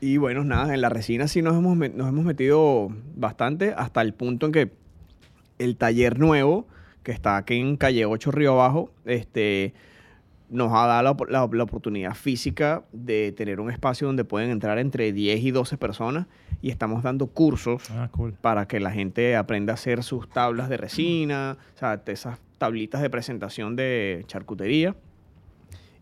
Y 0.01 0.19
bueno, 0.19 0.45
nada, 0.45 0.75
en 0.75 0.81
la 0.83 0.89
resina 0.89 1.27
sí 1.27 1.43
nos 1.43 1.55
hemos, 1.57 1.77
nos 1.77 2.09
hemos 2.09 2.25
metido 2.25 2.89
bastante 3.17 3.73
hasta 3.77 4.03
el 4.03 4.13
punto 4.15 4.47
en 4.47 4.53
que 4.53 4.71
el 5.59 5.77
taller 5.77 6.19
nuevo, 6.19 6.67
que 7.03 7.13
está 7.13 7.37
aquí 7.39 7.55
en 7.59 7.77
calle 7.77 8.05
8 8.05 8.31
Río 8.31 8.53
Abajo, 8.53 8.91
este, 9.07 9.73
nos 10.51 10.71
ha 10.73 10.87
dado 10.87 11.03
la, 11.03 11.11
op- 11.13 11.29
la- 11.31 11.49
la 11.51 11.63
oportunidad 11.63 12.15
física 12.15 12.85
de 12.93 13.33
tener 13.33 13.59
un 13.59 13.71
espacio 13.71 14.07
donde 14.07 14.25
pueden 14.25 14.51
entrar 14.51 14.79
entre 14.79 15.13
10 15.13 15.41
y 15.43 15.51
12 15.51 15.79
personas 15.79 16.27
y 16.61 16.71
estamos 16.71 17.03
dando 17.03 17.27
cursos 17.29 17.91
Ah, 17.91 18.09
cool. 18.13 18.35
para 18.35 18.69
que 18.69 18.81
la 18.81 18.91
gente 18.91 19.35
aprenda 19.35 19.73
a 19.73 19.75
hacer 19.75 20.03
sus 20.03 20.29
tablas 20.29 20.69
de 20.69 20.77
resina, 20.77 21.57
o 21.75 21.79
sea, 21.79 22.01
esas 22.07 22.39
tablitas 22.59 23.01
de 23.01 23.09
presentación 23.11 23.77
de 23.77 24.25
charcutería. 24.27 24.95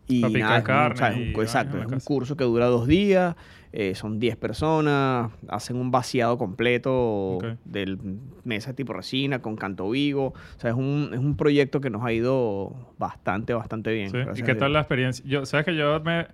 Y 0.07 0.21
Pa' 0.21 0.29
picar 0.29 0.41
nada, 0.43 0.59
un- 0.59 0.65
carne 0.65 1.31
exacto, 1.31 1.79
es 1.79 1.87
un 1.87 2.01
curso 2.01 2.37
que 2.37 2.45
dura 2.45 2.67
dos 2.67 2.87
días, 2.87 3.37
eh, 3.73 3.95
son 3.95 4.19
10 4.19 4.37
personas, 4.37 5.33
hacen 5.49 5.77
un 5.77 5.91
vaciado 5.91 6.37
completo 6.37 6.93
Ok. 7.37 7.45
del 7.65 7.99
mesa 8.45 8.75
tipo 8.75 8.93
resina 8.93 9.41
con 9.41 9.57
canto 9.57 9.89
vivo. 9.91 10.35
O 10.57 10.61
sea, 10.61 10.71
es 10.71 10.77
un, 10.77 11.09
es 11.13 11.19
un 11.19 11.37
proyecto 11.37 11.81
que 11.81 11.89
nos 11.91 12.05
ha 12.05 12.13
ido 12.13 12.93
bastante, 12.99 13.55
bastante 13.55 13.93
bien. 13.95 14.11
Sí. 14.11 14.19
¿Y 14.37 14.43
qué 14.43 14.55
tal 14.55 14.75
la 14.75 14.81
experiencia? 14.81 15.25
Yo, 15.27 15.47
sabes 15.47 15.65
que 15.65 15.75
yo 15.75 15.99
me, 16.01 16.27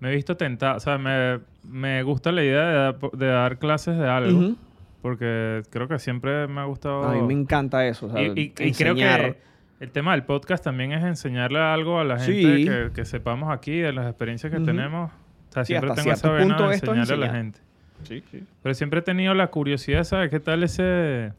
me 0.00 0.10
he 0.10 0.14
visto 0.16 0.36
tentado, 0.36 0.76
o 0.76 0.80
sea, 0.80 0.98
me, 0.98 1.38
me 1.62 2.02
gusta 2.02 2.32
la 2.32 2.42
idea 2.42 2.64
de, 2.66 2.74
dar- 2.74 2.98
de 3.12 3.26
dar 3.26 3.58
clases 3.58 3.96
de 3.96 4.08
algo, 4.08 4.56
porque 5.00 5.62
creo 5.70 5.86
que 5.88 5.98
siempre 6.00 6.46
me 6.48 6.60
ha 6.60 6.64
gustado... 6.64 7.04
A 7.04 7.14
mí 7.14 7.22
me 7.22 7.34
encanta 7.34 7.86
eso. 7.86 8.06
o 8.06 8.10
sea, 8.10 8.20
y, 8.22 8.52
y- 8.58 8.62
y 8.66 8.72
creo 8.72 8.94
que 8.96 9.36
el 9.80 9.90
tema 9.90 10.12
del 10.12 10.24
podcast 10.24 10.62
también 10.62 10.92
es 10.92 11.02
enseñarle 11.04 11.58
algo 11.58 11.98
a 11.98 12.04
la 12.04 12.18
Sí. 12.18 12.42
gente 12.42 12.64
que, 12.64 12.90
que 12.94 13.04
sepamos 13.04 13.50
aquí, 13.52 13.78
de 13.78 13.92
las 13.92 14.06
experiencias 14.06 14.52
que 14.52 14.60
tenemos. 14.60 15.10
O 15.10 15.52
sea, 15.52 15.64
Sí, 15.64 15.72
siempre 15.72 15.90
hasta 15.90 16.02
tengo 16.02 16.12
esa 16.14 16.20
cierto 16.28 16.36
vena 16.36 16.56
punto 16.56 16.68
de 16.70 16.74
enseñarle 16.76 17.14
a 17.14 17.28
la 17.28 17.34
gente. 17.34 17.60
Sí, 18.04 18.22
sí. 18.30 18.44
Pero 18.62 18.74
siempre 18.74 19.00
he 19.00 19.02
tenido 19.02 19.34
la 19.34 19.48
curiosidad, 19.48 20.04
¿sabes? 20.04 20.30
¿Qué 20.30 20.38
tal 20.40 20.62
ese, 20.62 21.32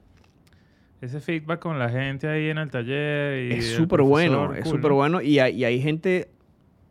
ese 1.01 1.19
feedback 1.19 1.59
con 1.59 1.79
la 1.79 1.89
gente 1.89 2.27
ahí 2.27 2.49
en 2.49 2.57
el 2.57 2.69
taller? 2.69 3.51
Y 3.51 3.53
Es 3.59 3.73
súper 3.75 4.01
bueno, 4.01 4.53
es 4.53 4.67
súper 4.67 4.91
¿no? 4.91 4.95
bueno. 4.97 5.21
Y 5.21 5.39
hay, 5.39 5.55
y 5.55 5.63
hay 5.65 5.81
gente, 5.81 6.29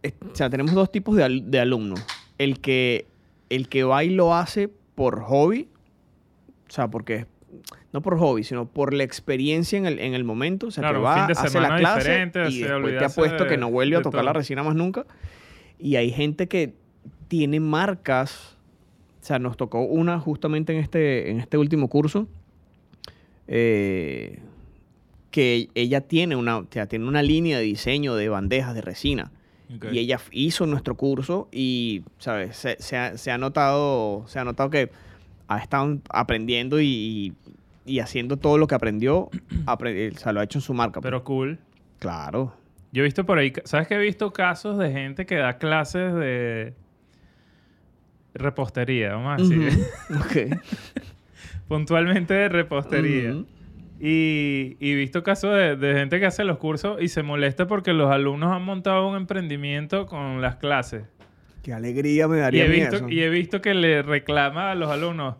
es- 0.02 0.14
o 0.32 0.34
sea, 0.34 0.48
tenemos 0.50 0.72
dos 0.74 0.90
tipos 0.90 1.16
de, 1.16 1.24
al- 1.24 1.50
de 1.50 1.60
alumnos. 1.60 2.04
El 2.38 2.60
que, 2.60 3.06
el 3.48 3.68
que 3.68 3.84
va 3.84 4.02
y 4.04 4.10
lo 4.10 4.34
hace 4.34 4.70
por 4.94 5.20
hobby, 5.20 5.68
o 6.68 6.72
sea, 6.72 6.88
porque, 6.88 7.26
no 7.92 8.03
por 8.03 8.18
hobby, 8.18 8.44
sino 8.44 8.66
por 8.68 8.94
la 8.94 9.03
experiencia 9.05 9.76
en 9.79 9.87
el, 9.87 9.98
en 9.98 10.14
el 10.14 10.24
momento. 10.24 10.68
O 10.68 10.70
sea, 10.70 10.83
Claro, 10.83 10.96
que 10.96 11.00
un 11.00 11.05
va, 11.07 11.24
hace 11.26 11.61
la 11.61 11.76
clase 11.76 12.31
y 12.50 12.62
después 12.62 12.98
te 12.98 13.05
apuesto 13.05 13.44
de- 13.44 13.50
que 13.50 13.57
no 13.57 13.70
vuelve 13.70 13.96
a 13.96 14.03
tocar 14.03 14.24
la 14.24 14.31
todo. 14.33 14.38
resina 14.40 14.62
más 14.62 14.74
nunca. 14.76 15.07
Y 15.79 15.96
hay 15.96 16.11
gente 16.11 16.46
que 16.46 16.74
tiene 17.29 17.59
marcas, 17.61 18.57
o 19.22 19.24
sea, 19.24 19.38
nos 19.38 19.57
tocó 19.57 19.83
una 19.83 20.18
justamente 20.20 20.72
en 20.72 20.79
este, 20.81 21.31
en 21.31 21.40
este 21.40 21.57
último 21.59 21.88
curso, 21.88 22.29
eh, 23.48 24.38
que 25.31 25.68
ella 25.74 26.00
tiene 26.03 26.37
una, 26.37 26.59
o 26.59 26.66
sea, 26.70 26.87
tiene 26.87 27.07
una 27.07 27.22
línea 27.22 27.59
de 27.59 27.64
diseño 27.64 28.14
de 28.16 28.29
bandejas 28.29 28.74
de 28.74 28.81
resina. 28.81 29.31
Ok. 29.76 29.87
Y 29.92 29.98
ella 30.00 30.18
hizo 30.33 30.66
nuestro 30.66 30.96
curso 30.96 31.48
y, 31.53 32.03
¿sabes? 32.18 32.57
Se, 32.57 32.76
se 32.83 32.96
ha, 32.96 33.16
se 33.16 33.31
ha 33.31 33.38
notado, 33.38 34.24
se 34.26 34.38
ha 34.40 34.44
notado 34.44 34.70
que 34.70 34.90
ha 35.46 35.59
estado 35.59 35.98
aprendiendo 36.11 36.81
y, 36.81 36.87
y 36.87 37.33
haciendo 38.00 38.36
todo 38.36 38.58
lo 38.58 38.66
que 38.66 38.74
aprendió, 38.74 39.30
apre- 39.66 40.14
o 40.14 40.18
sea, 40.18 40.32
lo 40.32 40.40
ha 40.40 40.44
hecho 40.44 40.58
en 40.58 40.62
su 40.62 40.74
marca. 40.74 41.00
pues. 41.00 41.04
Pero 41.10 41.24
cool. 41.24 41.58
claro. 41.98 42.54
Yo 42.92 43.02
he 43.02 43.04
visto 43.04 43.24
por 43.24 43.38
ahí, 43.38 43.52
¿sabes 43.64 43.86
que 43.86 43.94
he 43.94 43.98
visto 43.98 44.32
casos 44.32 44.76
de 44.76 44.90
gente 44.90 45.24
que 45.24 45.36
da 45.36 45.58
clases 45.58 46.12
de 46.14 46.74
repostería, 48.34 49.14
vamos 49.14 49.40
a 49.40 49.42
decir. 49.42 49.84
Ok. 50.10 50.58
puntualmente 51.68 52.34
de 52.34 52.48
repostería. 52.48 53.30
Ujú. 53.32 53.46
Y, 54.00 54.76
y 54.80 54.92
he 54.92 54.94
visto 54.94 55.22
casos 55.22 55.54
de, 55.54 55.76
de 55.76 55.94
gente 55.94 56.18
que 56.20 56.26
hace 56.26 56.42
los 56.44 56.56
cursos 56.58 57.00
y 57.02 57.08
se 57.08 57.22
molesta 57.22 57.66
porque 57.66 57.92
los 57.92 58.10
alumnos 58.10 58.50
han 58.50 58.62
montado 58.64 59.06
un 59.08 59.16
emprendimiento 59.16 60.06
con 60.06 60.40
las 60.40 60.56
clases. 60.56 61.04
Qué 61.62 61.74
alegría 61.74 62.26
me 62.26 62.38
Y 62.38 62.40
daría 62.40 62.62
he, 62.64 62.66
a 62.66 62.70
mí 62.70 62.76
visto, 62.76 62.96
eso. 62.96 63.08
y 63.10 63.20
he 63.20 63.28
visto 63.28 63.60
que 63.60 63.74
le 63.74 64.02
reclama 64.02 64.70
a 64.70 64.74
los 64.74 64.90
alumnos. 64.90 65.36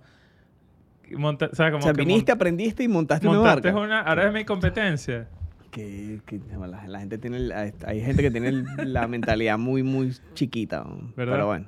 Monta- 1.17 1.49
o 1.53 1.55
sea, 1.55 1.71
como 1.71 1.79
o 1.81 1.83
sea, 1.83 1.93
que 1.93 2.01
viniste, 2.05 2.33
mon- 2.33 2.37
aprendiste 2.37 2.83
y 2.85 2.89
montaste, 2.89 3.29
una 3.29 3.39
montaste 3.39 3.73
marca. 3.73 3.85
una. 3.87 4.01
Ahora 4.01 4.29
es 4.29 4.33
mi 4.33 4.45
competencia. 4.45 5.29
Que, 5.71 6.21
que- 6.27 6.41
la, 6.59 6.87
la 6.89 6.99
gente 7.01 7.19
tiene... 7.19 7.49
hay 7.87 8.01
gente 8.03 8.23
que 8.23 8.31
tiene 8.31 8.65
la 8.85 9.07
mentalidad 9.07 9.57
muy, 9.59 9.83
muy 9.83 10.13
chiquita. 10.35 10.85
¿Verdad? 11.17 11.35
Pero 11.35 11.47
bueno. 11.47 11.67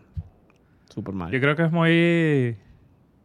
Súper 0.89 1.15
mal. 1.15 1.31
Yo 1.31 1.41
creo 1.41 1.57
que 1.57 1.63
es 1.63 1.73
muy. 1.73 2.57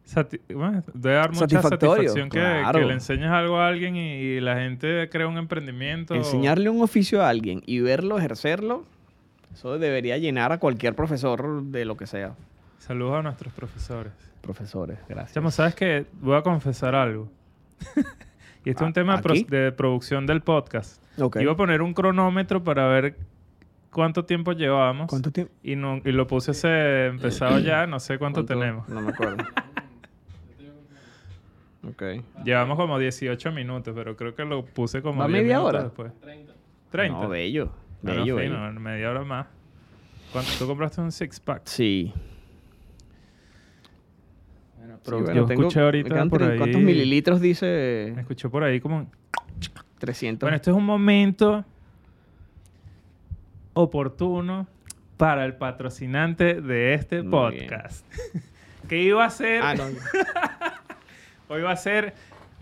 sati- 0.06 0.40
bueno, 0.54 0.82
debe 0.94 1.16
dar 1.16 1.28
mucha 1.30 1.40
Satisfactorio, 1.40 1.94
satisfacción 2.10 2.28
que, 2.30 2.38
claro. 2.38 2.78
que 2.78 2.86
le 2.86 2.92
enseñes 2.94 3.28
algo 3.28 3.58
a 3.58 3.68
alguien 3.68 3.94
y, 3.96 4.12
y 4.14 4.40
la 4.40 4.56
gente 4.56 5.08
crea 5.10 5.26
un 5.28 5.36
emprendimiento. 5.36 6.14
Enseñarle 6.14 6.70
un 6.70 6.80
oficio 6.80 7.22
a 7.22 7.28
alguien 7.28 7.62
y 7.66 7.80
verlo, 7.80 8.16
ejercerlo, 8.18 8.84
eso 9.52 9.78
debería 9.78 10.16
llenar 10.16 10.52
a 10.52 10.58
cualquier 10.58 10.94
profesor 10.94 11.62
de 11.64 11.84
lo 11.84 11.96
que 11.96 12.06
sea. 12.06 12.34
Saludos 12.78 13.16
a 13.18 13.22
nuestros 13.22 13.52
profesores. 13.52 14.12
Profesores, 14.40 14.98
gracias. 15.08 15.34
Chamo, 15.34 15.50
¿sabes 15.50 15.74
qué? 15.74 16.06
Voy 16.20 16.36
a 16.36 16.42
confesar 16.42 16.94
algo. 16.94 17.28
y 18.64 18.70
esto 18.70 18.84
es 18.84 18.86
un 18.86 18.88
¿A- 18.88 18.92
tema 18.92 19.14
aquí? 19.16 19.44
de 19.44 19.72
producción 19.72 20.26
del 20.26 20.40
podcast. 20.42 21.02
Ok. 21.20 21.36
Iba 21.40 21.52
a 21.52 21.56
poner 21.56 21.82
un 21.82 21.94
cronómetro 21.94 22.62
para 22.64 22.86
ver 22.88 23.16
cuánto 23.90 24.24
tiempo 24.24 24.52
llevábamos. 24.52 25.08
¿Cuánto 25.08 25.30
tiempo? 25.32 25.52
Y, 25.62 25.76
no, 25.76 26.00
y 26.04 26.12
lo 26.12 26.26
puse 26.26 26.52
ese 26.52 27.06
empezado 27.06 27.58
ya, 27.58 27.86
no 27.86 28.00
sé 28.00 28.18
cuánto, 28.18 28.44
tenemos. 28.44 28.88
No 28.88 29.00
me 29.00 29.10
acuerdo. 29.10 29.36
ok. 31.88 32.02
Llevamos 32.44 32.76
como 32.78 32.98
18 32.98 33.52
minutos, 33.52 33.94
pero 33.94 34.16
creo 34.16 34.34
que 34.34 34.44
lo 34.44 34.64
puse 34.64 35.02
como 35.02 35.20
¿Va 35.20 35.28
10 35.28 35.42
media 35.42 35.56
minutos 35.58 35.74
hora? 35.74 35.82
después. 35.84 36.12
30. 36.90 37.12
No, 37.12 37.28
bello. 37.28 37.70
Bueno, 38.00 38.20
Bello, 38.22 38.38
fino, 38.38 38.60
bello. 38.62 38.80
media 38.80 39.10
hora 39.10 39.24
más. 39.24 39.46
¿Cuánto? 40.32 40.50
¿Tú 40.58 40.66
compraste 40.66 41.00
un 41.00 41.10
six 41.12 41.40
pack? 41.40 41.62
Sí. 41.66 42.12
Bueno, 45.04 45.04
Sí, 45.04 45.04
pero 45.04 45.20
bueno, 45.20 45.34
yo 45.34 45.46
tengo- 45.46 45.62
escuché 45.62 45.78
me 45.80 45.84
ahorita 45.84 46.24
por 46.26 46.42
ahí... 46.42 46.58
¿Cuántos 46.58 46.80
mililitros 46.80 47.40
dice? 47.40 48.08
Escuché 48.18 48.48
por 48.48 48.62
ahí 48.64 48.80
como... 48.80 49.10
300. 49.98 50.46
Bueno, 50.46 50.56
este 50.56 50.70
es 50.70 50.76
un 50.76 50.84
momento 50.84 51.64
oportuno 53.74 54.66
para 55.16 55.44
el 55.44 55.54
patrocinante 55.54 56.60
de 56.60 56.94
este 56.94 57.22
Muy 57.22 57.30
podcast. 57.30 58.06
que 58.88 59.02
iba 59.02 59.24
a 59.24 59.30
ser... 59.30 59.62
Ah, 59.62 59.74
no. 59.74 59.84
Hoy 61.48 61.62
va 61.62 61.72
a 61.72 61.76
ser 61.76 62.14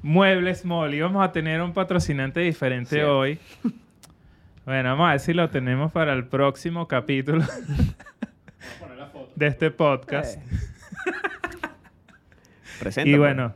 Muebles 0.03 0.65
Molly. 0.65 1.01
Vamos 1.01 1.25
a 1.25 1.33
tener 1.33 1.61
un 1.61 1.73
patrocinante 1.73 2.41
diferente 2.41 2.91
Cierto. 2.97 3.19
hoy. 3.19 3.39
Bueno, 4.65 4.91
vamos 4.91 5.09
a 5.09 5.11
ver 5.13 5.21
si 5.21 5.33
lo 5.35 5.51
tenemos 5.51 5.93
para 5.93 6.13
el 6.13 6.25
próximo 6.27 6.87
capítulo 6.89 7.45
de 9.37 9.47
este 9.47 9.71
podcast. 9.71 10.39
Eh. 10.41 10.59
Presenta, 12.79 13.09
Y 13.11 13.13
pues. 13.17 13.21
bueno, 13.21 13.55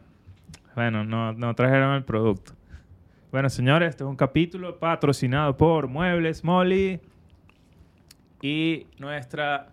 bueno, 0.74 1.04
no, 1.04 1.32
no 1.32 1.54
trajeron 1.54 1.94
el 1.94 2.04
producto. 2.04 2.52
Bueno, 3.30 3.48
señores, 3.48 3.90
este 3.90 4.04
es 4.04 4.10
un 4.10 4.16
capítulo 4.16 4.78
patrocinado 4.78 5.56
por 5.56 5.86
Muebles 5.88 6.42
Molly 6.42 7.00
y 8.42 8.86
nuestra 8.98 9.68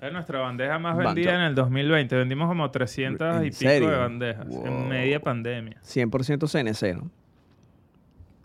es 0.00 0.12
nuestra 0.12 0.40
bandeja 0.40 0.78
más 0.80 0.96
vendida 0.96 1.34
en 1.36 1.42
el 1.42 1.54
2020. 1.54 2.16
Vendimos 2.16 2.48
como 2.48 2.68
300 2.70 3.34
y 3.34 3.36
¿En 3.36 3.42
pico 3.44 3.56
serio? 3.56 3.90
de 3.90 3.96
bandejas 3.96 4.48
Wow. 4.48 4.66
en 4.66 4.88
media 4.88 5.20
pandemia. 5.20 5.76
100% 5.82 6.48
CNC, 6.48 6.96
¿no? 6.96 7.10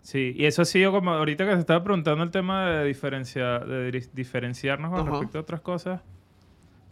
Sí, 0.02 0.34
y 0.36 0.46
eso 0.46 0.62
ha 0.62 0.64
sido 0.64 0.92
como 0.92 1.10
ahorita 1.12 1.44
que 1.44 1.54
se 1.54 1.58
estaba 1.60 1.82
preguntando 1.82 2.22
el 2.22 2.30
tema 2.30 2.66
de, 2.70 2.84
diferencia, 2.86 3.58
de 3.58 3.90
di- 3.90 4.06
diferenciarnos 4.12 4.90
con 4.92 5.06
respecto 5.10 5.38
a 5.38 5.40
otras 5.42 5.60
cosas. 5.60 6.00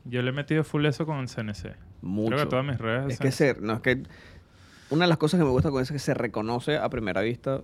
Yo 0.09 0.23
le 0.23 0.31
he 0.31 0.33
metido 0.33 0.63
full 0.65 0.85
eso 0.87 1.05
con 1.07 1.19
el 1.19 1.29
CNC. 1.29 1.75
Mucho. 2.03 2.29
Creo 2.31 2.45
que 2.45 2.51
todas 2.51 2.65
mis 2.65 2.79
redes. 2.79 3.13
Es 3.15 3.19
que 3.19 3.29
CNC. 3.29 3.57
se, 3.57 3.61
no, 3.61 3.75
es 3.75 3.81
que 3.81 4.03
una 4.91 5.05
de 5.05 5.09
las 5.09 5.19
cosas 5.19 5.39
que 5.39 5.45
me 5.45 5.51
gusta 5.51 5.71
con 5.71 5.83
eso 5.83 5.93
es 5.95 6.01
que 6.01 6.05
se 6.05 6.15
reconoce 6.15 6.77
a 6.77 6.89
primera 6.89 7.21
vista 7.23 7.61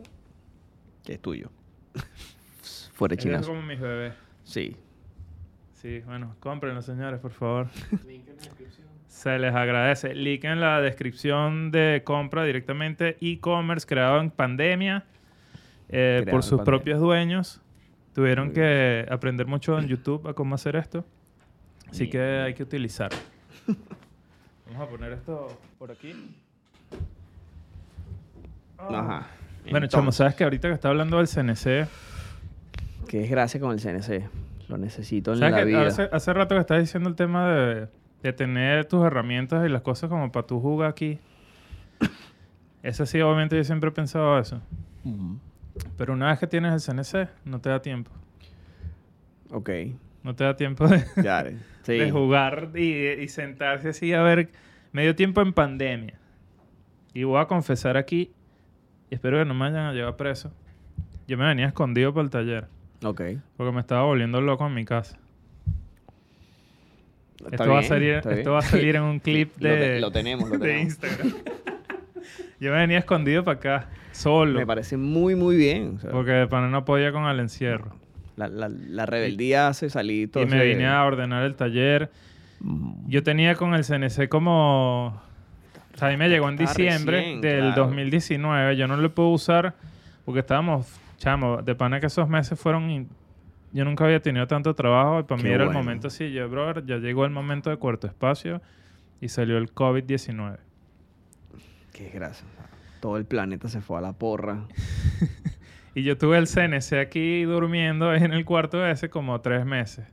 que 1.05 1.15
es 1.15 1.21
tuyo. 1.21 1.51
Fuera 2.95 3.17
chinazo. 3.17 3.45
son 3.45 3.57
como 3.57 3.67
mis 3.67 3.81
bebés. 3.81 4.15
Sí. 4.45 4.77
Sí, 5.75 6.01
bueno, 6.07 6.37
cómprenlo, 6.41 6.81
señores, 6.83 7.21
por 7.21 7.33
favor. 7.33 7.69
Se 9.09 9.39
les 9.39 9.55
agradece. 9.55 10.15
Link 10.15 10.45
en 10.45 10.61
la 10.61 10.81
descripción 10.81 11.71
de 11.71 12.03
compra 12.05 12.45
directamente. 12.45 13.17
E-commerce 13.21 13.87
creado 13.87 14.21
en 14.21 14.31
pandemia 14.31 15.05
eh, 15.89 16.21
Creado 16.23 16.25
por 16.31 16.35
en 16.39 16.43
sus 16.43 16.51
pandemia. 16.59 16.65
propios 16.65 17.01
dueños. 17.01 17.61
Tuvieron 18.15 18.53
que 18.53 19.07
aprender 19.11 19.47
mucho 19.47 19.79
en 19.79 19.87
YouTube 19.89 20.27
a 20.29 20.35
cómo 20.35 20.55
hacer 20.55 20.77
esto. 20.77 21.05
Así 21.93 22.09
que 22.09 22.21
hay 22.21 22.55
que 22.55 22.63
utilizarlo. 22.63 23.19
Vamos 24.67 24.89
a 24.89 24.91
poner 24.91 25.13
esto 25.13 25.49
por 25.79 25.93
aquí. 25.93 26.15
Ajá. 28.79 29.27
Bueno, 29.71 29.87
chamo, 29.87 30.11
sabes 30.11 30.35
que 30.35 30.43
ahorita 30.45 30.69
que 30.69 30.75
está 30.75 30.89
hablando 30.89 31.19
del 31.19 31.29
CNC, 31.29 31.87
Que 33.07 33.25
es 33.25 33.31
gracia 33.31 33.61
con 33.61 33.73
el 33.73 33.79
CNC. 33.81 34.29
Lo 34.69 34.79
necesito 34.79 35.35
en 35.35 35.39
¿sabes 35.39 35.53
la 35.53 35.59
que 35.59 35.65
vida. 35.67 35.87
hace, 35.87 36.09
hace 36.11 36.33
rato 36.33 36.55
que 36.55 36.61
estás 36.63 36.81
diciendo 36.81 37.11
el 37.11 37.15
tema 37.15 37.47
de, 37.49 37.89
de 38.23 38.33
tener 38.33 38.87
tus 38.87 39.05
herramientas 39.05 39.65
y 39.67 39.69
las 39.69 39.83
cosas 39.83 40.09
como 40.09 40.33
para 40.33 40.47
tu 40.47 40.61
jugar 40.61 40.89
aquí? 40.89 41.19
Eso 42.83 43.05
sí, 43.05 43.21
obviamente 43.21 43.55
yo 43.57 43.65
siempre 43.65 43.91
he 43.91 43.93
pensado 43.93 44.39
eso. 44.39 44.61
Pero 45.97 46.15
una 46.15 46.29
vez 46.31 46.39
que 46.41 46.47
tienes 46.49 46.73
el 46.73 46.97
CNC, 46.97 47.29
no 47.45 47.61
te 47.61 47.69
da 47.69 47.81
tiempo. 47.81 48.11
Ok. 49.53 49.71
No 50.25 50.35
te 50.35 50.43
da 50.45 50.57
tiempo 50.57 50.89
de, 50.89 51.05
Ya. 51.23 51.45
Sí. 51.83 51.95
de 51.99 52.11
jugar 52.11 52.71
y, 52.75 53.07
y 53.09 53.29
sentarse 53.29 53.89
así 53.91 54.13
a 54.13 54.23
ver. 54.23 54.51
Medio 54.93 55.15
tiempo 55.15 55.41
en 55.41 55.53
pandemia. 55.53 56.15
Y 57.15 57.25
voy 57.25 57.41
a 57.41 57.47
confesar 57.47 57.97
aquí, 57.97 58.31
y 59.11 59.15
espero 59.15 59.39
que 59.39 59.45
no 59.45 59.55
me 59.55 59.67
hayan 59.67 59.95
llevado 59.95 60.17
preso. 60.17 60.53
Yo 61.29 61.37
me 61.39 61.47
venía 61.47 61.67
escondido 61.67 62.13
por 62.13 62.25
el 62.25 62.31
taller, 62.31 62.67
Ok. 63.05 63.23
porque 63.57 63.73
me 63.73 63.81
estaba 63.81 64.03
volviendo 64.05 64.41
loco 64.41 64.67
en 64.67 64.75
mi 64.75 64.85
casa. 64.85 65.19
Está 67.51 67.57
Esto, 67.65 67.71
va, 67.71 67.81
a 67.81 67.83
salir, 67.83 68.11
esto 68.15 68.29
bien. 68.31 68.53
va 68.53 68.59
a 68.59 68.63
salir 68.63 68.97
en 68.97 69.03
un 69.03 69.19
clip 69.21 69.53
Lo 69.59 69.69
de, 69.71 69.77
te- 69.77 70.01
lo 70.01 70.11
tenemos, 70.13 70.49
lo 70.51 70.59
de 70.59 70.67
tenemos. 70.67 70.85
Instagram. 70.85 71.33
Yo 72.61 72.71
me 72.71 72.79
venía 72.79 72.99
escondido 72.99 73.43
para 73.45 73.57
acá, 73.59 73.89
solo. 74.13 74.59
Me 74.61 74.67
parece 74.67 74.97
muy, 74.97 75.35
muy 75.35 75.57
bien. 75.57 75.95
o 75.97 75.99
sea, 76.01 76.11
Porque 76.11 76.31
de 76.33 76.47
pana 76.47 76.69
no 76.69 76.85
podía 76.85 77.11
con 77.13 77.25
el 77.25 77.41
encierro. 77.41 77.97
La, 78.37 78.49
la, 78.49 78.69
la 78.69 79.07
rebeldía 79.07 79.69
hace 79.69 79.91
salir 79.91 80.31
todo 80.31 80.43
Y 80.43 80.47
me 80.47 80.65
vine 80.65 80.87
a 80.87 81.05
ordenar 81.05 81.43
el 81.45 81.55
taller. 81.55 82.11
Mm, 82.61 83.09
Yo 83.09 83.23
tenía 83.23 83.55
con 83.55 83.75
el 83.75 83.85
CNC 83.85 84.29
como... 84.29 85.21
O 85.95 85.99
sea, 85.99 86.09
a 86.09 86.11
mí 86.11 86.17
me 86.17 86.29
llegó 86.29 86.49
en 86.49 86.57
diciembre 86.57 87.19
recién, 87.19 87.41
del 87.43 87.61
claro. 87.61 87.85
2019. 87.87 88.77
Yo 88.77 88.89
no 88.89 88.97
lo 88.97 89.15
puedo 89.15 89.29
usar 89.29 89.75
porque 90.25 90.41
estábamos, 90.41 90.87
chamo, 91.19 91.61
de 91.63 91.75
pana 91.75 92.01
que 92.01 92.07
esos 92.07 92.29
meses 92.29 92.59
fueron... 92.59 92.91
in- 92.91 93.09
Yo 93.73 93.85
nunca 93.85 94.05
había 94.05 94.21
tenido 94.21 94.47
tanto 94.47 94.75
trabajo 94.75 95.21
y 95.21 95.23
para 95.25 95.43
Qué 95.43 95.49
mí 95.49 95.55
era 95.55 95.65
bueno. 95.67 95.81
el 95.81 95.85
momento 95.85 96.09
así. 96.09 96.33
Yo, 96.33 96.49
brother, 96.49 96.85
ya 96.87 96.97
llegó 96.97 97.25
el 97.27 97.31
momento 97.31 97.69
de 97.71 97.77
cuarto 97.77 98.07
espacio 98.07 98.63
y 99.21 99.29
salió 99.29 99.59
el 99.59 99.73
COVID-19. 99.75 100.57
Qué 101.93 102.09
gracia. 102.09 102.47
o 102.51 102.57
sea, 102.57 102.71
Todo 103.01 103.17
el 103.19 103.25
planeta 103.27 103.69
se 103.69 103.81
fue 103.83 103.99
a 103.99 104.01
la 104.01 104.13
porra. 104.15 104.65
Y 105.95 106.03
yo 106.05 106.17
tuve 106.17 106.39
el 106.39 106.47
CNC 106.47 106.95
aquí 107.01 107.43
durmiendo 107.43 108.15
en 108.15 108.33
el 108.33 108.45
cuarto 108.45 108.87
ese 108.87 109.11
como 109.11 109.41
tres 109.41 109.67
meses. 109.67 110.07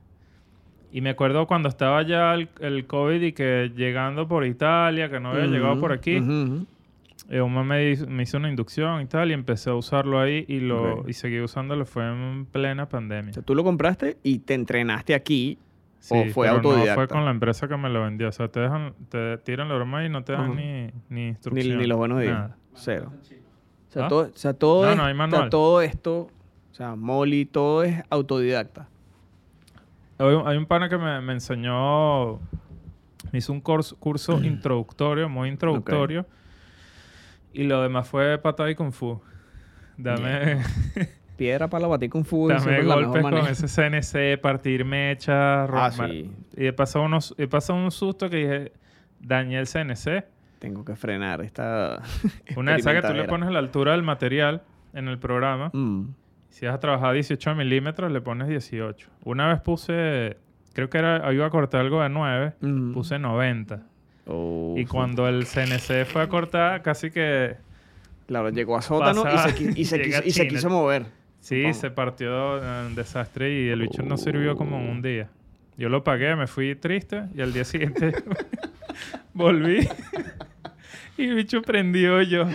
Y 0.92 1.00
me 1.00 1.10
acuerdo 1.10 1.46
cuando 1.46 1.68
estaba 1.68 2.02
ya 2.02 2.34
el, 2.34 2.48
el 2.60 2.86
COVID 2.86 3.22
y 3.22 3.32
que 3.32 3.70
llegando 3.74 4.26
por 4.28 4.44
Italia, 4.44 5.08
que 5.08 5.20
no 5.20 5.30
había 5.30 5.46
llegado 5.46 5.72
Ujú, 5.72 5.80
por 5.80 5.92
aquí, 5.92 6.18
ujú, 6.18 6.32
ujú. 6.32 6.66
eh, 7.30 7.40
un 7.40 7.54
man 7.54 7.66
me 7.68 7.90
hizo, 7.90 8.06
me 8.08 8.24
hizo 8.24 8.36
una 8.38 8.50
inducción 8.50 9.00
y 9.00 9.06
tal, 9.06 9.30
y 9.30 9.34
empecé 9.34 9.70
a 9.70 9.74
usarlo 9.74 10.18
ahí 10.20 10.44
y 10.48 10.58
lo 10.60 11.00
Ok. 11.00 11.08
y 11.08 11.12
seguí 11.12 11.40
usándolo. 11.40 11.86
Fue 11.86 12.04
en 12.06 12.44
plena 12.46 12.88
pandemia. 12.88 13.30
O 13.30 13.34
sea, 13.34 13.42
tú 13.44 13.54
lo 13.54 13.62
compraste 13.62 14.18
y 14.24 14.40
te 14.40 14.54
entrenaste 14.54 15.14
aquí. 15.14 15.58
o 16.10 16.24
fue 16.32 16.48
pero 16.48 16.60
No 16.60 16.68
autodidacta. 16.70 16.94
fue 16.94 17.08
con 17.08 17.24
la 17.24 17.30
empresa 17.30 17.68
que 17.68 17.76
me 17.76 17.88
lo 17.88 18.02
vendió. 18.02 18.28
O 18.28 18.32
sea, 18.32 18.48
te, 18.48 18.58
dejan, 18.60 18.94
te 19.10 19.38
tiran 19.38 19.68
la 19.68 19.76
broma 19.76 20.04
y 20.04 20.08
no 20.08 20.24
te 20.24 20.32
dan 20.32 20.42
Ajá. 20.46 20.54
ni, 20.54 20.82
ni 20.82 20.92
Ni, 21.08 21.28
instrucción. 21.28 21.78
ni 21.78 21.86
los 21.86 21.96
buenos 21.98 22.20
días. 22.20 22.32
nada. 22.34 22.56
Cero. 22.74 23.12
O 23.90 23.92
sea, 23.92 24.04
¿Ah? 24.06 24.08
todo, 24.08 24.22
o 24.22 24.36
sea, 24.38 24.54
todo, 24.54 24.84
No, 24.84 24.90
es- 24.92 24.96
no 24.96 25.04
hay 25.04 25.12
o 25.12 25.16
sea, 25.16 25.26
manual. 25.26 25.50
todo 25.50 25.82
esto, 25.82 26.28
o 26.70 26.74
sea, 26.74 26.94
Molly, 26.96 27.44
todo 27.44 27.82
es 27.82 28.02
autodidacta. 28.08 28.88
Hay 30.18 30.56
un, 30.56 30.66
pana 30.66 30.88
que 30.88 30.98
me, 30.98 31.20
me 31.22 31.32
enseñó 31.32 32.34
Me 33.32 33.38
hizo 33.38 33.52
un 33.52 33.60
curso, 33.60 33.96
curso 33.98 34.38
introductorio, 34.44 35.28
muy 35.28 35.48
introductorio. 35.48 36.26
Y 37.52 37.64
lo 37.64 37.82
demás 37.82 38.08
fue 38.08 38.38
patada 38.38 38.70
y 38.70 38.74
kung 38.74 38.92
fu. 38.92 39.20
Dame, 39.96 40.62
Piedra 41.36 41.68
para 41.68 41.82
la 41.82 41.88
batir 41.88 42.10
con 42.10 42.24
fútbol. 42.24 42.50
dame 42.50 42.82
golpes 42.82 43.22
con 43.22 43.34
ese 43.38 43.66
CNC, 43.66 44.38
partir 44.40 44.84
mechas. 44.84 45.70
Ah, 45.72 45.90
sí. 45.90 46.30
Y 46.56 46.66
he 46.66 46.72
pasado, 46.72 47.04
unos, 47.06 47.34
he 47.38 47.46
pasado 47.48 47.78
un 47.78 47.90
susto 47.90 48.28
que 48.28 48.36
dije, 48.36 48.72
dañé 49.20 49.58
el 49.58 49.66
CNC. 49.66 50.24
Tengo 50.60 50.84
que 50.84 50.94
frenar 50.94 51.40
esta. 51.40 52.00
Una 52.56 52.76
vez 52.76 52.86
que 52.86 53.02
tú 53.02 53.12
le 53.14 53.24
pones 53.24 53.50
la 53.50 53.58
altura 53.58 53.92
del 53.92 54.02
material 54.04 54.62
en 54.94 55.08
el 55.08 55.18
programa, 55.18 55.70
Mm. 55.72 56.10
si 56.50 56.66
vas 56.66 56.74
a 56.76 56.80
trabajar 56.80 57.14
18 57.14 57.54
milímetros, 57.56 58.12
le 58.12 58.20
pones 58.20 58.46
18. 58.46 59.08
Una 59.24 59.48
vez 59.48 59.60
puse, 59.60 60.36
creo 60.72 60.88
que 60.88 60.98
era, 60.98 61.32
iba 61.32 61.46
a 61.46 61.50
cortar 61.50 61.80
algo 61.80 62.02
de 62.02 62.08
9, 62.10 62.52
Mm. 62.60 62.92
puse 62.92 63.18
90. 63.18 63.82
Oh, 64.26 64.74
y 64.76 64.84
cuando 64.84 65.26
el 65.26 65.44
CNC 65.46 66.04
fue 66.04 66.22
a 66.22 66.28
cortar, 66.28 66.82
casi 66.82 67.10
que 67.10 67.56
Claro, 68.28 68.50
llegó 68.50 68.76
a 68.76 68.82
sótano 68.82 69.24
y 69.24 69.38
se, 69.38 69.50
y 69.50 69.74
quiso, 69.74 69.96
y 69.96 70.30
se 70.30 70.42
China. 70.42 70.48
quiso 70.48 70.70
mover. 70.70 71.06
sí, 71.40 71.72
se 71.74 71.90
partió 71.90 72.58
eh, 72.62 72.86
un 72.86 72.94
desastre 72.94 73.50
y 73.52 73.68
el 73.70 73.80
bicho 73.80 74.02
no 74.02 74.16
sirvió 74.16 74.54
como 74.56 74.76
en 74.78 74.88
un 74.90 75.02
día. 75.02 75.30
Yo 75.78 75.88
lo 75.88 76.04
pagué, 76.04 76.36
me 76.36 76.46
fui 76.46 76.74
triste 76.76 77.24
y 77.34 77.40
al 77.40 77.52
día 77.54 77.64
siguiente 77.64 78.12
volví 79.32 79.88
y 81.20 81.28
el 81.28 81.34
bicho 81.34 81.62
prendió 81.62 82.20
yo. 82.22 82.46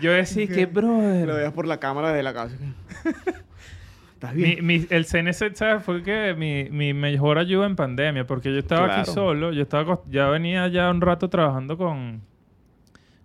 Yo 0.00 0.12
decía 0.12 0.46
que, 0.46 0.62
Lo 0.66 0.72
brother. 0.72 1.26
veas 1.26 1.52
por 1.52 1.66
la 1.66 1.78
cámara 1.78 2.12
de 2.12 2.22
la 2.22 2.32
casa. 2.32 2.56
¿Estás 4.14 4.34
Mi, 4.34 4.42
bien? 4.42 4.66
mi- 4.66 4.86
el 4.90 5.06
CNC, 5.06 5.54
¿sabes? 5.56 5.82
Fue 5.82 6.02
que 6.02 6.34
mi, 6.36 6.68
mi 6.70 6.92
mejor 6.94 7.38
ayuda 7.38 7.66
en 7.66 7.74
pandemia, 7.76 8.26
porque 8.26 8.52
yo 8.52 8.58
estaba 8.58 8.84
aquí 8.86 8.94
Claro. 9.04 9.12
solo, 9.12 9.52
yo 9.52 9.62
estaba 9.62 10.00
ya 10.10 10.28
venía 10.28 10.68
ya 10.68 10.90
un 10.90 11.00
rato 11.00 11.28
trabajando 11.30 11.78
con, 11.78 12.20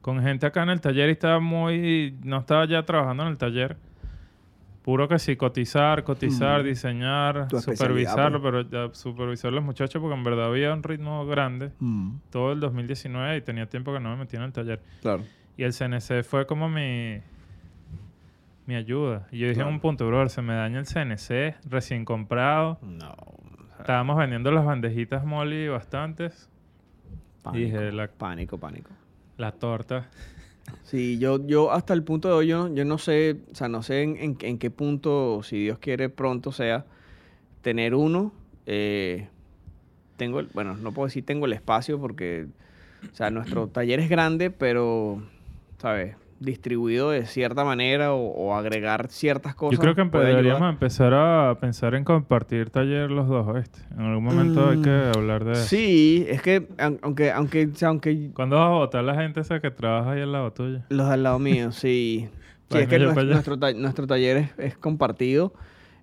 con 0.01 0.21
gente 0.21 0.45
acá 0.45 0.63
en 0.63 0.69
el 0.69 0.79
taller 0.81 1.09
y 1.09 1.11
estaba 1.13 1.39
muy, 1.39 2.15
no 2.23 2.39
estaba 2.39 2.65
ya 2.65 2.83
trabajando 2.83 3.23
en 3.23 3.29
el 3.29 3.37
taller. 3.37 3.75
Puro 4.85 5.07
que 5.07 5.17
sí, 5.17 5.35
cotizar, 5.35 6.03
cotizar, 6.03 6.61
Mm. 6.61 6.65
diseñar, 6.65 7.47
supervisarlo, 7.59 8.39
pues. 8.39 8.65
pero 8.69 8.87
ya 8.87 8.93
supervisar 8.93 9.49
a 9.51 9.55
los 9.55 9.63
muchachos 9.63 9.99
porque 9.99 10.15
en 10.15 10.23
verdad 10.23 10.45
había 10.45 10.71
un 10.73 10.83
ritmo 10.83 11.25
grande 11.25 11.71
Mm, 11.79 12.17
todo 12.29 12.51
el 12.51 12.59
2019 12.59 13.37
y 13.37 13.41
tenía 13.41 13.67
tiempo 13.67 13.91
que 13.91 13.99
no 13.99 14.11
me 14.11 14.17
metía 14.17 14.37
en 14.39 14.45
el 14.45 14.53
taller. 14.53 14.79
Claro. 15.01 15.23
Y 15.57 15.63
el 15.63 15.73
CNC 15.73 16.21
fue 16.23 16.45
como 16.45 16.69
mi, 16.69 17.19
mi 18.67 18.75
ayuda. 18.75 19.27
Y 19.31 19.39
yo 19.39 19.47
dije 19.49 19.61
en 19.61 19.67
un 19.67 19.79
punto, 19.79 20.05
brother, 20.05 20.29
se 20.29 20.43
me 20.43 20.53
daña 20.53 20.77
el 20.79 20.85
CNC 20.85 21.55
recién 21.67 22.05
comprado. 22.05 22.77
No. 22.83 23.15
Estábamos 23.79 24.17
vendiendo 24.17 24.51
las 24.51 24.65
bandejitas 24.65 25.25
Molly 25.25 25.67
bastantes. 25.67 26.47
Pánico, 27.41 27.65
Dije, 27.65 27.91
la- 27.91 28.07
pánico, 28.07 28.59
pánico. 28.59 28.91
La 29.37 29.51
torta. 29.51 30.09
Sí, 30.83 31.17
yo, 31.19 31.45
yo 31.45 31.71
hasta 31.71 31.93
el 31.93 32.03
punto 32.03 32.27
de 32.27 32.33
hoy, 32.35 32.47
yo, 32.47 32.73
yo 32.73 32.85
no 32.85 32.97
sé, 32.97 33.37
o 33.51 33.55
sea, 33.55 33.67
no 33.69 33.83
sé 33.83 34.01
en, 34.03 34.17
en- 34.17 34.37
en 34.41 34.57
qué 34.57 34.69
punto, 34.71 35.41
si 35.43 35.57
Dios 35.63 35.79
quiere 35.79 36.09
pronto 36.09 36.51
sea, 36.51 36.85
tener 37.61 37.93
uno. 37.95 38.31
eh, 38.67 39.27
tengo, 40.17 40.39
el- 40.39 40.47
bueno, 40.53 40.75
no 40.75 40.91
puedo 40.91 41.07
decir 41.07 41.25
tengo 41.25 41.45
el 41.45 41.53
espacio 41.53 41.99
porque, 41.99 42.47
o 43.11 43.15
sea, 43.15 43.29
nuestro 43.31 43.67
taller 43.67 43.99
es 43.99 44.09
grande, 44.09 44.49
pero, 44.49 45.21
¿sabes? 45.79 46.15
Distribuido 46.45 47.09
de 47.09 47.25
cierta 47.25 47.65
manera 47.65 48.13
o, 48.13 48.27
o 48.27 48.53
agregar 48.55 49.07
ciertas 49.09 49.55
cosas. 49.55 49.77
Yo 49.77 49.81
creo 49.81 49.95
que 49.95 50.17
deberíamos 50.17 50.69
empezar 50.69 51.13
a 51.13 51.57
pensar 51.59 51.95
en 51.95 52.03
compartir 52.03 52.69
taller 52.69 53.09
los 53.11 53.27
dos, 53.27 53.47
¿oíste? 53.47 53.79
En 53.91 54.01
algún 54.01 54.23
momento 54.23 54.69
hay 54.69 54.77
Mm, 54.77 54.83
que 54.83 54.89
hablar 55.17 55.43
de 55.43 55.51
eso. 55.53 55.67
Sí, 55.67 56.25
es 56.29 56.41
que 56.41 56.67
aun- 56.77 56.99
aunque, 57.01 57.31
aunque, 57.31 57.69
aunque 57.83 58.29
¿Cuándo 58.33 58.57
vas 58.57 58.67
a 58.67 58.69
votar 58.73 59.03
la 59.03 59.15
gente 59.15 59.39
esa 59.41 59.59
que 59.59 59.71
trabaja 59.71 60.11
ahí 60.11 60.21
al 60.21 60.31
lado 60.31 60.53
tuyo? 60.53 60.81
Los 60.89 61.07
al 61.09 61.23
lado 61.23 61.39
mío, 61.39 61.71
sí. 61.71 62.29
Sí, 62.69 62.79
es 62.79 62.87
que 62.87 62.97
nuestro, 62.99 63.59
ta- 63.59 63.73
nuestro 63.73 64.07
taller 64.07 64.37
es, 64.37 64.49
es 64.57 64.77
compartido. 64.77 65.53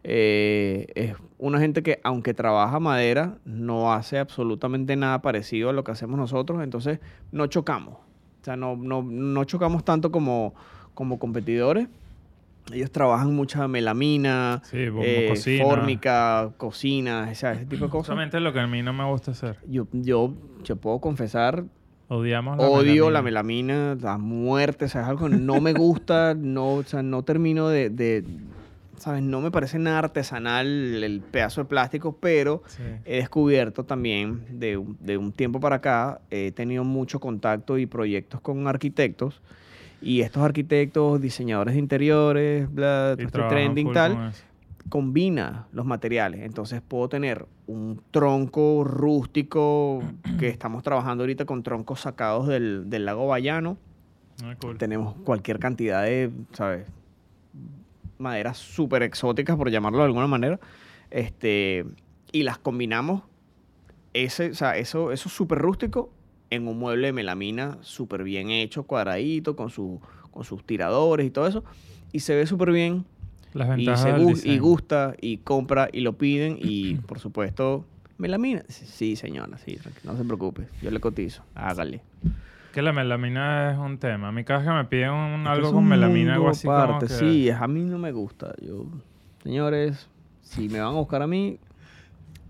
Eh, 0.04 0.86
es 0.94 1.14
una 1.38 1.58
gente 1.58 1.82
que, 1.82 2.00
aunque 2.04 2.34
trabaja 2.34 2.78
madera, 2.80 3.38
no 3.44 3.92
hace 3.92 4.18
absolutamente 4.18 4.96
nada 4.96 5.22
parecido 5.22 5.70
a 5.70 5.72
lo 5.72 5.84
que 5.84 5.92
hacemos 5.92 6.18
nosotros. 6.18 6.62
Entonces, 6.62 7.00
no 7.30 7.46
chocamos. 7.48 7.98
O 8.42 8.44
sea, 8.44 8.56
no, 8.56 8.76
no, 8.76 9.02
no 9.02 9.44
chocamos 9.44 9.84
tanto 9.84 10.10
como, 10.10 10.52
como 10.94 11.18
competidores. 11.18 11.88
Ellos 12.72 12.90
trabajan 12.90 13.34
mucha 13.34 13.66
melamina, 13.68 14.62
Sí, 14.64 14.78
eh, 14.78 15.26
cocina. 15.30 15.64
fórmica, 15.64 16.50
cocina, 16.56 17.28
o 17.30 17.34
sea, 17.34 17.52
ese 17.52 17.66
tipo 17.66 17.84
de 17.84 17.90
cosas. 17.90 18.06
Justamente 18.08 18.38
lo 18.40 18.52
que 18.52 18.60
a 18.60 18.66
mí 18.66 18.82
no 18.82 18.92
me 18.92 19.04
gusta 19.04 19.32
hacer. 19.32 19.56
Yo, 19.68 19.86
yo, 19.92 20.34
yo 20.64 20.76
puedo 20.76 21.00
confesar 21.00 21.64
Odiamos 22.08 22.58
la 22.58 22.68
Odio 22.68 23.10
la 23.10 23.22
melamina. 23.22 23.74
melamina, 23.94 24.04
la 24.12 24.18
muerte, 24.18 24.84
o 24.84 24.88
sea, 24.88 25.02
es 25.02 25.08
algo 25.08 25.28
que 25.28 25.36
no 25.36 25.60
me 25.60 25.72
gusta, 25.72 26.34
no, 26.38 26.74
o 26.74 26.82
sea, 26.84 27.02
no 27.02 27.22
termino 27.24 27.68
de, 27.68 27.90
de, 27.90 28.24
¿sabes? 29.02 29.20
No 29.22 29.40
me 29.40 29.50
parece 29.50 29.80
nada 29.80 29.98
artesanal 29.98 30.66
el 31.02 31.20
pedazo 31.22 31.62
de 31.62 31.64
plástico, 31.68 32.16
pero 32.20 32.62
Sí. 32.68 32.82
he 33.04 33.16
descubierto 33.16 33.82
también 33.84 34.46
de, 34.60 34.76
un- 34.76 34.96
de 35.00 35.16
un 35.16 35.32
tiempo 35.32 35.58
para 35.58 35.76
acá, 35.76 36.20
he 36.30 36.52
tenido 36.52 36.84
mucho 36.84 37.18
contacto 37.18 37.78
y 37.78 37.86
proyectos 37.86 38.40
con 38.40 38.68
arquitectos, 38.68 39.42
y 40.00 40.20
estos 40.20 40.42
arquitectos, 40.44 41.20
diseñadores 41.20 41.74
de 41.74 41.80
interiores, 41.80 42.72
bla, 42.72 43.12
Y 43.14 43.26
todo 43.26 43.26
este 43.26 43.42
trending 43.48 43.92
tal, 43.92 44.32
combina 44.88 45.66
los 45.72 45.84
materiales. 45.86 46.42
Entonces 46.42 46.80
puedo 46.86 47.08
tener 47.08 47.46
un 47.66 48.00
tronco 48.12 48.84
rústico 48.84 50.02
que 50.38 50.48
estamos 50.48 50.82
trabajando 50.82 51.22
ahorita 51.24 51.44
con 51.44 51.62
troncos 51.62 52.00
sacados 52.00 52.46
del, 52.46 52.88
del 52.90 53.04
lago 53.04 53.26
Bayano. 53.26 53.76
Ah, 54.44 54.54
cool. 54.60 54.78
Tenemos 54.78 55.14
cualquier 55.24 55.58
cantidad 55.58 56.02
de, 56.04 56.30
¿sabes? 56.52 56.86
Maderas 58.22 58.56
súper 58.58 59.02
exóticas, 59.02 59.56
por 59.56 59.70
llamarlo 59.70 59.98
de 59.98 60.04
alguna 60.04 60.26
manera. 60.26 60.58
Este, 61.10 61.84
y 62.32 62.42
las 62.44 62.58
combinamos, 62.58 63.22
ese, 64.14 64.50
o 64.50 64.54
sea, 64.54 64.76
eso, 64.76 65.12
eso 65.12 65.28
súper 65.28 65.58
rústico, 65.58 66.10
en 66.50 66.68
un 66.68 66.78
mueble 66.78 67.08
de 67.08 67.12
melamina 67.12 67.78
súper 67.82 68.22
bien 68.24 68.50
hecho, 68.50 68.84
cuadradito, 68.84 69.56
con, 69.56 69.70
su, 69.70 70.00
con 70.30 70.44
sus 70.44 70.64
tiradores 70.64 71.26
y 71.26 71.30
todo 71.30 71.46
eso. 71.46 71.64
Y 72.12 72.20
se 72.20 72.34
ve 72.36 72.46
súper 72.46 72.72
bien 72.72 73.04
Las 73.54 73.68
y, 73.68 73.70
ventajas 73.86 74.02
se 74.02 74.12
del 74.12 74.22
gu- 74.22 74.30
y 74.30 74.34
diseño. 74.34 74.62
gusta 74.62 75.14
y 75.20 75.38
compra 75.38 75.88
y 75.92 76.00
lo 76.00 76.12
piden 76.18 76.58
y 76.60 76.94
por 77.06 77.18
supuesto 77.18 77.84
melamina 78.18 78.62
sí, 78.68 79.16
señora 79.16 79.56
sí 79.58 79.78
no 80.04 80.16
se 80.16 80.24
preocupe 80.24 80.66
yo 80.82 80.90
le 80.90 81.00
cotizo 81.00 81.42
hágale 81.54 82.02
Que 82.72 82.80
la 82.82 82.92
melamina 82.92 83.72
es 83.72 83.78
un 83.78 83.98
tema. 83.98 84.28
A 84.28 84.32
mí 84.32 84.44
cada 84.44 84.60
vez 84.60 84.68
que 84.68 84.74
me 84.74 84.84
piden 84.86 85.10
un- 85.10 85.46
algo 85.46 85.68
es 85.68 85.72
con 85.74 85.86
melamina, 85.86 86.34
algo 86.34 86.48
así 86.48 86.66
como 86.66 86.78
aparte. 86.78 87.06
que... 87.06 87.12
sí 87.12 87.50
a 87.50 87.66
mí 87.68 87.82
no 87.84 87.98
me 87.98 88.12
gusta 88.12 88.54
yo 88.62 88.86
señores 89.42 90.08
si 90.40 90.68
me 90.68 90.80
van 90.80 90.88
a 90.94 90.98
buscar 90.98 91.20
a 91.22 91.26
mí 91.26 91.58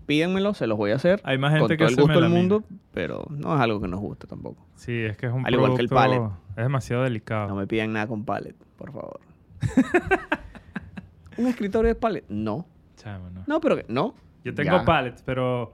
pídenmelo 0.05 0.53
se 0.53 0.67
los 0.67 0.77
voy 0.77 0.91
a 0.91 0.95
hacer 0.95 1.19
Hay 1.23 1.37
más 1.37 1.51
con 1.51 1.61
gente 1.69 1.77
que 1.77 1.85
todo 1.85 1.89
el 1.89 2.01
gusto 2.01 2.21
del 2.21 2.29
mundo 2.29 2.63
pero 2.93 3.25
no 3.29 3.53
es 3.55 3.61
algo 3.61 3.81
que 3.81 3.87
nos 3.87 3.99
guste 3.99 4.27
tampoco 4.27 4.65
Sí, 4.75 4.93
es 4.93 5.17
que 5.17 5.25
es 5.27 5.33
un 5.33 5.45
Al 5.45 5.53
igual 5.53 5.75
que 5.75 5.81
el 5.81 5.89
pallet. 5.89 6.21
Es 6.51 6.55
demasiado 6.63 7.03
delicado. 7.03 7.47
no 7.47 7.55
me 7.55 7.67
pidan 7.67 7.93
nada 7.93 8.07
con 8.07 8.23
pallet 8.25 8.55
por 8.77 8.91
favor 8.91 9.19
un 11.37 11.47
escritorio 11.47 11.89
de 11.89 11.95
pallet 11.95 12.23
no 12.29 12.65
Chamo, 12.95 13.29
no. 13.29 13.43
no 13.47 13.59
pero 13.59 13.75
que- 13.77 13.85
no 13.89 14.13
Yo 14.43 14.53
tengo 14.53 14.77
Ya. 14.85 15.15
pero... 15.25 15.73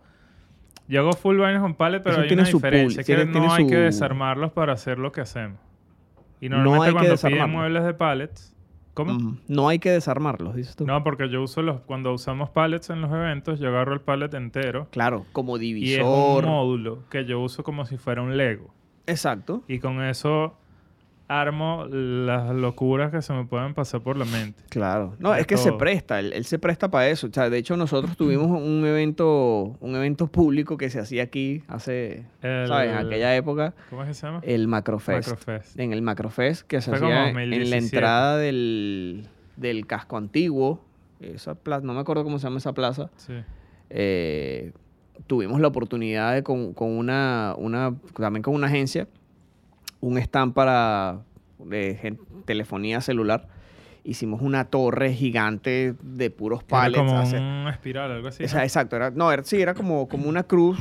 Yo 0.90 1.00
hago 1.02 1.14
full 1.14 1.38
vainas 1.38 1.62
con 1.62 1.76
pallets, 1.76 2.04
pero 2.04 2.16
Eso 2.16 2.22
hay 2.24 2.28
tiene 2.28 2.42
una 2.42 2.52
su 2.52 2.58
diferencia. 2.58 3.00
es 3.02 3.08
que 3.08 3.16
tiene- 3.16 3.32
no 3.32 3.40
tiene 3.40 3.54
hay 3.54 3.68
que 3.68 3.76
su- 3.76 3.82
desarmarlos 3.82 4.52
para 4.52 4.74
hacer 4.74 4.98
lo 5.00 5.12
que 5.14 5.22
hacemos. 5.22 5.58
Y 6.42 6.50
No 6.50 6.58
normalmente 6.58 6.88
hay 6.88 6.92
que 6.94 6.98
cuando 7.22 7.38
piden 7.38 7.50
muebles 7.52 7.84
de 7.86 7.94
pallets... 7.94 8.56
¿Cómo? 8.96 9.14
Ujú. 9.16 9.38
no 9.48 9.70
hay 9.70 9.80
que 9.80 9.92
desarmarlos 9.92 10.56
dices 10.56 10.76
tú 10.76 10.86
No, 10.86 11.02
porque 11.06 11.30
yo 11.30 11.42
uso 11.42 11.62
los... 11.62 11.80
Cuando 11.82 12.12
usamos 12.12 12.50
pallets 12.50 12.90
en 12.90 13.00
los 13.00 13.10
eventos, 13.12 13.58
yo 13.60 13.70
agarro 13.70 13.94
el 13.94 14.02
pallet 14.02 14.34
entero. 14.34 14.88
Claro, 14.92 15.26
como 15.32 15.58
Y 15.58 15.94
es 15.94 16.00
un 16.02 16.06
divisor. 16.10 16.46
módulo 16.46 17.04
que 17.10 17.24
yo 17.24 17.40
uso 17.40 17.64
como 17.64 17.86
si 17.86 17.96
fuera 17.98 18.22
un 18.22 18.36
Lego. 18.36 18.74
Exacto. 19.08 19.64
Y 19.70 19.80
con 19.80 20.04
eso 20.04 20.58
armo 21.30 21.86
las 21.90 22.54
locuras 22.56 23.12
que 23.12 23.22
se 23.22 23.32
me 23.34 23.46
pueden 23.46 23.74
pasar 23.76 24.02
por 24.02 24.18
la 24.18 24.26
mente. 24.26 24.62
Claro. 24.70 25.16
No, 25.20 25.32
De 25.32 25.42
es 25.42 25.48
que 25.48 25.58
se 25.58 25.72
presta, 25.74 26.20
él, 26.20 26.34
él 26.34 26.44
se 26.44 26.58
presta 26.60 26.90
para 26.90 27.08
eso. 27.08 27.28
O 27.28 27.30
sea, 27.32 27.50
de 27.50 27.58
hecho 27.60 27.78
nosotros 27.78 28.18
tuvimos 28.18 28.48
un 28.48 28.84
evento, 28.86 29.78
un 29.80 29.96
evento 29.96 30.28
público 30.28 30.76
que 30.76 30.90
se 30.90 31.00
hacía 31.00 31.24
aquí 31.24 31.64
hace, 31.68 32.26
El- 32.42 32.68
¿sabes? 32.68 32.90
En 32.92 32.98
aquella 32.98 33.36
época, 33.36 33.74
¿Cómo 33.92 34.02
es 34.02 34.08
que 34.10 34.14
se 34.16 34.26
llama? 34.26 34.42
el 34.44 34.68
Macrofest. 34.68 35.30
Macrofest. 35.30 35.80
En 35.80 35.94
el 35.94 36.02
Macrofest 36.02 36.64
que 36.68 36.82
se 36.82 36.90
Fue 36.90 36.98
hacía 36.98 37.30
en 37.30 37.36
la 37.36 37.42
2017. 37.42 37.78
entrada 37.96 38.38
del, 38.38 39.28
del 39.56 39.86
casco 39.88 40.18
antiguo. 40.18 40.84
Esa 41.22 41.54
plaza, 41.56 41.86
no 41.86 41.94
me 41.94 42.00
acuerdo 42.00 42.24
cómo 42.24 42.40
se 42.40 42.46
llama 42.48 42.58
esa 42.58 42.74
plaza. 42.74 43.10
Sí. 43.18 43.34
eh, 43.90 44.72
tuvimos 45.28 45.60
la 45.60 45.68
oportunidad 45.68 46.34
de 46.34 46.44
con, 46.44 46.74
con 46.74 46.90
una, 46.98 47.54
una, 47.58 47.94
también 48.18 48.42
con 48.42 48.56
una 48.56 48.68
agencia, 48.68 49.08
un 50.02 50.18
stand 50.18 50.54
para 50.54 51.22
de 51.60 51.96
gen- 52.02 52.20
telefonía 52.46 53.02
celular. 53.02 53.48
Hicimos 54.04 54.42
una 54.42 54.66
torre 54.66 55.14
gigante 55.14 55.94
de 56.02 56.30
puros 56.32 56.64
Que 56.64 56.74
era 56.74 56.82
pallets. 56.84 56.98
como 57.04 57.20
hace- 57.20 57.38
un 57.38 57.68
espiral, 57.68 58.12
algo 58.12 58.28
así. 58.30 58.44
o 58.44 58.48
sea, 58.48 58.64
exacto, 58.64 58.96
era, 58.96 59.12
no, 59.12 59.32
era, 59.32 59.44
sí, 59.44 59.62
era 59.62 59.74
como, 59.74 60.08
como 60.08 60.30
una 60.30 60.44
cruz 60.44 60.80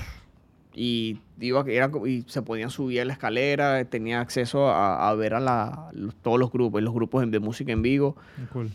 y 0.72 1.18
iba, 1.40 1.64
era, 1.66 1.90
y 2.06 2.22
se 2.28 2.42
podían 2.42 2.70
subir 2.70 3.00
a 3.00 3.04
la 3.04 3.12
escalera, 3.14 3.84
tenía 3.86 4.20
acceso 4.20 4.68
a, 4.68 5.08
a 5.10 5.14
ver 5.14 5.34
a 5.34 5.40
la, 5.40 5.88
los- 5.92 6.14
todos 6.16 6.38
los 6.38 6.52
grupos, 6.52 6.80
los 6.82 6.94
grupos 6.94 7.28
de 7.28 7.40
música 7.40 7.72
en 7.72 7.82
vivo. 7.82 8.16
Cool. 8.52 8.70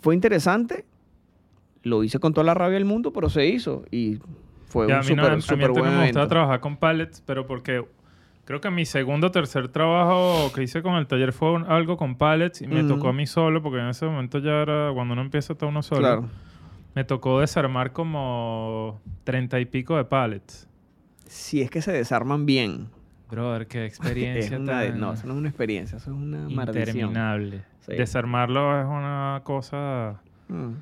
Fue 0.00 0.14
interesante, 0.14 0.84
lo 1.82 2.02
hice 2.02 2.18
con 2.18 2.32
toda 2.32 2.44
la 2.44 2.54
rabia 2.54 2.74
del 2.74 2.84
mundo, 2.86 3.12
pero 3.12 3.28
se 3.28 3.46
hizo 3.46 3.84
y 3.90 4.18
fue 4.66 4.88
Ya, 4.88 4.94
un 4.96 5.00
no, 5.00 5.06
súper 5.06 5.24
a 5.32 5.36
mí 5.36 5.42
súper 5.42 5.64
antes 5.66 5.82
buen 5.82 5.84
no 5.84 5.90
me 6.00 6.06
gustaba 6.06 6.22
evento. 6.24 6.28
trabajar 6.28 6.60
con 6.60 6.76
pallets, 6.78 7.22
pero 7.24 7.46
porque 7.46 7.84
creo 8.44 8.60
que 8.60 8.70
mi 8.70 8.84
segundo 8.84 9.28
o 9.28 9.30
tercer 9.30 9.68
trabajo 9.68 10.52
que 10.54 10.62
hice 10.62 10.82
con 10.82 10.94
el 10.94 11.06
taller 11.06 11.32
fue 11.32 11.52
un- 11.52 11.64
algo 11.64 11.96
con 11.96 12.16
pallets 12.16 12.62
y 12.62 12.66
me 12.66 12.82
tocó 12.84 13.08
a 13.08 13.12
mí 13.12 13.26
solo, 13.26 13.62
porque 13.62 13.78
en 13.80 13.88
ese 13.88 14.06
momento 14.06 14.38
ya 14.38 14.62
era 14.62 14.90
cuando 14.94 15.12
uno 15.12 15.22
empieza 15.22 15.54
todo 15.54 15.70
uno 15.70 15.82
solo. 15.82 16.00
Claro. 16.00 16.28
Me 16.94 17.04
tocó 17.04 17.40
desarmar 17.40 17.92
como 17.92 19.00
treinta 19.24 19.58
y 19.60 19.64
pico 19.64 19.96
de 19.96 20.04
pallets. 20.04 20.68
Si 21.26 21.62
es 21.62 21.70
que 21.70 21.80
se 21.80 21.92
desarman 21.92 22.44
bien. 22.44 22.88
Brother, 23.30 23.66
qué 23.66 23.86
Es 23.86 23.92
experiencia 23.94 24.58
de- 24.58 24.92
no, 24.92 25.14
eso 25.14 25.26
no 25.26 25.32
es 25.32 25.38
una 25.38 25.48
experiencia, 25.48 25.96
eso 25.96 26.10
es 26.10 26.16
una 26.16 26.48
maldición. 26.50 26.88
interminable. 26.88 27.62
Sí. 27.80 27.92
Desarmarlo 27.94 28.78
es 28.80 28.86
una 28.86 29.40
cosa... 29.44 30.20
Mm. 30.48 30.72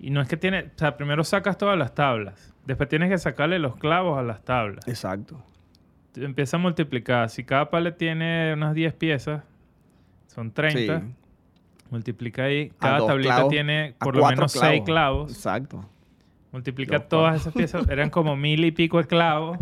Y 0.00 0.10
no 0.10 0.20
es 0.20 0.28
que 0.28 0.36
tiene... 0.36 0.60
O 0.74 0.78
sea, 0.78 0.96
primero 0.96 1.24
sacas 1.24 1.56
todas 1.58 1.78
las 1.78 1.94
tablas. 1.94 2.52
Después 2.66 2.88
tienes 2.88 3.08
que 3.10 3.18
sacarle 3.18 3.58
los 3.58 3.76
clavos 3.76 4.18
a 4.18 4.22
las 4.22 4.42
tablas. 4.44 4.86
Exacto. 4.88 5.42
Empieza 6.16 6.56
a 6.56 6.60
multiplicar. 6.60 7.30
Si 7.30 7.44
cada 7.44 7.70
pallet 7.70 7.92
tiene 7.96 8.52
unas 8.54 8.74
10 8.74 8.94
piezas, 8.94 9.42
son 10.26 10.50
30. 10.52 11.00
Sí. 11.00 11.06
Multiplica 11.90 12.44
ahí. 12.44 12.72
Cada 12.78 13.06
tablita 13.06 13.34
clavos, 13.34 13.50
tiene 13.50 13.94
por 13.98 14.16
lo 14.16 14.26
menos 14.26 14.52
6 14.52 14.82
clavos. 14.84 15.32
Exacto. 15.32 15.84
Multiplica 16.52 16.98
todas 17.00 17.34
cuatro. 17.34 17.40
esas 17.40 17.52
piezas. 17.54 17.88
Eran 17.90 18.10
como 18.10 18.36
mil 18.36 18.64
y 18.64 18.72
pico 18.72 18.98
de 18.98 19.06
clavos. 19.06 19.58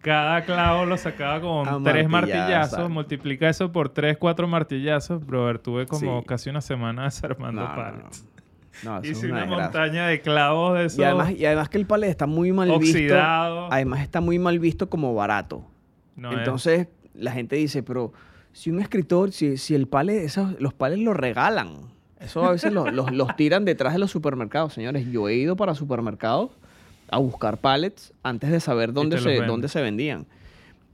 Cada 0.00 0.44
clavo 0.44 0.84
lo 0.86 0.96
sacaba 0.96 1.40
con 1.40 1.66
A 1.68 1.82
tres 1.82 2.08
martillazo, 2.08 2.40
martillazos. 2.40 2.90
Multiplica 2.90 3.48
eso 3.48 3.72
por 3.72 3.88
tres, 3.88 4.16
cuatro 4.16 4.46
martillazos. 4.46 5.24
Brother, 5.26 5.58
tuve 5.58 5.86
como 5.86 6.20
Sí. 6.20 6.26
casi 6.26 6.50
una 6.50 6.60
semana 6.60 7.04
desarmando 7.04 7.62
No, 7.62 7.68
no, 7.68 7.74
no. 7.76 7.82
pallets. 7.82 8.26
No, 8.84 9.00
Hice 9.02 9.32
una 9.32 9.44
montaña 9.44 10.06
de 10.06 10.20
clavos 10.20 10.78
de 10.78 10.84
esos 10.84 10.98
Y 11.00 11.02
además, 11.02 11.30
y 11.32 11.44
además 11.46 11.68
que 11.68 11.78
el 11.78 11.86
palet 11.86 12.10
está 12.10 12.26
muy 12.26 12.52
mal 12.52 12.68
visto. 12.68 12.76
oxidados. 12.96 13.68
Además 13.72 14.00
está 14.02 14.20
muy 14.20 14.38
mal 14.38 14.58
visto 14.60 14.88
como 14.88 15.14
barato. 15.14 15.64
No, 16.18 16.30
es- 16.32 16.38
Entonces 16.38 16.88
la 17.14 17.32
gente 17.32 17.56
dice, 17.56 17.82
pero 17.82 18.12
si 18.52 18.70
un 18.70 18.80
escritor, 18.80 19.32
si, 19.32 19.56
si 19.56 19.74
el 19.74 19.86
palet, 19.88 20.22
esos, 20.24 20.60
los 20.60 20.74
palets 20.74 21.00
los 21.02 21.16
regalan. 21.16 21.96
Eso 22.20 22.44
a 22.44 22.50
veces 22.52 22.72
los, 22.72 22.92
los- 22.92 23.12
los 23.12 23.34
tiran 23.36 23.64
detrás 23.64 23.92
de 23.92 23.98
los 24.00 24.10
supermercados. 24.10 24.72
Señores, 24.74 25.06
yo 25.10 25.28
he 25.28 25.34
ido 25.36 25.56
para 25.56 25.74
supermercados 25.74 26.50
a 27.10 27.18
buscar 27.18 27.56
pallets 27.58 28.12
antes 28.22 28.50
de 28.50 28.60
saber 28.60 28.92
dónde, 28.92 29.16
se, 29.22 29.28
dónde 29.46 29.68
se 29.68 29.80
vendían. 29.80 30.26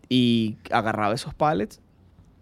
Y 0.09 0.57
agarraba 0.71 1.15
esos 1.15 1.35
pallets, 1.35 1.81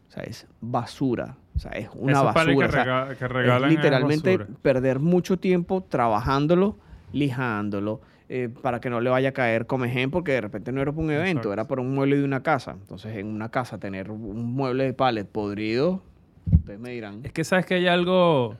o 0.08 0.12
sea, 0.12 0.24
es 0.24 0.46
basura. 0.60 1.36
O 1.54 1.58
sea, 1.58 1.70
es 1.72 1.88
una 1.94 2.12
esos 2.12 2.24
basura. 2.24 2.44
que, 2.46 2.64
o 2.64 2.70
sea, 2.70 2.84
rega- 2.84 3.16
que 3.16 3.28
regalan 3.28 3.70
es 3.70 3.76
literalmente 3.76 4.36
basura. 4.38 4.58
perder 4.62 4.98
mucho 4.98 5.38
tiempo 5.38 5.84
trabajándolo, 5.88 6.76
lijándolo, 7.12 8.00
eh, 8.34 8.48
para 8.48 8.80
que 8.80 8.88
no 8.88 9.02
le 9.02 9.10
vaya 9.10 9.28
a 9.28 9.32
caer 9.32 9.66
comején, 9.66 10.10
porque 10.10 10.32
de 10.32 10.40
repente 10.40 10.72
no 10.72 10.80
era 10.80 10.90
para 10.90 11.04
un 11.04 11.10
evento, 11.10 11.30
Exacto. 11.30 11.52
era 11.52 11.68
para 11.68 11.82
un 11.82 11.94
mueble 11.94 12.16
de 12.16 12.24
una 12.24 12.42
casa. 12.42 12.70
Entonces, 12.80 13.14
en 13.18 13.26
una 13.26 13.50
casa 13.50 13.76
tener 13.76 14.10
un 14.10 14.54
mueble 14.54 14.84
de 14.84 14.94
pallet 14.94 15.26
podrido, 15.26 16.02
ustedes 16.50 16.80
me 16.80 16.92
dirán. 16.92 17.20
Es 17.24 17.32
que 17.32 17.44
sabes 17.44 17.66
que 17.66 17.74
hay 17.74 17.88
algo 17.88 18.56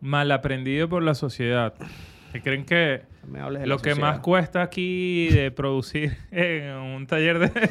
mal 0.00 0.32
aprendido 0.32 0.88
por 0.88 1.04
la 1.04 1.14
sociedad. 1.14 1.74
Que 2.32 2.42
creen 2.42 2.64
que 2.64 3.02
me 3.28 3.64
lo 3.64 3.78
que 3.78 3.94
más 3.94 4.18
cuesta 4.18 4.62
aquí 4.62 5.28
de 5.28 5.52
producir 5.52 6.16
en 6.32 6.74
un 6.74 7.06
taller 7.06 7.38
de, 7.38 7.70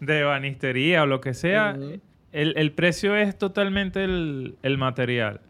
de 0.00 0.22
banistería 0.22 1.02
o 1.02 1.06
lo 1.06 1.20
que 1.20 1.34
sea, 1.34 1.76
el, 2.32 2.54
el 2.56 2.72
precio 2.72 3.14
es 3.14 3.36
totalmente 3.36 4.04
el, 4.04 4.56
el 4.62 4.78
material. 4.78 5.42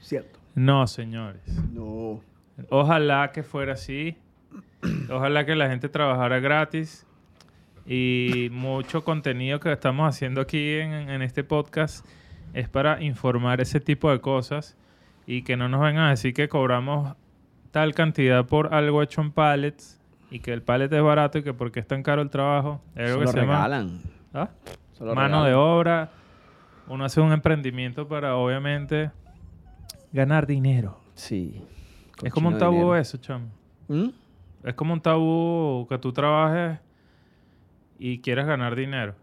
Cierto. 0.00 0.38
No, 0.54 0.86
señores. 0.86 1.40
No. 1.72 2.20
Ojalá 2.68 3.32
que 3.32 3.42
fuera 3.42 3.74
así. 3.74 4.16
Ojalá 5.10 5.44
que 5.46 5.54
la 5.54 5.68
gente 5.68 5.88
trabajara 5.88 6.40
gratis. 6.40 7.06
Y 7.86 8.48
mucho 8.52 9.04
contenido 9.04 9.58
que 9.58 9.72
estamos 9.72 10.08
haciendo 10.08 10.40
aquí 10.42 10.74
en, 10.74 10.92
en 10.92 11.22
este 11.22 11.42
podcast 11.42 12.06
es 12.52 12.68
para 12.68 13.02
informar 13.02 13.60
ese 13.60 13.80
tipo 13.80 14.10
de 14.10 14.20
cosas 14.20 14.76
y 15.26 15.42
que 15.42 15.56
no 15.56 15.68
nos 15.68 15.80
vengan 15.80 16.04
a 16.04 16.10
decir 16.10 16.34
que 16.34 16.48
cobramos 16.48 17.16
tal 17.70 17.94
cantidad 17.94 18.44
por 18.46 18.74
algo 18.74 19.02
hecho 19.02 19.20
en 19.20 19.32
pallets 19.32 20.00
y 20.30 20.40
que 20.40 20.52
el 20.52 20.62
pallet 20.62 20.92
es 20.92 21.02
barato 21.02 21.38
y 21.38 21.42
que 21.42 21.54
porque 21.54 21.80
es 21.80 21.86
tan 21.86 22.02
caro 22.02 22.22
el 22.22 22.30
trabajo. 22.30 22.80
Es 22.94 23.10
algo 23.10 23.20
que 23.20 23.26
lo 23.26 23.32
se 23.32 23.40
llama. 23.40 23.64
¿Ah? 24.34 24.50
Mano 25.00 25.44
de 25.44 25.50
regalan. 25.50 25.54
obra. 25.54 26.10
Uno 26.88 27.04
hace 27.04 27.20
un 27.20 27.32
emprendimiento 27.32 28.08
para 28.08 28.36
obviamente 28.36 29.10
ganar 30.12 30.46
dinero. 30.46 30.98
Sí. 31.14 31.62
Es 32.22 32.32
como 32.32 32.48
un 32.48 32.58
tabú 32.58 32.74
dinero. 32.76 32.96
eso, 32.96 33.18
chamo. 33.18 33.46
¿Mm? 33.88 34.08
Es 34.64 34.74
como 34.74 34.92
un 34.92 35.00
tabú 35.00 35.86
que 35.88 35.98
tú 35.98 36.12
trabajes 36.12 36.78
y 37.98 38.18
quieras 38.20 38.46
ganar 38.46 38.76
dinero. 38.76 39.14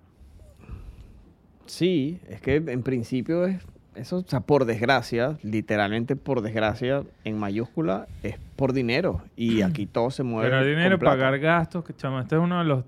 Sí, 1.66 2.20
es 2.30 2.42
que 2.42 2.56
en 2.56 2.82
principio 2.84 3.46
es 3.46 3.62
eso, 3.96 4.18
o 4.18 4.22
sea, 4.28 4.42
por 4.42 4.66
desgracia, 4.66 5.38
literalmente 5.42 6.16
por 6.16 6.42
desgracia, 6.42 7.04
en 7.24 7.40
mayúscula, 7.40 8.08
es 8.24 8.38
por 8.56 8.74
dinero. 8.74 9.22
Y 9.36 9.62
aquí 9.64 9.86
todo 9.86 10.12
se 10.12 10.24
mueve. 10.24 10.50
Ganar 10.50 10.66
dinero, 10.66 11.00
pagar 11.00 11.38
gastos. 11.40 11.84
Que, 11.84 11.96
chamo, 11.96 12.20
este 12.20 12.36
es 12.36 12.42
uno 12.42 12.60
de 12.60 12.66
los... 12.66 12.84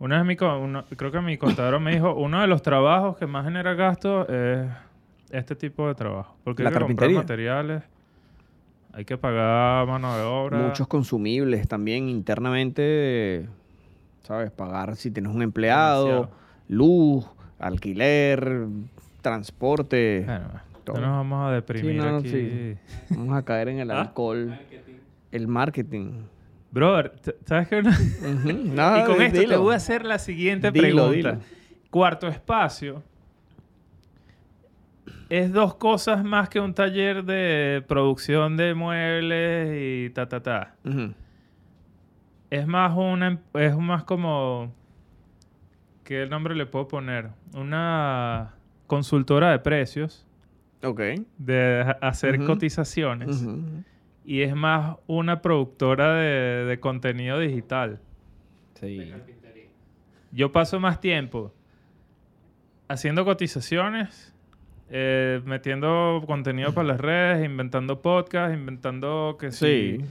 Una 0.00 0.22
vez 0.22 0.26
mi, 0.38 0.46
uno- 0.46 0.84
creo 0.96 1.10
que 1.10 1.20
mi 1.20 1.36
contador 1.38 1.80
me 1.80 1.90
dijo, 1.92 2.14
uno 2.14 2.40
de 2.40 2.46
los 2.46 2.62
trabajos 2.62 3.16
que 3.16 3.26
más 3.26 3.44
genera 3.44 3.74
gastos 3.74 4.28
es 4.28 4.68
este 5.30 5.56
tipo 5.56 5.88
de 5.88 5.96
trabajo. 5.96 6.36
Porque 6.44 6.62
La 6.62 6.68
hay 6.70 6.74
que 6.76 6.80
comprar 6.82 7.10
materiales, 7.10 7.82
hay 8.92 9.04
que 9.04 9.16
pagar 9.18 9.86
mano 9.86 10.16
de 10.16 10.22
obra. 10.22 10.58
Muchos 10.58 10.86
consumibles 10.88 11.68
también 11.68 12.08
internamente, 12.08 13.46
¿sabes? 14.22 14.50
Pagar 14.50 14.96
si 14.96 15.10
tienes 15.10 15.32
un 15.34 15.42
empleado, 15.42 16.04
Demasiado. 16.06 16.30
luz, 16.68 17.26
alquiler, 17.58 18.66
transporte. 19.22 20.22
Bueno, 20.26 20.48
todo. 20.84 20.96
no 20.96 21.06
nos 21.06 21.10
vamos 21.16 21.48
a 21.48 21.52
deprimir 21.52 21.96
no, 21.96 22.16
aquí. 22.18 22.28
sí. 22.30 22.76
Vamos 23.10 23.36
a 23.36 23.42
caer 23.44 23.68
en 23.68 23.78
el 23.80 23.90
¿Ah? 23.92 24.00
alcohol, 24.02 24.58
el 25.32 25.48
marketing. 25.48 26.12
Brother, 26.70 27.12
¿sabes 27.46 27.68
qué? 27.68 27.78
Ujú. 27.80 28.52
No, 28.74 28.98
y 28.98 29.04
con 29.04 29.22
esto 29.22 29.40
te 29.42 29.56
voy 29.56 29.72
a 29.74 29.76
hacer 29.76 30.04
la 30.04 30.18
siguiente 30.18 30.70
Dilo, 30.70 30.82
pregunta. 31.08 31.12
dilo. 31.32 31.38
Cuarto 31.90 32.28
espacio. 32.28 33.02
Es 35.28 35.52
dos 35.52 35.74
cosas 35.74 36.24
más 36.24 36.48
que 36.48 36.58
un 36.60 36.72
taller 36.74 37.24
de 37.24 37.84
producción 37.86 38.56
de 38.56 38.74
muebles 38.74 39.70
y 40.08 40.10
ta 40.10 40.26
ta 40.28 40.42
ta. 40.42 40.74
Es 42.50 42.66
más 42.66 42.96
una 42.96 43.26
em- 43.28 43.38
es 43.54 43.76
más 43.76 44.04
como 44.04 44.72
¿qué 46.04 46.26
nombre 46.26 46.54
le 46.54 46.64
puedo 46.64 46.88
poner? 46.88 47.28
Una 47.54 48.54
consultora 48.86 49.50
de 49.50 49.58
precios 49.58 50.26
Ok. 50.82 51.00
de 51.36 51.82
ha- 51.86 52.08
hacer 52.08 52.42
cotizaciones 52.46 53.46
y 54.24 54.40
es 54.40 54.54
más 54.54 54.96
una 55.06 55.42
productora 55.42 56.14
de, 56.14 56.64
de 56.64 56.80
contenido 56.80 57.38
digital. 57.38 58.00
Sí. 58.80 59.12
Yo 60.32 60.52
paso 60.52 60.80
más 60.80 61.00
tiempo 61.02 61.52
haciendo 62.88 63.26
cotizaciones, 63.26 64.34
eh, 64.90 65.40
metiendo 65.44 66.22
contenido 66.26 66.72
para 66.72 66.88
las 66.88 67.00
redes, 67.00 67.44
inventando 67.44 68.00
podcasts, 68.02 68.56
inventando 68.56 69.36
que 69.38 69.52
Sí. 69.52 69.98
si 69.98 70.04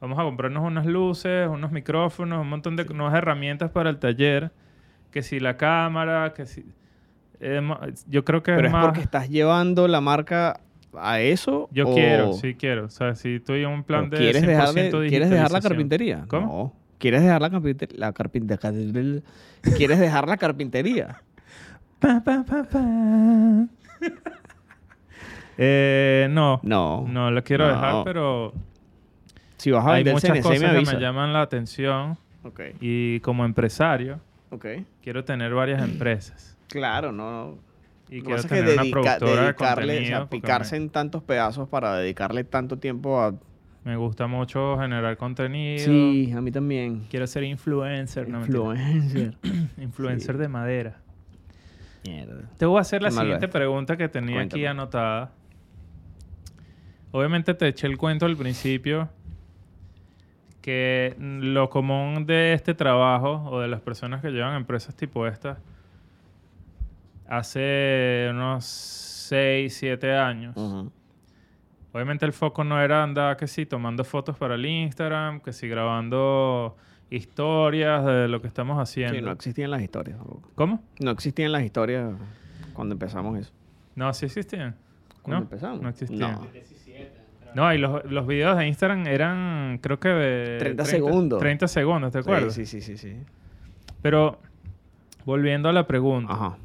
vamos 0.00 0.18
a 0.18 0.22
comprarnos 0.22 0.64
unas 0.64 0.86
luces, 0.86 1.48
unos 1.48 1.70
micrófonos, 1.72 2.40
un 2.40 2.48
montón 2.48 2.76
de 2.76 2.84
nuevas 2.86 3.14
herramientas 3.14 3.70
para 3.70 3.90
el 3.90 3.98
taller, 3.98 4.50
que 5.10 5.22
si 5.22 5.40
la 5.40 5.56
cámara, 5.56 6.32
que 6.34 6.46
si... 6.46 6.64
eh, 7.40 7.60
yo 8.08 8.24
creo 8.24 8.42
que 8.42 8.52
Pero 8.52 8.62
es 8.62 8.66
es 8.66 8.72
más... 8.72 8.86
porque 8.86 9.00
estás 9.00 9.28
llevando 9.28 9.86
la 9.88 10.00
marca 10.00 10.60
a 10.96 11.20
eso. 11.20 11.68
Yo 11.72 11.88
o- 11.88 11.94
quiero, 11.94 12.32
sí 12.34 12.54
quiero. 12.54 12.86
O 12.86 12.90
sea, 12.90 13.14
si 13.14 13.36
estoy 13.36 13.62
en 13.62 13.68
un 13.70 13.84
plan 13.84 14.10
de 14.10 14.16
¿Quieres 14.18 14.42
100% 14.42 14.46
dejar, 14.46 14.74
de, 14.74 15.08
¿Quieres 15.08 15.30
dejar 15.30 15.50
la 15.52 15.60
carpintería? 15.60 16.24
¿Cómo? 16.28 16.46
No. 16.46 16.72
¿Quieres 16.98 17.22
dejar 17.22 17.42
la 17.42 17.50
carpintería? 17.50 17.98
La 17.98 18.12
carpintería. 18.12 19.20
¿Quieres 19.76 19.98
dejar 19.98 20.28
la 20.28 20.36
carpintería? 20.36 21.22
Pa, 22.00 22.20
pa, 22.22 22.44
pa, 22.44 22.64
pa. 22.64 23.66
eh, 25.58 26.28
no. 26.30 26.60
No. 26.62 27.06
No, 27.08 27.30
la 27.30 27.42
quiero 27.42 27.66
No. 27.66 27.72
dejar, 27.72 28.04
pero 28.04 28.52
Si 29.56 29.70
vas 29.70 29.86
a 29.86 29.94
hay 29.94 30.04
muchas 30.04 30.22
CNC, 30.22 30.42
cosas 30.42 30.60
me 30.60 30.84
que 30.84 30.94
me 30.96 31.00
llaman 31.00 31.32
la 31.32 31.42
atención. 31.42 32.18
Y 32.80 33.20
como 33.20 33.44
empresario, 33.44 34.20
quiero 35.02 35.24
tener 35.24 35.54
varias 35.54 35.82
empresas. 35.88 36.56
Claro, 36.68 37.12
no. 37.12 37.56
Y 38.10 38.16
Lo 38.18 38.20
que 38.20 38.24
quiero 38.26 38.40
es 38.40 38.46
tener 38.46 38.64
una 38.64 38.82
dedica- 38.82 39.18
productora 39.18 39.42
de 39.86 40.02
o 40.02 40.04
sea, 40.06 40.26
picarse 40.28 40.76
me- 40.78 40.84
en 40.84 40.90
tantos 40.90 41.22
pedazos 41.22 41.68
para 41.68 41.96
dedicarle 41.96 42.44
tanto 42.44 42.78
tiempo 42.78 43.20
a 43.22 43.34
Me 43.84 43.96
gusta 43.96 44.26
mucho 44.26 44.76
generar 44.78 45.16
contenido. 45.16 45.84
Sí, 45.84 46.32
a 46.36 46.40
mí 46.42 46.50
también. 46.52 47.06
Quiero 47.08 47.26
ser 47.26 47.44
influencer. 47.44 48.28
No. 48.28 48.40
Influencer. 48.40 49.36
influencer 49.78 50.34
Sí. 50.36 50.40
de 50.42 50.48
madera. 50.48 51.00
Mierda. 52.04 52.50
Te 52.58 52.66
voy 52.66 52.78
a 52.78 52.80
hacer 52.82 53.02
la 53.02 53.08
Qué 53.08 53.16
siguiente 53.16 53.48
pregunta 53.48 53.96
que 53.96 54.08
tenía 54.08 54.42
aquí 54.42 54.66
anotada. 54.66 55.32
Obviamente 57.12 57.54
te 57.54 57.68
eché 57.68 57.86
el 57.86 57.96
cuento 57.96 58.26
al 58.26 58.36
principio 58.36 59.08
que 60.60 61.14
lo 61.18 61.68
común 61.68 62.26
de 62.26 62.54
este 62.54 62.74
trabajo 62.74 63.44
o 63.50 63.60
de 63.60 63.68
las 63.68 63.80
personas 63.80 64.22
que 64.22 64.30
llevan 64.30 64.54
empresas 64.56 64.96
tipo 64.96 65.26
esta 65.26 65.58
hace 67.28 68.28
unos 68.30 68.64
6, 68.64 69.76
7 69.76 70.16
años. 70.16 70.56
Obviamente 71.92 72.26
el 72.26 72.32
foco 72.32 72.64
no 72.64 72.80
era 72.80 73.02
andar 73.02 73.36
que 73.36 73.46
sí 73.46 73.66
tomando 73.66 74.04
fotos 74.04 74.36
para 74.36 74.56
el 74.56 74.66
Instagram, 74.66 75.40
que 75.40 75.52
sí 75.52 75.68
grabando 75.68 76.76
historias 77.10 78.04
de 78.04 78.28
lo 78.28 78.40
que 78.40 78.48
estamos 78.48 78.78
haciendo. 78.78 79.14
Sí, 79.14 79.22
no 79.22 79.32
existían 79.32 79.70
las 79.70 79.82
historias. 79.82 80.18
¿Cómo? 80.54 80.82
No 81.00 81.10
existían 81.10 81.52
las 81.52 81.62
historias 81.62 82.12
cuando 82.72 82.94
empezamos 82.94 83.38
eso. 83.38 83.52
No, 83.94 84.12
sí 84.12 84.26
existían. 84.26 84.74
Cuando 85.22 85.40
¿No? 85.40 85.42
empezamos. 85.44 85.80
No 85.80 85.88
existían. 85.88 86.32
No. 86.32 86.48
No, 87.54 87.72
y 87.72 87.78
los, 87.78 88.04
los 88.10 88.26
videos 88.26 88.58
de 88.58 88.66
Instagram 88.66 89.06
eran, 89.06 89.78
creo 89.80 90.00
que 90.00 90.08
de... 90.08 90.58
30 90.58 90.84
segundos. 90.86 91.38
30 91.38 91.68
segundos, 91.68 92.12
¿te 92.12 92.18
acuerdas? 92.18 92.52
Sí, 92.52 92.66
sí, 92.66 92.80
sí, 92.80 92.98
sí. 92.98 93.10
sí. 93.12 93.16
Pero, 94.02 94.40
volviendo 95.24 95.68
a 95.68 95.72
la 95.72 95.86
pregunta. 95.86 96.32
Ajá. 96.32 96.56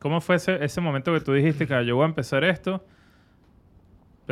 ¿Cómo 0.00 0.20
fue 0.20 0.34
ese, 0.36 0.64
ese 0.64 0.80
momento 0.80 1.12
que 1.12 1.20
tú 1.20 1.32
dijiste 1.32 1.68
que 1.68 1.86
yo 1.86 1.94
voy 1.94 2.02
a 2.02 2.08
empezar 2.08 2.42
esto? 2.42 2.84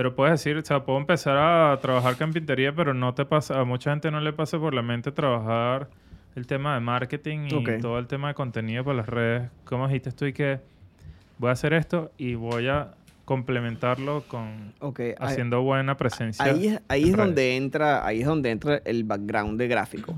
Pero 0.00 0.14
puedes 0.16 0.32
decir, 0.42 0.56
o 0.56 0.64
sea, 0.64 0.82
puedo 0.82 0.98
empezar 0.98 1.36
a 1.36 1.78
trabajar 1.82 2.16
carpintería, 2.16 2.74
pero 2.74 2.94
no 2.94 3.12
te 3.12 3.26
pasa, 3.26 3.60
a 3.60 3.64
mucha 3.66 3.90
gente 3.90 4.10
no 4.10 4.18
le 4.22 4.32
pasa 4.32 4.58
por 4.58 4.72
la 4.72 4.80
mente 4.80 5.12
trabajar 5.12 5.90
el 6.36 6.46
tema 6.46 6.72
de 6.72 6.80
marketing 6.80 7.48
y 7.50 7.80
todo 7.82 7.98
el 7.98 8.06
tema 8.06 8.28
de 8.28 8.34
contenido 8.34 8.82
para 8.82 8.96
las 8.96 9.06
redes. 9.10 9.50
¿Cómo 9.66 9.86
dijiste 9.88 10.10
tú 10.12 10.24
y 10.24 10.32
que 10.32 10.58
voy 11.36 11.50
a 11.50 11.52
hacer 11.52 11.74
esto 11.74 12.12
y 12.16 12.34
voy 12.34 12.68
a 12.68 12.94
complementarlo 13.26 14.22
con 14.26 14.72
ahí- 14.80 15.14
haciendo 15.18 15.60
buena 15.60 15.98
presencia? 15.98 16.46
Ahí, 16.46 16.68
es- 16.68 16.80
ahí 16.88 17.02
en 17.02 17.08
es 17.10 17.14
redes? 17.16 17.26
donde 17.26 17.56
entra, 17.58 18.06
ahí 18.06 18.20
es 18.22 18.26
donde 18.26 18.50
entra 18.52 18.76
el 18.86 19.04
background 19.04 19.58
de 19.60 19.68
gráfico. 19.68 20.14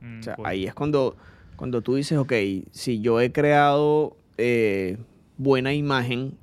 Mm, 0.00 0.20
O 0.20 0.22
sea, 0.22 0.36
cool. 0.36 0.46
ahí 0.46 0.64
es 0.64 0.74
cuando, 0.74 1.16
cuando 1.56 1.82
tú 1.82 1.96
dices, 1.96 2.18
ok, 2.18 2.34
si 2.70 3.00
yo 3.00 3.20
he 3.20 3.32
creado 3.32 4.16
eh, 4.36 4.96
buena 5.38 5.72
imagen 5.74 6.38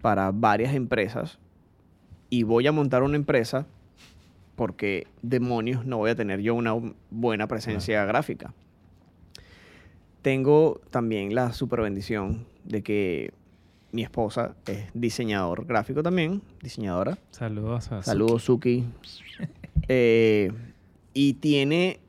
para 0.00 0.30
varias 0.32 0.74
empresas 0.74 1.38
y 2.30 2.42
voy 2.42 2.66
a 2.66 2.72
montar 2.72 3.02
una 3.02 3.16
empresa, 3.16 3.66
porque 4.54 5.06
demonios 5.22 5.84
no 5.84 5.98
voy 5.98 6.10
a 6.10 6.14
tener 6.14 6.40
yo 6.40 6.54
una 6.54 6.74
buena 7.10 7.46
presencia 7.46 8.04
gráfica. 8.04 8.54
Tengo 10.22 10.80
también 10.90 11.34
la 11.34 11.52
super 11.52 11.82
bendición 11.82 12.46
de 12.64 12.82
que 12.82 13.32
mi 13.92 14.02
esposa 14.02 14.56
es 14.66 14.86
diseñador 14.92 15.66
gráfico 15.66 16.02
también, 16.02 16.42
diseñadora. 16.60 17.16
Saludos 17.30 17.92
a 17.92 18.02
Saludos, 18.02 18.44
Suki. 18.44 18.84
Eh, 19.88 20.50
y 21.14 21.34
tiene, 21.34 22.00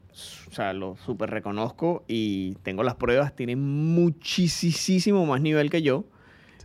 o 0.49 0.51
sea, 0.51 0.73
lo 0.73 0.97
súper 0.97 1.29
reconozco 1.29 2.03
y 2.07 2.55
tengo 2.63 2.81
las 2.81 2.95
pruebas, 2.95 3.35
tiene 3.35 3.55
muchísimo 3.55 5.27
más 5.27 5.41
nivel 5.41 5.69
que 5.69 5.83
yo. 5.83 6.03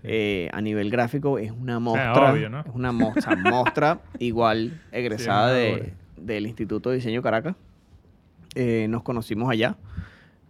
Eh, 0.04 0.48
a 0.52 0.60
nivel 0.60 0.90
gráfico 0.90 1.38
es 1.38 1.52
una 1.52 1.78
mostra. 1.78 2.32
obvio, 2.32 2.48
¿no? 2.50 2.60
Es 2.60 2.74
una 2.74 2.90
mostra, 2.92 3.36
mostra 3.36 4.00
igual 4.18 4.80
egresada 4.90 5.52
de- 5.52 5.92
del 6.16 6.46
Instituto 6.46 6.90
de 6.90 6.96
Diseño 6.96 7.22
Caracas. 7.22 7.54
Eh, 8.54 8.86
nos 8.88 9.02
conocimos 9.02 9.50
allá, 9.50 9.76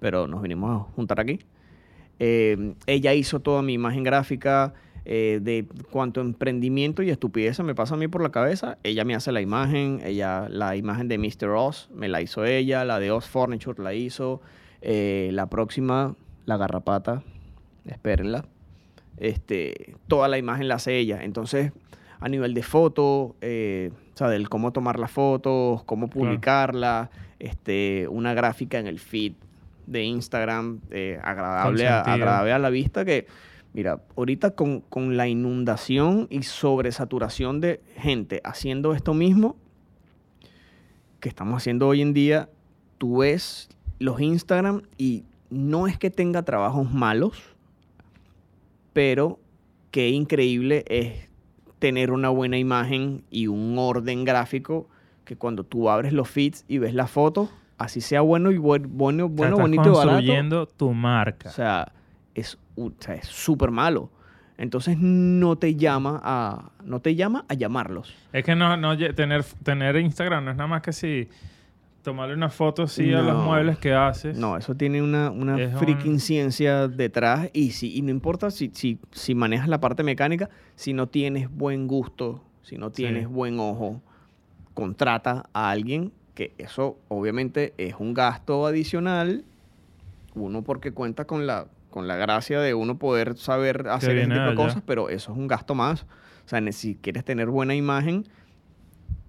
pero 0.00 0.26
nos 0.26 0.42
vinimos 0.42 0.70
a 0.80 0.84
juntar 0.94 1.20
aquí. 1.20 1.40
Eh, 2.18 2.74
ella 2.86 3.14
hizo 3.14 3.40
toda 3.40 3.62
mi 3.62 3.74
imagen 3.74 4.02
gráfica. 4.04 4.72
de 5.04 5.66
cuanto 5.90 6.20
emprendimiento 6.20 7.02
y 7.02 7.10
estupidez 7.10 7.58
me 7.60 7.74
pasa 7.74 7.94
a 7.94 7.98
mí 7.98 8.06
por 8.06 8.22
la 8.22 8.30
cabeza, 8.30 8.78
ella 8.84 9.04
me 9.04 9.16
hace 9.16 9.32
la 9.32 9.40
imagen, 9.40 10.00
ella 10.04 10.46
la 10.48 10.76
imagen 10.76 11.08
de 11.08 11.18
Mr. 11.18 11.48
Oz 11.48 11.90
me 11.92 12.08
la 12.08 12.20
hizo 12.22 12.44
ella, 12.44 12.84
la 12.84 13.00
de 13.00 13.10
Oz 13.10 13.26
Furniture 13.26 13.82
la 13.82 13.94
hizo, 13.94 14.40
la 14.80 15.46
próxima, 15.50 16.14
la 16.46 16.56
garrapata, 16.56 17.24
espérenla, 17.84 18.44
este, 19.22 19.94
toda 20.08 20.26
la 20.26 20.36
imagen 20.36 20.66
la 20.66 20.74
hace 20.74 20.98
ella. 20.98 21.20
Entonces, 21.22 21.72
a 22.18 22.28
nivel 22.28 22.54
de 22.54 22.64
foto, 22.64 23.36
eh, 23.40 23.92
o 24.12 24.16
sea, 24.16 24.28
del 24.28 24.48
cómo 24.48 24.72
tomar 24.72 24.98
las 24.98 25.12
fotos, 25.12 25.84
cómo 25.84 26.08
publicarla, 26.08 27.08
este, 27.38 28.08
una 28.08 28.34
gráfica 28.34 28.80
en 28.80 28.88
el 28.88 28.98
feed 28.98 29.34
de 29.86 30.02
Instagram 30.02 30.80
eh, 30.90 31.20
agradable, 31.22 31.86
a, 31.86 32.04
sentido. 32.04 32.14
agradable 32.14 32.52
a 32.52 32.58
la 32.58 32.70
vista 32.70 33.04
que, 33.04 33.28
mira, 33.72 34.00
ahorita 34.16 34.56
con, 34.56 34.80
con 34.80 35.16
la 35.16 35.28
inundación 35.28 36.26
y 36.28 36.42
sobresaturación 36.42 37.60
de 37.60 37.80
gente 37.96 38.40
haciendo 38.42 38.92
esto 38.92 39.14
mismo 39.14 39.56
que 41.20 41.28
estamos 41.28 41.58
haciendo 41.58 41.86
hoy 41.86 42.02
en 42.02 42.12
día, 42.12 42.48
tú 42.98 43.18
ves 43.18 43.68
los 44.00 44.20
Instagram 44.20 44.82
y 44.98 45.22
no 45.48 45.86
es 45.86 45.96
que 45.96 46.10
tenga 46.10 46.42
trabajos 46.42 46.90
malos, 46.92 47.51
pero 48.92 49.38
qué 49.90 50.08
increíble 50.10 50.84
es 50.88 51.28
tener 51.78 52.10
una 52.12 52.28
buena 52.28 52.58
imagen 52.58 53.24
y 53.30 53.46
un 53.48 53.76
orden 53.78 54.24
gráfico 54.24 54.88
que 55.24 55.36
cuando 55.36 55.64
tú 55.64 55.88
abres 55.90 56.12
los 56.12 56.28
feeds 56.28 56.64
y 56.68 56.78
ves 56.78 56.94
las 56.94 57.10
fotos, 57.10 57.50
así 57.78 58.00
sea 58.00 58.20
bueno 58.20 58.50
y 58.52 58.58
buen- 58.58 58.96
bueno, 58.96 59.26
O 59.26 59.28
sea, 59.28 59.36
bueno 59.36 59.54
estás 59.56 59.62
bonito 59.62 59.82
y 59.82 59.92
barato. 59.94 60.08
construyendo 60.08 60.66
tu 60.66 60.92
marca. 60.92 61.48
O 61.48 61.52
sea, 61.52 61.92
es 62.34 62.58
o 62.76 62.90
sea, 62.98 63.22
súper 63.22 63.70
malo. 63.70 64.10
Entonces 64.58 64.96
no 64.98 65.56
te 65.56 65.74
llama 65.74 66.20
a 66.22 66.70
no 66.84 67.00
te 67.00 67.14
llama 67.16 67.44
a 67.48 67.54
llamarlos. 67.54 68.14
Es 68.32 68.44
que 68.44 68.54
no, 68.54 68.76
no 68.76 68.96
tener, 68.96 69.42
tener 69.64 69.96
Instagram 69.96 70.44
no 70.44 70.50
es 70.52 70.56
nada 70.56 70.68
más 70.68 70.82
que 70.82 70.92
si 70.92 71.28
tomarle 72.02 72.34
una 72.34 72.50
foto 72.50 72.86
sí 72.86 73.12
a 73.12 73.22
los 73.22 73.34
No. 73.34 73.42
muebles 73.44 73.78
que 73.78 73.92
haces. 73.94 74.36
No, 74.36 74.56
eso 74.56 74.74
tiene 74.74 75.00
una, 75.02 75.30
una 75.30 75.60
Es 75.60 75.78
freaking 75.78 76.12
un- 76.14 76.20
ciencia 76.20 76.88
detrás 76.88 77.48
y, 77.52 77.70
si, 77.70 77.96
y 77.96 78.02
no 78.02 78.10
importa 78.10 78.50
si, 78.50 78.70
si, 78.74 78.98
si 79.12 79.34
manejas 79.34 79.68
la 79.68 79.80
parte 79.80 80.02
mecánica, 80.02 80.50
si 80.74 80.92
no 80.92 81.08
tienes 81.08 81.48
buen 81.50 81.86
gusto, 81.86 82.42
si 82.62 82.76
no 82.76 82.90
tienes 82.90 83.22
Sí. 83.26 83.32
buen 83.32 83.58
ojo, 83.60 84.00
contrata 84.74 85.48
a 85.52 85.70
alguien 85.70 86.12
que 86.34 86.54
eso 86.58 86.98
obviamente 87.08 87.74
es 87.76 87.94
un 87.98 88.14
gasto 88.14 88.66
adicional, 88.66 89.44
uno 90.34 90.62
porque 90.62 90.92
cuenta 90.92 91.26
con 91.26 91.46
la, 91.46 91.66
con 91.90 92.08
la 92.08 92.16
gracia 92.16 92.58
de 92.60 92.72
uno 92.74 92.98
poder 92.98 93.36
saber 93.36 93.86
hacer 93.88 94.16
ese 94.16 94.32
tipo 94.32 94.48
de 94.48 94.54
cosas, 94.54 94.82
pero 94.86 95.10
eso 95.10 95.32
es 95.32 95.38
un 95.38 95.46
gasto 95.46 95.74
más. 95.74 96.06
O 96.44 96.48
sea, 96.48 96.72
si 96.72 96.94
quieres 96.96 97.24
tener 97.24 97.48
buena 97.48 97.74
imagen, 97.74 98.24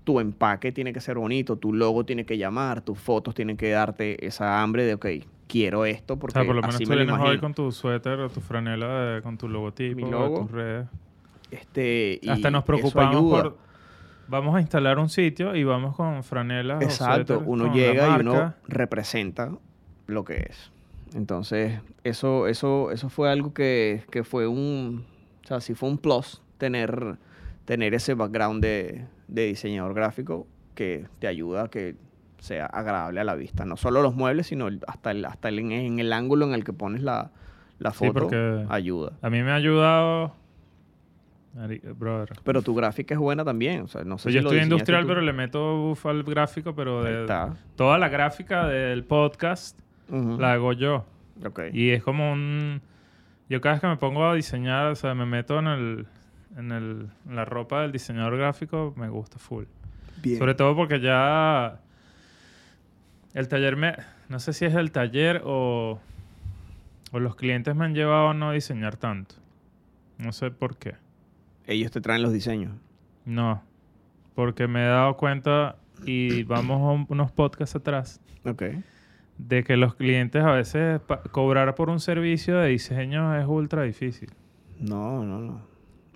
tu 0.04 0.20
empaque 0.20 0.72
tiene 0.72 0.94
que 0.94 1.00
ser 1.02 1.18
bonito, 1.18 1.56
tu 1.58 1.74
logo 1.74 2.06
tiene 2.06 2.26
que 2.26 2.38
llamar, 2.38 2.82
tus 2.82 3.00
fotos 3.00 3.34
tienen 3.36 3.58
que 3.58 3.70
darte 3.72 4.26
esa 4.26 4.62
hambre 4.62 4.84
de, 4.86 4.96
ok, 4.96 5.06
quiero 5.48 5.86
esto 5.86 6.16
o 6.16 6.20
porque 6.20 6.40
sea, 6.40 6.46
por 6.46 6.56
lo 6.56 6.62
menos 6.62 6.76
así 6.76 6.86
tú 6.86 6.90
me 6.92 7.06
lo 7.06 7.22
hoy 7.22 7.38
con 7.40 7.54
tu 7.54 7.72
suéter 7.72 8.20
o 8.20 8.30
tu 8.30 8.42
franela 8.42 8.88
de- 9.06 9.22
con 9.22 9.38
tu 9.38 9.48
logotipo, 9.48 10.08
logo. 10.10 10.42
tus 10.42 10.52
redes. 10.52 10.88
Este, 11.52 12.20
y 12.22 12.30
Hasta 12.30 12.50
nos 12.50 12.64
preocupamos 12.64 13.22
por... 13.24 13.58
Vamos 14.28 14.56
a 14.56 14.62
instalar 14.62 15.00
un 15.00 15.10
sitio 15.10 15.56
y 15.56 15.64
vamos 15.64 15.96
con 15.96 16.24
franelas 16.24 16.80
o 16.80 16.84
Exacto, 16.84 17.44
uno 17.46 17.74
llega 17.74 18.18
y 18.18 18.22
uno 18.22 18.54
representa 18.68 19.52
lo 20.08 20.24
que 20.24 20.48
es. 20.50 20.72
Entonces, 21.14 21.80
eso, 22.04 22.48
eso, 22.48 22.92
eso 22.92 23.10
fue 23.10 23.30
algo 23.30 23.54
que, 23.54 24.04
que 24.10 24.24
fue 24.24 24.48
un, 24.48 25.06
o 25.44 25.48
sea, 25.48 25.60
sí 25.60 25.76
fue 25.76 25.90
un 25.90 25.98
plus 25.98 26.42
tener, 26.58 27.18
tener 27.66 27.94
ese 27.94 28.14
background 28.14 28.62
de, 28.64 29.06
de 29.28 29.46
diseñador 29.48 29.94
gráfico 29.94 30.48
que 30.76 31.06
te 31.20 31.28
ayuda 31.28 31.64
a 31.64 31.68
que 31.70 31.96
sea 32.40 32.66
agradable 32.66 33.20
a 33.22 33.24
la 33.24 33.36
vista. 33.36 33.66
No 33.66 33.78
solo 33.78 34.02
los 34.02 34.16
muebles, 34.16 34.48
sino 34.48 34.68
hasta, 34.88 35.12
el, 35.12 35.24
hasta 35.26 35.50
el, 35.50 35.60
en, 35.60 35.72
en 35.72 36.00
el 36.00 36.12
ángulo 36.12 36.46
en 36.46 36.54
el 36.54 36.64
que 36.64 36.74
pones 36.74 37.02
la, 37.02 37.32
la 37.80 37.92
foto 37.92 38.30
ayuda. 38.70 39.14
A 39.22 39.30
mí 39.30 39.42
me 39.44 39.52
ha 39.52 39.56
ayudado... 39.56 40.36
Brother. 42.00 42.30
Pero 42.44 42.64
tu 42.64 42.74
gráfica 42.74 43.14
es 43.14 43.20
buena 43.20 43.46
también. 43.46 43.82
O 43.82 43.88
sea, 43.88 44.04
no 44.04 44.18
sé 44.18 44.24
Pues 44.24 44.34
si 44.34 44.38
yo 44.38 44.42
lo 44.42 44.50
estoy 44.50 44.64
industrial, 44.64 45.04
tú. 45.04 45.10
pero 45.10 45.22
le 45.22 45.34
meto 45.34 45.78
buff 45.78 46.08
al 46.08 46.24
gráfico, 46.24 46.74
pero 46.74 47.04
de 47.04 47.28
toda 47.76 48.00
la 48.00 48.10
gráfica 48.10 48.68
del 48.68 49.04
podcast 49.04 49.80
la 50.10 50.54
hago 50.54 50.74
yo. 50.74 51.06
Y 51.72 51.92
es 51.92 52.02
como 52.04 52.34
un... 52.34 52.82
Yo 53.50 53.62
cada 53.62 53.76
vez 53.76 53.82
que 53.82 53.88
me 53.88 53.98
pongo 53.98 54.26
a 54.26 54.34
diseñar, 54.34 54.88
o 54.88 54.96
sea, 54.96 55.14
me 55.14 55.28
meto 55.28 55.60
en 55.60 55.68
el... 55.68 56.08
En, 56.58 56.72
el, 56.72 57.10
en 57.28 57.36
la 57.36 57.46
ropa 57.46 57.82
del 57.82 57.92
diseñador 57.92 58.38
gráfico, 58.38 58.94
me 58.96 59.10
gusta 59.10 59.38
full. 59.40 59.66
Bien. 60.22 60.38
Sobre 60.40 60.54
todo 60.56 60.76
porque 60.76 61.00
ya... 61.00 61.80
El 63.34 63.48
taller 63.48 63.76
me... 63.76 63.96
No 64.30 64.40
sé 64.40 64.54
si 64.54 64.66
es 64.66 64.76
el 64.76 64.92
taller 64.92 65.42
o... 65.46 66.00
O 67.12 67.20
los 67.20 67.36
clientes 67.36 67.76
me 67.76 67.86
han 67.86 67.94
llevado 67.94 68.30
a 68.30 68.34
no 68.34 68.52
diseñar 68.52 68.98
tanto. 68.98 69.36
No 70.18 70.32
sé 70.32 70.52
por 70.52 70.78
qué. 70.78 70.96
Ellos 71.66 71.92
te 71.92 72.02
traen 72.02 72.22
los 72.24 72.34
diseños. 72.34 72.74
No. 73.26 73.64
Porque 74.36 74.68
me 74.68 74.84
he 74.84 74.88
dado 74.88 75.16
cuenta 75.18 75.76
y 76.06 76.44
vamos 76.44 76.82
a 76.82 76.92
un- 76.92 77.06
unos 77.10 77.32
podcasts 77.32 77.76
atrás 77.76 78.20
Ok. 78.46 78.64
de 79.38 79.64
que 79.64 79.78
los 79.78 79.96
clientes 79.96 80.44
a 80.44 80.52
veces 80.52 81.02
cobrar 81.32 81.76
por 81.76 81.90
un 81.90 82.00
servicio 82.00 82.58
de 82.58 82.70
diseño 82.70 83.36
es 83.40 83.46
ultra 83.48 83.84
difícil. 83.84 84.32
No, 84.80 85.24
no, 85.24 85.40
no. 85.40 85.62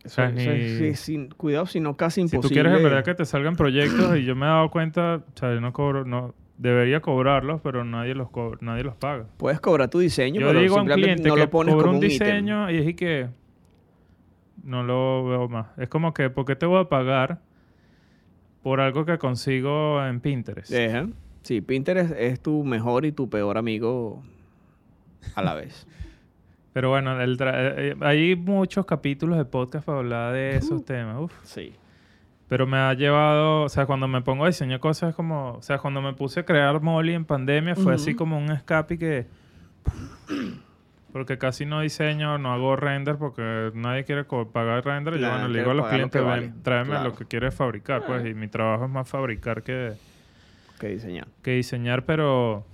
Eso, 0.08 0.22
sea, 0.22 0.30
ni- 0.32 0.68
sí, 0.78 0.95
sin, 0.95 1.30
cuidado, 1.30 1.66
si 1.66 1.80
no 1.80 1.95
casi 1.97 2.22
Si 2.22 2.36
imposible. 2.36 2.41
tú 2.41 2.53
quieres 2.53 2.74
en 2.78 2.84
verdad 2.84 3.03
que 3.05 3.16
te 3.16 3.26
salgan 3.26 3.55
proyectos 3.55 4.18
y 4.18 4.26
yo 4.26 4.36
me 4.36 4.45
he 4.45 4.49
dado 4.49 4.70
cuenta, 4.72 5.18
o 5.18 5.38
sea, 5.38 5.53
yo 5.53 5.62
no 5.62 5.74
cobro, 5.74 6.03
no 6.05 6.34
debería 6.58 7.01
cobrarlos, 7.01 7.62
pero 7.62 7.84
nadie 7.84 8.16
los 8.16 8.30
nadie 8.62 8.84
los 8.84 8.95
paga. 8.95 9.28
Puedes 9.38 9.60
cobrar 9.60 9.89
tu 9.89 9.99
diseño, 9.99 10.41
Yo 10.41 10.47
pero 10.47 10.60
digo 10.60 10.78
a 10.78 10.82
un 10.82 10.88
cliente 10.88 11.30
no 11.30 11.36
que 11.36 11.41
lo 11.41 11.49
pones 11.49 11.76
como 11.76 11.91
un 11.91 11.99
diseño 11.99 12.72
y 12.72 12.78
es 12.78 12.95
que 12.95 13.30
no 14.64 14.84
lo 14.84 15.26
veo 15.26 15.47
más. 15.49 15.68
Es 15.78 15.88
como 15.89 16.14
que, 16.14 16.30
¿por 16.30 16.45
qué 16.45 16.55
te 16.55 16.66
voy 16.66 16.82
a 16.82 16.86
pagar 16.89 17.41
por 18.64 18.82
algo 18.82 19.05
que 19.05 19.18
consigo 19.18 20.03
en 20.03 20.20
Pinterest? 20.20 20.72
Deja. 20.72 21.08
Sí, 21.43 21.62
Pinterest 21.62 22.12
es 22.18 22.41
tu 22.41 22.64
mejor 22.64 23.05
y 23.05 23.12
tu 23.12 23.30
peor 23.30 23.58
amigo 23.58 24.24
a 25.36 25.41
la 25.41 25.53
vez. 25.53 25.88
Pero 26.78 26.89
bueno, 26.91 27.19
el 27.19 27.39
tra- 27.39 27.55
eh, 27.55 27.73
eh, 27.89 27.95
hay 28.01 28.36
muchos 28.36 28.86
capítulos 28.86 29.36
de 29.39 29.45
podcast 29.45 29.84
para 29.84 29.97
hablar 29.97 30.32
de 30.34 30.57
esos 30.57 30.86
temas. 30.86 31.17
Uf. 31.21 31.34
Sí. 31.41 31.73
Pero 32.47 32.67
me 32.67 32.78
ha 32.78 32.93
llevado, 32.93 33.63
o 33.63 33.69
sea, 33.69 33.88
cuando 33.88 34.07
me 34.07 34.21
pongo 34.21 34.43
a 34.43 34.47
diseñar 34.47 34.80
cosas 34.80 35.09
es 35.09 35.15
como, 35.15 35.53
o 35.53 35.61
sea, 35.63 35.80
cuando 35.80 36.03
me 36.03 36.13
puse 36.13 36.41
a 36.41 36.45
crear 36.45 36.80
Molly 36.80 37.13
en 37.13 37.25
pandemia 37.25 37.75
fue 37.75 37.95
así 37.95 38.13
como 38.13 38.38
un 38.38 38.51
escape 38.51 38.99
que... 38.99 39.25
Porque 41.11 41.39
casi 41.39 41.65
no 41.65 41.82
diseño, 41.82 42.38
no 42.38 42.53
hago 42.53 42.75
render 42.75 43.15
porque 43.17 43.71
nadie 43.73 44.03
quiere 44.03 44.23
pagar 44.25 44.86
render. 44.86 45.17
yo, 45.17 45.28
bueno, 45.30 45.47
le 45.47 45.59
digo 45.59 45.71
a 45.71 45.73
los 45.73 45.86
lo 45.86 45.89
clientes, 45.89 46.11
que 46.11 46.28
ven, 46.28 46.28
vale". 46.30 46.53
tráeme 46.61 46.89
Claro. 46.91 47.09
lo 47.09 47.15
que 47.15 47.25
quieres 47.25 47.55
fabricar, 47.55 48.05
pues. 48.05 48.23
Y 48.23 48.36
mi 48.36 48.47
trabajo 48.49 48.86
es 48.86 48.91
más 48.91 49.09
fabricar 49.09 49.63
que, 49.63 49.93
Que 50.80 50.89
diseñar. 50.89 51.28
que 51.41 51.51
diseñar, 51.53 52.03
pero 52.05 52.65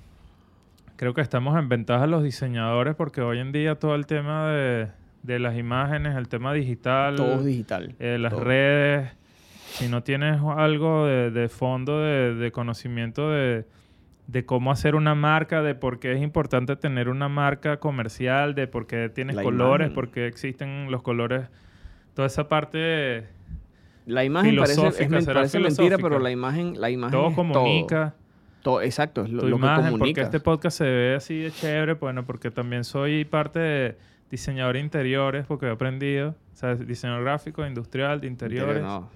creo 1.04 1.14
que 1.14 1.20
estamos 1.20 1.60
en 1.60 1.68
ventaja 1.68 2.08
los 2.08 2.24
diseñadores 2.24 2.96
porque 2.96 3.20
hoy 3.20 3.40
en 3.40 3.52
día 3.52 3.76
todo 3.76 3.94
el 3.96 4.06
tema 4.06 4.48
de, 4.48 4.88
de 5.24 5.38
las 5.38 5.58
imágenes, 5.58 6.16
el 6.16 6.30
tema 6.30 6.54
digital... 6.54 7.18
Todo 7.18 7.40
es 7.40 7.46
digital. 7.46 7.94
Eh, 8.00 8.18
las 8.18 8.32
Todo. 8.32 8.46
redes, 8.46 9.12
si 9.66 9.90
no 9.90 10.02
tienes 10.04 10.40
algo 10.56 11.06
de, 11.06 11.30
de 11.30 11.50
fondo, 11.50 12.00
de, 12.00 12.36
de 12.36 12.52
conocimiento 12.54 13.30
de, 13.30 13.66
de 14.28 14.46
cómo 14.46 14.72
hacer 14.72 14.96
una 14.96 15.14
marca, 15.14 15.62
de 15.62 15.76
por 15.76 16.00
qué 16.00 16.14
es 16.14 16.22
importante 16.22 16.78
tener 16.78 17.10
una 17.10 17.28
marca 17.28 17.82
comercial, 17.82 18.56
de 18.56 18.68
por 18.68 18.88
qué 18.88 19.10
tienes 19.14 19.36
La 19.36 19.44
colores, 19.44 19.88
imagen. 19.88 19.96
por 19.96 20.10
qué 20.10 20.26
existen 20.28 20.90
los 20.90 21.02
colores, 21.02 21.50
toda 22.14 22.28
esa 22.28 22.48
parte, 22.48 23.26
La 24.06 24.24
imagen 24.24 24.56
parece, 24.56 24.72
es 24.74 24.80
filosófica, 24.80 25.10
men- 25.10 25.22
será 25.24 25.34
parece 25.42 25.60
mentira, 25.60 25.98
pero 25.98 26.20
la 26.20 26.32
imagen, 26.32 26.80
la 26.80 26.90
imagen 26.90 27.12
todo 27.20 27.28
es 27.30 27.36
comunica. 27.36 28.12
Todo, 28.12 28.23
exacto, 28.82 29.24
es 29.24 29.30
lo, 29.30 29.42
tu 29.42 29.50
lo 29.50 29.58
que 29.58 29.66
imagen, 29.66 29.98
porque 29.98 30.22
este 30.22 30.40
podcast 30.40 30.78
se 30.78 30.86
ve 30.86 31.16
así 31.16 31.40
de 31.40 31.52
chévere, 31.52 31.94
bueno, 31.94 32.26
porque 32.26 32.52
también 32.52 32.84
soy 32.84 33.26
parte 33.26 33.60
de 33.60 33.98
diseñador 34.32 34.76
de 34.76 34.80
interiores, 34.80 35.46
porque 35.46 35.68
he 35.68 35.70
aprendido, 35.70 36.30
o 36.30 36.56
sea, 36.56 36.76
diseñador 36.76 37.24
gráfico, 37.24 37.66
industrial, 37.66 38.22
de 38.22 38.28
interiores. 38.28 38.82
No, 38.82 39.10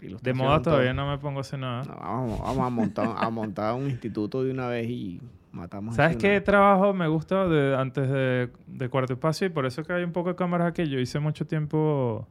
De 0.00 0.32
moda 0.32 0.62
todavía 0.62 0.94
todo. 0.94 1.04
no 1.04 1.10
me 1.10 1.18
pongo 1.18 1.38
a 1.38 1.40
hacer 1.42 1.58
nada. 1.58 1.84
No, 1.84 1.96
vamos, 1.96 2.40
vamos 2.40 2.66
a, 2.66 2.70
montar, 2.70 3.08
a 3.16 3.30
montar 3.30 3.74
un 3.74 3.90
instituto 3.90 4.42
de 4.42 4.50
una 4.50 4.68
vez 4.68 4.88
y 4.88 5.20
matamos 5.52 5.96
¿Sabes 5.96 6.16
qué 6.16 6.28
una 6.36 6.40
trabajo 6.40 6.92
me 6.94 7.08
gusta 7.08 7.46
de, 7.46 7.76
antes 7.76 8.08
de, 8.08 8.48
de 8.66 8.88
Cuarto 8.88 9.12
Espacio? 9.12 9.46
Y 9.46 9.50
por 9.50 9.66
eso 9.66 9.82
que 9.82 9.92
hay 9.92 10.04
un 10.04 10.12
poco 10.12 10.30
de 10.30 10.36
cámaras 10.36 10.68
aquí. 10.68 10.86
Yo 10.86 10.98
hice 10.98 11.18
mucho 11.18 11.46
tiempo 11.46 12.26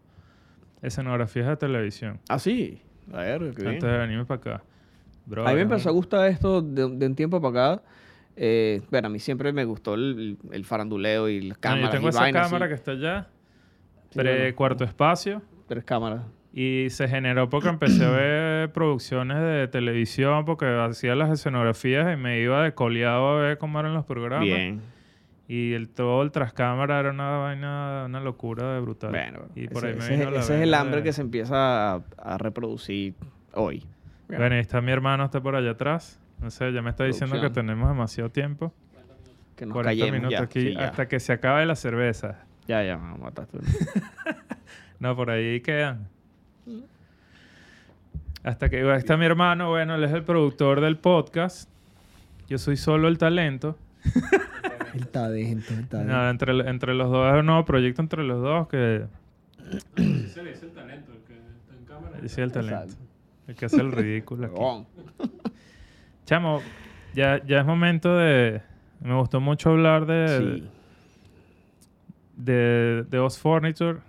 escenografías 0.81 1.47
de 1.47 1.57
televisión. 1.57 2.19
Ah, 2.29 2.39
sí. 2.39 2.81
A 3.13 3.17
ver, 3.17 3.53
qué 3.53 3.61
bien. 3.61 3.73
Antes 3.75 3.91
de 3.91 3.97
venirme 3.97 4.25
para 4.25 4.39
acá. 4.39 4.63
Bro, 5.25 5.45
a 5.47 5.49
mí 5.51 5.55
me 5.55 5.61
empezó 5.61 5.89
a 5.89 5.91
gustar 5.93 6.27
esto 6.29 6.61
de, 6.61 6.89
de 6.89 7.05
un 7.05 7.15
tiempo 7.15 7.41
para 7.41 7.73
acá. 7.75 7.83
Eh, 8.35 8.81
bueno, 8.89 9.07
a 9.07 9.09
mí 9.09 9.19
siempre 9.19 9.53
me 9.53 9.63
gustó 9.63 9.93
el, 9.93 10.37
el 10.51 10.65
faranduleo 10.65 11.29
y 11.29 11.41
las 11.41 11.57
No, 11.57 11.61
cámaras. 11.61 11.85
yo 11.85 11.89
tengo 11.91 12.07
y 12.07 12.09
esa 12.09 12.19
vainas, 12.21 12.47
cámara 12.47 12.65
sí. 12.65 12.69
que 12.69 12.75
está 12.75 12.91
allá. 12.91 13.27
Pre 14.13 14.37
bueno. 14.39 14.55
Cuarto 14.55 14.83
Espacio. 14.83 15.41
Tres 15.67 15.83
cámaras. 15.83 16.21
Y 16.53 16.87
se 16.89 17.07
generó 17.07 17.49
porque 17.49 17.69
empecé 17.69 18.05
a 18.05 18.09
ver 18.11 18.71
producciones 18.73 19.39
de 19.39 19.67
televisión 19.67 20.45
porque 20.45 20.65
hacía 20.65 21.15
las 21.15 21.31
escenografías 21.31 22.13
y 22.13 22.17
me 22.19 22.39
iba 22.41 22.63
de 22.63 22.73
coleado 22.73 23.29
a 23.29 23.41
ver 23.41 23.57
cómo 23.57 23.79
eran 23.79 23.93
los 23.93 24.05
programas. 24.05 24.45
Bien. 24.45 24.81
Y 25.47 25.73
el, 25.73 25.89
todo 25.89 26.21
el 26.23 26.31
trascámara 26.31 26.99
era 26.99 27.11
una 27.11 27.37
vaina, 27.37 28.03
una 28.05 28.19
locura 28.21 28.73
de 28.73 28.79
brutal. 28.81 29.11
Bueno, 29.11 29.39
y 29.55 29.67
por 29.67 29.85
ese, 29.85 29.87
ahí 29.87 29.93
me 29.93 29.99
ese- 29.99 30.17
vino 30.17 30.31
la 30.31 30.39
ese 30.39 30.55
es 30.55 30.61
el 30.61 30.73
hambre 30.73 30.97
de- 30.97 31.03
que 31.03 31.13
se 31.13 31.21
empieza 31.21 31.95
a, 31.95 32.01
a 32.17 32.37
reproducir 32.37 33.13
hoy. 33.53 33.85
Bueno, 34.27 34.55
y 34.55 34.59
está 34.59 34.81
mi 34.81 34.91
hermano, 34.91 35.25
está 35.25 35.41
por 35.41 35.55
allá 35.55 35.71
atrás. 35.71 36.19
No 36.39 36.49
sé, 36.49 36.71
ya 36.73 36.81
me 36.81 36.89
está 36.89 37.03
diciendo 37.03 37.39
que 37.39 37.49
tenemos 37.49 37.87
demasiado 37.89 38.29
tiempo. 38.29 38.73
Que 39.55 39.65
nos 39.65 39.73
40 39.73 39.89
callemos 39.89 40.11
minutos 40.19 40.39
ya. 40.39 40.43
aquí 40.43 40.61
Sí, 40.61 40.73
ya. 40.73 40.85
hasta 40.87 41.07
que 41.07 41.19
se 41.19 41.33
acabe 41.33 41.65
la 41.65 41.75
cerveza. 41.75 42.39
ya, 42.67 42.83
ya, 42.83 42.97
me 42.97 43.17
mataste. 43.17 43.59
No, 44.99 45.15
por 45.17 45.29
ahí 45.29 45.59
quedan. 45.59 46.07
Hasta 48.43 48.69
que 48.69 48.77
ahí 48.81 48.97
está 48.97 49.17
mi 49.17 49.25
hermano, 49.25 49.69
bueno, 49.69 49.95
él 49.95 50.03
es 50.05 50.11
el 50.13 50.23
productor 50.23 50.79
del 50.79 50.97
podcast. 50.97 51.69
Yo 52.47 52.57
soy 52.57 52.77
solo 52.77 53.09
el 53.09 53.17
talento. 53.17 53.77
el 54.93 55.07
talento, 55.07 55.73
el 55.73 55.87
talento. 55.87 56.13
No, 56.13 56.29
entre, 56.29 56.69
entre 56.69 56.93
los 56.93 57.09
dos 57.11 57.33
es 57.33 57.39
un 57.39 57.45
nuevo 57.47 57.65
proyecto 57.65 58.01
entre 58.01 58.23
los 58.23 58.41
dos 58.41 58.67
que 58.69 59.03
Se 59.97 60.43
le 60.43 60.51
dice 60.51 60.65
el 60.67 60.71
talento, 60.71 61.11
el 61.11 61.19
que 61.23 61.33
está 61.33 61.75
en 61.77 61.85
cámara. 61.85 62.19
es 62.23 62.37
el 62.37 62.51
talento. 62.51 62.75
Exacto. 62.83 63.03
El 63.47 63.55
que 63.55 63.65
hace 63.65 63.77
el 63.81 63.91
ridículo 63.91 64.47
aquí. 64.47 64.87
Chamo, 66.25 66.61
ya, 67.13 67.43
ya 67.45 67.59
es 67.59 67.65
momento 67.65 68.15
de... 68.17 68.61
Me 69.01 69.13
gustó 69.15 69.41
mucho 69.41 69.71
hablar 69.71 70.05
de, 70.05 70.37
Sí. 70.61 70.69
de, 72.37 73.03
de 73.09 73.19
Oz 73.19 73.37
Furniture, 73.37 73.99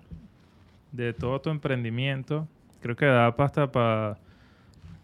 de 0.93 1.12
todo 1.12 1.41
tu 1.41 1.51
emprendimiento. 1.51 2.47
Creo 2.80 2.95
que 2.97 3.07
da 3.07 3.35
pa- 3.35 3.45
hasta 3.47 3.70
para 3.72 4.18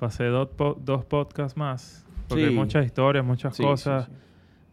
hacer 0.01 0.31
dos, 0.31 0.49
po- 0.51 0.79
dos 0.81 1.05
podcasts 1.05 1.57
más. 1.57 2.07
Porque 2.29 2.47
hay 2.47 2.55
muchas 2.55 2.87
historias, 2.87 3.25
muchas 3.25 3.57
Sí, 3.57 3.63
cosas. 3.65 4.07
sí. 4.07 4.13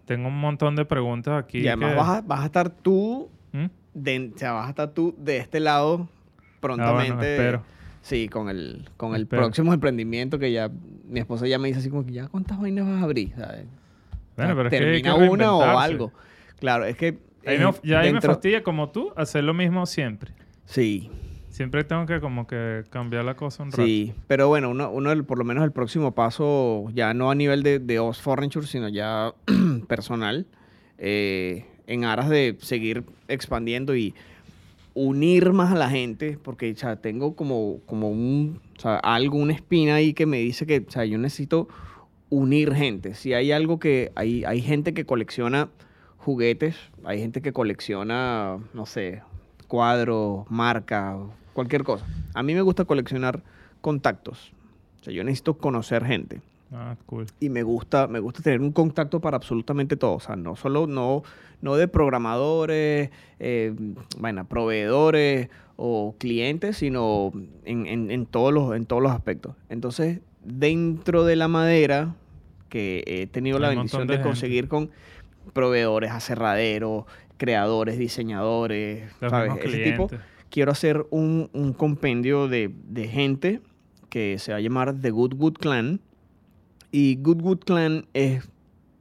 Tengo 0.06 0.28
un 0.28 0.40
montón 0.40 0.76
de 0.76 0.86
preguntas 0.86 1.44
aquí. 1.44 1.60
Y 1.60 1.68
además 1.68 1.90
que- 1.92 1.96
vas 1.98 2.10
a, 2.10 2.22
vas 2.22 2.42
a 2.42 2.46
estar 2.46 2.70
tú, 2.70 3.30
¿Mm? 3.52 3.66
de, 3.96 4.32
o 4.36 4.38
sea, 4.38 4.52
vas 4.54 4.68
a 4.68 4.70
estar 4.70 4.92
tú 4.92 5.16
de 5.18 5.38
este 5.38 5.60
lado 5.60 6.08
Ah, 6.08 6.58
prontamente. 6.60 7.14
bueno, 7.14 7.24
espero. 7.24 7.64
Sí, 8.08 8.30
con 8.30 8.48
el, 8.48 8.88
con 8.96 9.16
el 9.16 9.28
próximo 9.28 9.74
emprendimiento 9.74 10.40
que 10.40 10.50
ya 10.54 10.72
mi 11.10 11.20
esposa 11.20 11.46
ya 11.46 11.60
me 11.60 11.68
dice 11.68 11.82
así 11.82 11.90
como 11.90 12.06
que 12.06 12.14
ya 12.14 12.30
cuántas 12.30 12.58
vainas 12.58 12.86
vas 12.88 13.02
a 13.02 13.04
abrir, 13.04 13.34
¿sabes? 13.36 13.66
Bueno, 14.38 14.56
pero 14.56 14.70
es 14.70 14.72
que 14.72 14.78
termina 14.80 15.16
una 15.16 15.54
o 15.56 15.62
algo. 15.78 16.14
Claro, 16.60 16.86
es 16.86 16.96
que 16.96 17.18
Ahí 17.46 17.58
eh, 17.58 17.60
me 17.60 17.72
ya 17.84 18.00
ahí 18.00 18.08
me 18.08 18.14
dentro- 18.14 18.32
fastidia, 18.34 18.64
como 18.64 18.92
tú, 18.92 19.12
hacer 19.18 19.44
lo 19.44 19.54
mismo 19.54 19.86
siempre. 19.86 20.32
Sí, 20.66 21.10
Siempre 21.50 21.84
tengo 21.84 22.06
que 22.06 22.20
como 22.22 22.46
que 22.48 22.84
cambiar 22.92 23.26
la 23.26 23.36
cosa 23.36 23.64
un 23.64 23.72
rato. 23.72 23.82
sí, 23.84 24.14
pero 24.28 24.48
bueno, 24.48 24.70
uno, 24.70 24.92
uno 24.92 25.24
por 25.26 25.38
lo 25.40 25.44
menos 25.44 25.64
el 25.64 25.72
próximo 25.72 26.14
paso, 26.14 26.86
ya 26.94 27.14
no 27.16 27.32
a 27.32 27.36
nivel 27.36 27.64
de, 27.64 27.80
de 27.80 28.00
Oz 28.00 28.22
Furniture, 28.22 28.68
sino 28.68 28.88
ya 28.90 29.34
personal, 29.88 30.46
eh, 30.98 31.66
en 31.88 32.06
aras 32.06 32.30
de 32.30 32.58
seguir 32.62 33.04
expandiendo 33.28 33.96
y 33.96 34.14
unir 34.98 35.54
más 35.54 35.72
a 35.72 35.76
la 35.76 35.90
gente, 35.90 36.40
porque 36.42 36.76
o 36.84 36.98
tengo 36.98 37.36
como, 37.36 37.82
como 37.86 38.10
un, 38.10 38.60
o 38.78 38.82
sea, 38.82 38.98
algo, 38.98 39.38
una 39.38 39.54
espina 39.54 39.96
ahí 39.96 40.14
que 40.14 40.26
me 40.26 40.40
dice 40.40 40.66
que 40.66 40.84
o 40.88 40.92
sea, 40.92 41.06
yo 41.06 41.20
necesito 41.20 41.68
unir 42.30 42.74
gente. 42.74 43.14
Si 43.14 43.34
hay 43.34 43.52
algo 43.52 43.80
que, 43.80 44.12
hay, 44.16 44.44
hay 44.44 44.60
gente 44.62 44.96
que 44.96 45.06
colecciona 45.06 45.70
juguetes, 46.18 46.76
hay 47.04 47.20
gente 47.20 47.42
que 47.42 47.54
colecciona, 47.54 48.58
no 48.74 48.86
sé, 48.88 49.22
cuadros, 49.68 50.50
marcas, 50.50 51.18
cualquier 51.54 51.84
cosa. 51.84 52.06
A 52.34 52.42
mí 52.42 52.56
me 52.56 52.62
gusta 52.62 52.86
coleccionar 52.86 53.44
contactos. 53.82 54.52
O 55.02 55.04
sea, 55.04 55.14
yo 55.14 55.24
necesito 55.24 55.60
conocer 55.60 56.06
gente 56.06 56.42
Ah, 56.74 56.96
cool. 57.06 57.28
y 57.40 57.50
me 57.50 57.64
gusta 57.64 58.08
me 58.08 58.20
gusta 58.20 58.42
tener 58.44 58.60
un 58.60 58.72
contacto 58.74 59.22
para 59.22 59.38
absolutamente 59.38 59.96
todo 59.96 60.16
o 60.16 60.20
sea 60.20 60.36
no 60.36 60.56
solo 60.58 60.86
no 60.86 61.24
no 61.62 61.76
de 61.78 61.88
programadores 61.88 63.10
eh, 63.40 63.74
bueno 64.20 64.46
proveedores 64.46 65.50
o 65.78 66.16
clientes 66.18 66.76
sino 66.78 67.32
en, 67.64 67.86
en- 67.86 68.12
en 68.12 68.26
todos 68.26 68.54
los 68.54 68.76
en 68.76 68.86
todos 68.86 69.02
los 69.02 69.12
aspectos 69.14 69.56
entonces 69.70 70.20
dentro 70.44 71.24
de 71.24 71.36
la 71.38 71.48
madera 71.48 72.16
que 72.70 73.04
he 73.08 73.28
tenido 73.28 73.60
la 73.60 73.70
Hay 73.70 73.76
bendición 73.78 74.06
de, 74.08 74.20
conseguir 74.22 74.68
con 74.68 74.90
proveedores 75.54 76.12
aserraderos 76.12 77.06
creadores 77.38 77.98
diseñadores 77.98 79.10
Los 79.22 79.32
¿sabes? 79.32 79.54
ese 79.64 79.78
tipo 79.84 80.10
quiero 80.50 80.72
hacer 80.72 81.06
un, 81.12 81.50
un 81.54 81.72
compendio 81.74 82.48
de, 82.50 82.72
de 82.90 83.08
gente 83.08 83.62
que 84.10 84.38
se 84.40 84.52
va 84.52 84.58
a 84.58 84.62
llamar 84.62 84.96
The 85.00 85.12
Good 85.12 85.36
Good 85.36 85.54
Clan. 85.60 86.00
Y 86.92 87.16
Good 87.18 87.42
Good 87.42 87.60
Clan 87.66 88.06
es, 88.14 88.50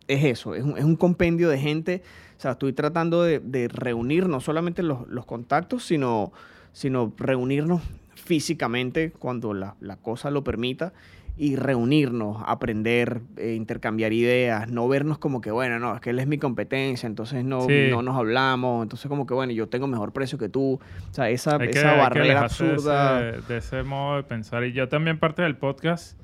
es 0.08 0.24
eso, 0.24 0.54
es 0.54 0.62
un, 0.64 0.76
es 0.78 0.84
un 0.84 0.96
compendio 0.96 1.48
de 1.48 1.58
gente. 1.58 2.02
O 2.36 2.40
sea, 2.40 2.52
estoy 2.52 2.72
tratando 2.72 3.22
de, 3.22 3.38
de 3.40 3.68
reunir 3.68 4.28
no 4.28 4.40
solamente 4.40 4.82
los, 4.82 5.06
los 5.08 5.24
contactos, 5.24 5.84
sino, 5.84 6.32
sino 6.72 7.12
reunirnos 7.16 7.82
físicamente 8.14 9.12
cuando 9.12 9.54
la, 9.54 9.76
la 9.80 9.96
cosa 9.96 10.30
lo 10.30 10.42
permita 10.44 10.92
y 11.38 11.54
reunirnos, 11.56 12.42
aprender, 12.46 13.20
eh, 13.36 13.54
intercambiar 13.54 14.12
ideas, 14.14 14.70
no 14.70 14.88
vernos 14.88 15.18
como 15.18 15.42
que, 15.42 15.50
bueno, 15.50 15.78
no, 15.78 15.94
es 15.94 16.00
que 16.00 16.08
él 16.10 16.18
es 16.18 16.26
mi 16.26 16.38
competencia, 16.38 17.06
entonces 17.06 17.44
no, 17.44 17.60
Sí. 17.66 17.88
no 17.90 18.00
nos 18.00 18.16
hablamos, 18.16 18.82
entonces 18.82 19.06
como 19.08 19.26
que, 19.26 19.34
bueno, 19.34 19.52
yo 19.52 19.68
tengo 19.68 19.86
mejor 19.86 20.12
precio 20.12 20.38
que 20.38 20.48
tú. 20.48 20.80
O 21.10 21.12
sea, 21.14 21.28
esa, 21.28 21.56
Hay 21.56 21.68
esa 21.68 21.92
que 21.92 21.98
barrera 21.98 22.24
alejarse 22.24 22.64
de 22.64 22.70
absurda. 22.72 23.28
ese- 23.30 23.52
De 23.52 23.58
ese, 23.58 23.82
modo 23.82 24.16
de 24.16 24.22
pensar. 24.22 24.64
Y 24.64 24.72
yo 24.72 24.88
también 24.88 25.18
parte 25.18 25.42
del 25.42 25.56
podcast, 25.56 26.18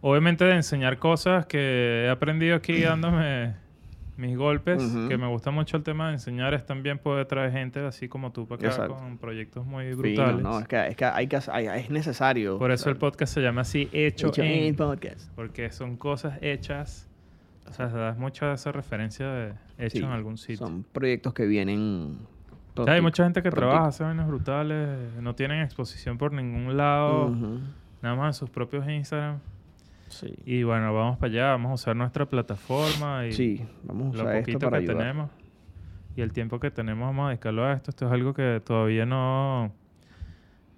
obviamente 0.00 0.44
de 0.44 0.54
enseñar 0.54 0.98
cosas 0.98 1.46
que 1.46 2.04
he 2.06 2.10
aprendido 2.10 2.56
aquí 2.56 2.80
dándome 2.82 3.54
mis 4.16 4.34
golpes, 4.36 4.82
que 5.08 5.18
me 5.18 5.26
gusta 5.26 5.50
mucho 5.50 5.76
el 5.76 5.82
tema 5.82 6.06
de 6.08 6.14
enseñar, 6.14 6.54
es 6.54 6.64
también 6.64 6.96
poder 6.98 7.26
traer 7.26 7.52
gente 7.52 7.80
así 7.84 8.08
como 8.08 8.32
tú 8.32 8.46
para 8.48 8.60
acá 8.60 8.68
Exacto. 8.68 8.94
con 8.96 9.18
proyectos 9.18 9.66
muy 9.66 9.92
brutales. 9.92 10.42
no, 10.42 10.58
es 10.58 10.66
que, 10.66 10.86
es 10.88 10.96
que 10.96 11.04
hay 11.04 11.26
que 11.26 11.38
hay- 11.52 11.66
es 11.80 11.90
necesario. 11.90 12.58
Por 12.58 12.70
eso 12.70 12.88
el 12.88 12.96
podcast 12.96 13.34
se 13.34 13.42
llama 13.42 13.60
así, 13.60 13.90
Hecho, 13.92 14.28
Hecho 14.28 14.42
en, 14.42 14.48
en 14.68 14.74
podcast. 14.76 15.30
porque 15.34 15.70
son 15.70 15.96
cosas 15.98 16.38
hechas. 16.40 17.08
O 17.68 17.72
sea, 17.74 17.88
das 17.88 18.16
mucha 18.16 18.54
esa 18.54 18.72
referencia 18.72 19.26
de 19.28 19.52
hecho 19.76 19.98
Sí, 19.98 20.02
en 20.04 20.10
algún 20.10 20.38
sitio. 20.38 20.58
Son 20.66 20.82
proyectos 20.84 21.34
que 21.34 21.44
vienen. 21.46 22.16
O 22.74 22.84
sea, 22.84 22.94
hay 22.94 23.00
mucha 23.02 23.24
gente 23.24 23.42
que 23.42 23.50
prontico. 23.50 23.68
trabaja, 23.70 23.88
hace 23.88 24.04
vainas 24.04 24.28
brutales, 24.28 24.98
no 25.20 25.34
tienen 25.34 25.60
exposición 25.62 26.16
por 26.16 26.32
ningún 26.32 26.74
lado, 26.76 27.34
nada 28.00 28.14
más 28.14 28.28
en 28.36 28.38
sus 28.38 28.48
propios 28.50 28.88
Instagram. 28.88 29.40
Sí. 30.08 30.34
Y 30.44 30.62
bueno, 30.62 30.94
vamos 30.94 31.18
para 31.18 31.32
allá, 31.32 31.46
vamos 31.50 31.70
a 31.72 31.74
usar 31.74 31.96
nuestra 31.96 32.26
plataforma 32.26 33.26
y 33.26 33.32
Sí, 33.32 33.64
vamos 33.82 34.14
a 34.14 34.18
lo 34.18 34.22
usar 34.24 34.36
esto 34.36 34.52
poquito 34.52 34.70
para 34.70 34.78
que 34.78 34.84
ayudar. 34.90 34.98
tenemos 34.98 35.30
y 36.16 36.20
el 36.22 36.32
tiempo 36.32 36.58
que 36.60 36.70
tenemos 36.70 37.06
vamos 37.08 37.26
a 37.26 37.28
dedicarlo 37.30 37.64
a 37.64 37.72
esto. 37.74 37.90
Esto 37.90 38.06
es 38.06 38.12
algo 38.12 38.32
que 38.32 38.62
todavía 38.64 39.04
no, 39.04 39.72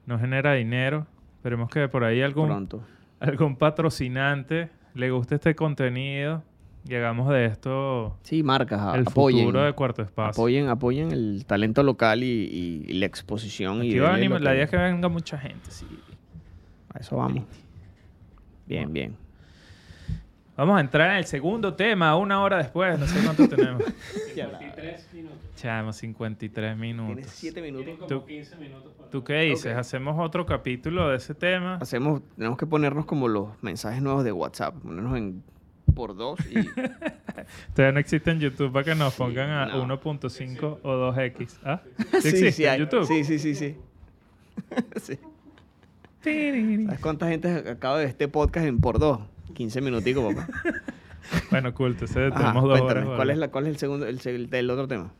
no 0.07 0.19
genera 0.19 0.55
dinero. 0.55 1.07
Esperemos 1.37 1.71
que 1.71 1.87
por 1.89 2.05
ahí 2.05 2.23
algún, 2.23 2.47
Pronto. 2.49 2.83
algún 3.21 3.55
patrocinante 3.57 4.71
le 4.95 5.11
guste 5.11 5.37
este 5.37 5.55
contenido 5.55 6.43
y 6.89 6.95
hagamos 6.95 7.29
de 7.29 7.45
esto 7.45 8.17
Sí, 8.23 8.43
marcas, 8.43 8.95
el 8.97 9.03
apoyen. 9.07 9.45
futuro 9.45 9.63
de 9.63 9.73
Cuarto 9.75 10.03
Espacio. 10.03 10.31
Apoyen, 10.43 10.69
apoyen 10.69 11.13
el 11.13 11.45
talento 11.47 11.83
local 11.83 12.23
y, 12.25 12.27
y- 12.27 12.85
y 12.89 12.93
la 12.95 13.07
exposición. 13.07 13.85
y 13.85 13.91
Aquí 13.91 13.99
va 13.99 14.09
a 14.09 14.13
denle 14.13 14.29
venir- 14.29 14.39
lo 14.41 14.45
la 14.45 14.55
idea 14.55 14.65
es 14.65 14.71
que 14.71 14.77
venga 14.79 15.09
mucha 15.09 15.37
gente, 15.39 15.71
sí. 15.71 15.87
A 16.95 16.99
eso 16.99 17.17
vamos. 17.17 17.45
Bien, 18.69 18.93
bien. 18.93 19.17
Vamos 20.57 20.77
a 20.77 20.81
entrar 20.81 21.11
en 21.13 21.19
el 21.19 21.25
segundo 21.25 21.75
tema, 21.75 22.17
una 22.17 22.43
hora 22.43 22.59
después, 22.59 22.99
no 22.99 23.07
sé 23.07 23.21
cuánto 23.25 23.49
tenemos. 23.49 23.83
53 24.35 25.09
minutos. 25.15 25.39
Chamo, 25.57 25.93
53 25.93 26.77
minutos. 26.77 27.15
Tienes 27.15 27.31
siete 27.31 27.61
Tienen 27.63 27.81
minutos. 27.81 28.09
como 28.09 28.21
Tú- 28.21 28.27
15 28.27 28.57
minutos 28.57 28.93
para... 28.97 29.11
¿Tú 29.11 29.23
qué 29.25 29.41
dices? 29.43 29.73
Ok. 29.73 29.79
¿Hacemos 29.79 30.17
otro 30.19 30.47
capítulo 30.47 31.09
de 31.11 31.17
ese 31.17 31.35
tema? 31.35 31.77
Hacemos, 31.81 32.23
tenemos 32.37 32.59
que 32.59 32.67
ponernos 32.67 33.07
como 33.07 33.29
los 33.29 33.51
mensajes 33.63 34.03
nuevos 34.03 34.25
de 34.25 34.33
WhatsApp. 34.33 34.75
Ponernos 34.75 35.17
en 35.17 35.43
por 35.95 36.15
dos 36.17 36.39
y 36.51 36.55
Todavía 37.75 37.93
no 37.93 37.99
existe 38.01 38.31
en 38.31 38.41
YouTube 38.41 38.73
para 38.73 38.85
que 38.85 38.95
nos 38.95 39.15
pongan 39.15 39.51
a 39.51 39.67
no. 39.67 39.87
1.5 40.01 40.79
o 40.83 41.13
2X. 41.13 41.59
¿Ah? 41.65 41.81
sí, 42.21 42.29
existe 42.29 42.53
sí, 42.53 42.65
en 42.65 42.71
hay. 42.71 42.79
YouTube? 42.81 43.07
Sí, 43.07 43.25
sí, 43.25 43.39
sí, 43.39 43.55
sí. 43.55 43.77
Sí. 45.01 45.19
¿Sabes 46.23 46.99
cuánta 47.01 47.29
gente 47.29 47.49
acaba 47.71 47.99
de 47.99 48.07
este 48.07 48.29
podcast 48.29 48.67
en 48.67 48.81
por 48.81 48.99
dos? 48.99 49.21
15 49.55 49.81
minuticos, 49.81 50.35
papá. 50.35 50.49
Bueno, 51.51 51.75
cool. 51.75 51.91
Entonces 51.93 52.33
Ajá, 52.33 52.39
tenemos 52.41 52.65
dos 52.65 52.81
horas. 52.81 53.05
¿cuál, 53.05 53.13
es 53.13 53.19
¿vale? 53.19 53.37
la, 53.37 53.49
¿Cuál 53.49 53.67
es 53.67 53.71
el 53.73 53.77
segundo, 53.77 54.07
el, 54.07 54.71
otro 54.71 54.89
tema? 54.89 55.13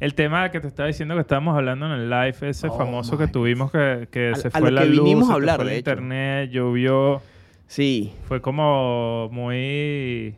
El 0.00 0.14
tema 0.14 0.50
que 0.50 0.60
te 0.60 0.66
estaba 0.68 0.86
diciendo 0.86 1.14
que 1.14 1.20
estábamos 1.20 1.54
hablando 1.56 1.84
en 1.86 1.92
el 1.92 2.08
live, 2.08 2.36
ese 2.48 2.68
Oh 2.68 2.78
famoso 2.78 3.12
my 3.12 3.18
que 3.18 3.26
tuvimos 3.28 3.70
que, 3.70 4.08
que 4.10 4.30
A- 4.30 4.34
se 4.36 4.48
a 4.48 4.50
fue 4.52 4.70
lo 4.70 4.76
la 4.76 4.82
que 4.82 4.88
luz, 4.88 5.04
vinimos 5.04 5.26
se 5.26 5.32
a 5.32 5.34
hablar, 5.34 5.56
fue 5.56 5.64
el 5.64 5.70
de 5.70 5.76
hecho. 5.76 5.90
internet, 5.90 6.50
llovió. 6.50 7.20
Sí, 7.66 8.14
Fue 8.28 8.40
como 8.40 9.28
muy 9.30 10.34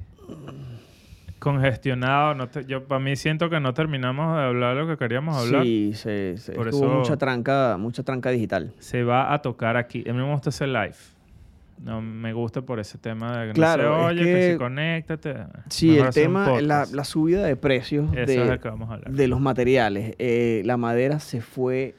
congestionado. 1.41 2.35
No 2.35 2.49
te- 2.49 2.65
yo 2.67 2.85
para 2.85 3.01
mí 3.01 3.17
siento 3.17 3.51
que 3.51 3.59
no 3.59 3.75
terminamos 3.75 4.37
de 4.37 4.43
hablar 4.45 4.77
lo 4.77 4.87
que 4.87 4.97
queríamos 4.97 5.37
hablar. 5.37 5.63
sí, 5.65 5.93
se, 5.95 6.37
se- 6.37 6.53
Por 6.53 6.69
hubo 6.69 6.77
eso- 6.87 6.89
mucha 6.99 7.17
tranca, 7.17 7.77
mucha 7.79 8.03
tranca 8.05 8.31
digital. 8.31 8.73
Se 8.79 9.03
va 9.03 9.33
a 9.35 9.43
tocar 9.43 9.77
aquí. 9.77 10.05
A 10.09 10.13
mí 10.13 10.19
me 10.19 10.31
gusta 10.31 10.51
ese 10.51 10.67
live. 10.69 10.95
No 11.83 12.03
me 12.03 12.35
gusta 12.35 12.61
por 12.61 12.79
ese 12.79 12.99
tema 12.99 13.39
de 13.41 13.47
que 13.49 13.53
Claro, 13.55 13.83
no 13.85 14.11
es 14.11 14.17
se 14.17 14.23
oye, 14.23 14.25
que, 14.25 14.39
que- 14.39 14.53
si 14.53 14.59
conéctate. 14.59 15.35
Sí, 15.71 15.91
Mejor 15.93 16.07
el 16.09 16.13
tema, 16.15 16.61
la, 16.61 16.87
la 16.93 17.05
subida 17.05 17.43
de 17.43 17.57
precios 17.57 18.07
es 18.15 18.27
de 19.09 19.29
los 19.29 19.41
materiales. 19.41 20.15
Eh, 20.19 20.61
la 20.67 20.77
madera 20.77 21.21
se 21.21 21.41
fue, 21.41 21.95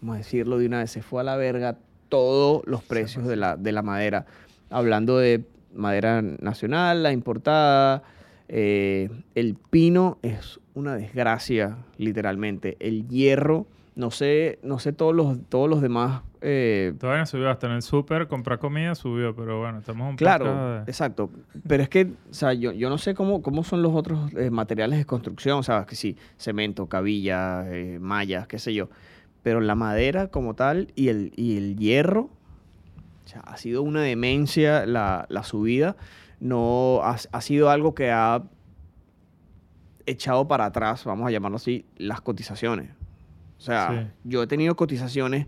vamos 0.00 0.16
a 0.16 0.18
decirlo 0.18 0.58
de 0.58 0.66
una 0.66 0.80
vez, 0.80 0.90
se 0.90 1.02
fue 1.02 1.20
a 1.20 1.24
la 1.24 1.36
verga 1.36 1.76
todos 2.08 2.62
los 2.66 2.82
precios 2.82 3.26
de 3.28 3.36
la, 3.36 3.56
de 3.56 3.70
la 3.70 3.82
madera. 3.82 4.26
Hablando 4.70 5.18
de 5.18 5.44
madera 5.72 6.20
nacional, 6.22 7.04
la 7.04 7.12
importada. 7.12 8.02
Eh, 8.48 9.10
el 9.34 9.54
pino 9.70 10.18
es 10.22 10.60
una 10.74 10.96
desgracia, 10.96 11.78
literalmente. 11.98 12.76
El 12.80 13.08
hierro, 13.08 13.66
no 13.94 14.10
sé, 14.10 14.58
no 14.62 14.78
sé 14.78 14.92
todos 14.92 15.14
los, 15.14 15.38
todos 15.48 15.68
los 15.70 15.80
demás. 15.80 16.22
eh, 16.42 16.92
Todavía 17.00 17.20
no 17.20 17.26
subió. 17.26 17.50
Hasta 17.50 17.66
en 17.66 17.72
el 17.74 17.82
súper 17.82 18.28
comprar 18.28 18.58
comida 18.58 18.94
subió. 18.94 19.34
Pero 19.34 19.60
bueno, 19.60 19.78
estamos 19.78 20.08
un 20.10 20.16
Claro, 20.16 20.74
de- 20.74 20.82
exacto. 20.82 21.30
Pero 21.66 21.82
es 21.82 21.88
que, 21.88 22.02
o 22.04 22.34
sea, 22.34 22.52
yo, 22.52 22.72
yo 22.72 22.88
no 22.90 22.98
sé 22.98 23.14
cómo, 23.14 23.42
cómo 23.42 23.64
son 23.64 23.82
los 23.82 23.94
otros 23.94 24.32
eh, 24.34 24.50
materiales 24.50 24.98
de 24.98 25.06
construcción, 25.06 25.58
o 25.58 25.62
sea, 25.62 25.86
que 25.86 25.96
sí, 25.96 26.16
cemento, 26.36 26.86
cabilla, 26.86 27.64
eh, 27.74 27.98
mallas, 28.00 28.46
qué 28.46 28.58
sé 28.58 28.74
yo. 28.74 28.90
Pero 29.42 29.60
la 29.60 29.74
madera 29.76 30.26
como 30.28 30.54
tal 30.54 30.92
y 30.94 31.08
el, 31.08 31.32
y 31.36 31.56
el 31.56 31.76
hierro, 31.76 32.28
o 33.24 33.28
sea, 33.28 33.40
ha 33.40 33.56
sido 33.56 33.82
una 33.82 34.02
demencia 34.02 34.84
la, 34.86 35.24
la 35.30 35.42
subida. 35.42 35.96
No, 36.40 37.00
ha, 37.02 37.16
ha 37.32 37.40
sido 37.40 37.70
algo 37.70 37.94
que 37.94 38.10
ha 38.10 38.42
echado 40.06 40.46
para 40.46 40.66
atrás, 40.66 41.04
vamos 41.04 41.26
a 41.26 41.30
llamarlo 41.30 41.56
así, 41.56 41.84
las 41.96 42.20
cotizaciones. 42.20 42.90
O 43.58 43.60
sea, 43.60 43.88
Sí. 43.90 44.10
yo 44.24 44.42
he 44.42 44.46
tenido 44.46 44.76
cotizaciones 44.76 45.46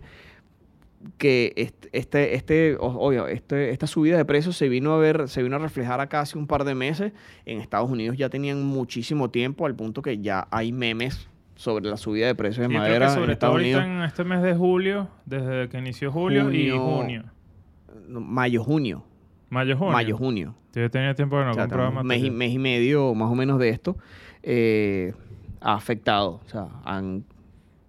que 1.17 1.53
este, 1.55 1.89
este, 1.93 2.35
este 2.35 2.75
obvio, 2.79 3.27
este, 3.27 3.69
esta 3.69 3.87
subida 3.87 4.17
de 4.17 4.25
precios 4.25 4.57
se 4.57 4.67
vino 4.67 4.93
a 4.93 4.97
ver, 4.97 5.29
se 5.29 5.41
vino 5.43 5.55
a 5.55 5.59
reflejar 5.59 6.01
acá 6.01 6.21
hace 6.21 6.37
un 6.37 6.45
par 6.47 6.65
de 6.65 6.75
meses. 6.75 7.13
En 7.45 7.61
Estados 7.61 7.89
Unidos 7.89 8.17
ya 8.17 8.29
tenían 8.29 8.63
muchísimo 8.65 9.29
tiempo, 9.29 9.65
al 9.65 9.75
punto 9.75 10.01
que 10.01 10.17
ya 10.17 10.47
hay 10.51 10.71
memes 10.73 11.29
sobre 11.55 11.85
la 11.89 11.95
subida 11.97 12.27
de 12.27 12.35
precios 12.35 12.67
de 12.67 12.73
Sí, 12.73 12.79
creo 12.79 12.83
que 12.83 12.89
madera 12.89 13.05
en 13.07 13.11
sobre 13.13 13.25
todo 13.27 13.31
Estados 13.33 13.55
ahorita 13.55 13.77
Unidos. 13.79 13.97
en 13.97 14.03
este 14.03 14.23
mes 14.25 14.41
de 14.41 14.55
julio, 14.55 15.07
desde 15.25 15.69
que 15.69 15.77
inició 15.77 16.11
julio 16.11 16.51
y 16.51 16.69
Junio, 16.71 17.25
Mayo, 18.09 18.63
junio. 18.63 19.03
Mayo, 19.49 19.77
junio. 19.77 19.91
Mayo, 19.93 20.17
junio. 20.17 20.55
Yo 20.73 20.89
tenía 20.91 21.13
tiempo 21.15 21.37
que 21.37 21.45
no 21.45 21.51
O 21.51 21.53
sea, 21.53 21.65
mes, 21.65 21.73
y, 21.73 21.91
material. 21.91 22.31
mes 22.31 22.51
y 22.53 22.59
medio 22.59 23.13
más 23.15 23.29
o 23.31 23.35
menos 23.35 23.59
de 23.59 23.69
esto 23.69 23.97
eh, 24.43 25.13
ha 25.61 25.73
afectado. 25.73 26.41
O 26.45 26.49
sea, 26.49 26.67
han 26.85 27.23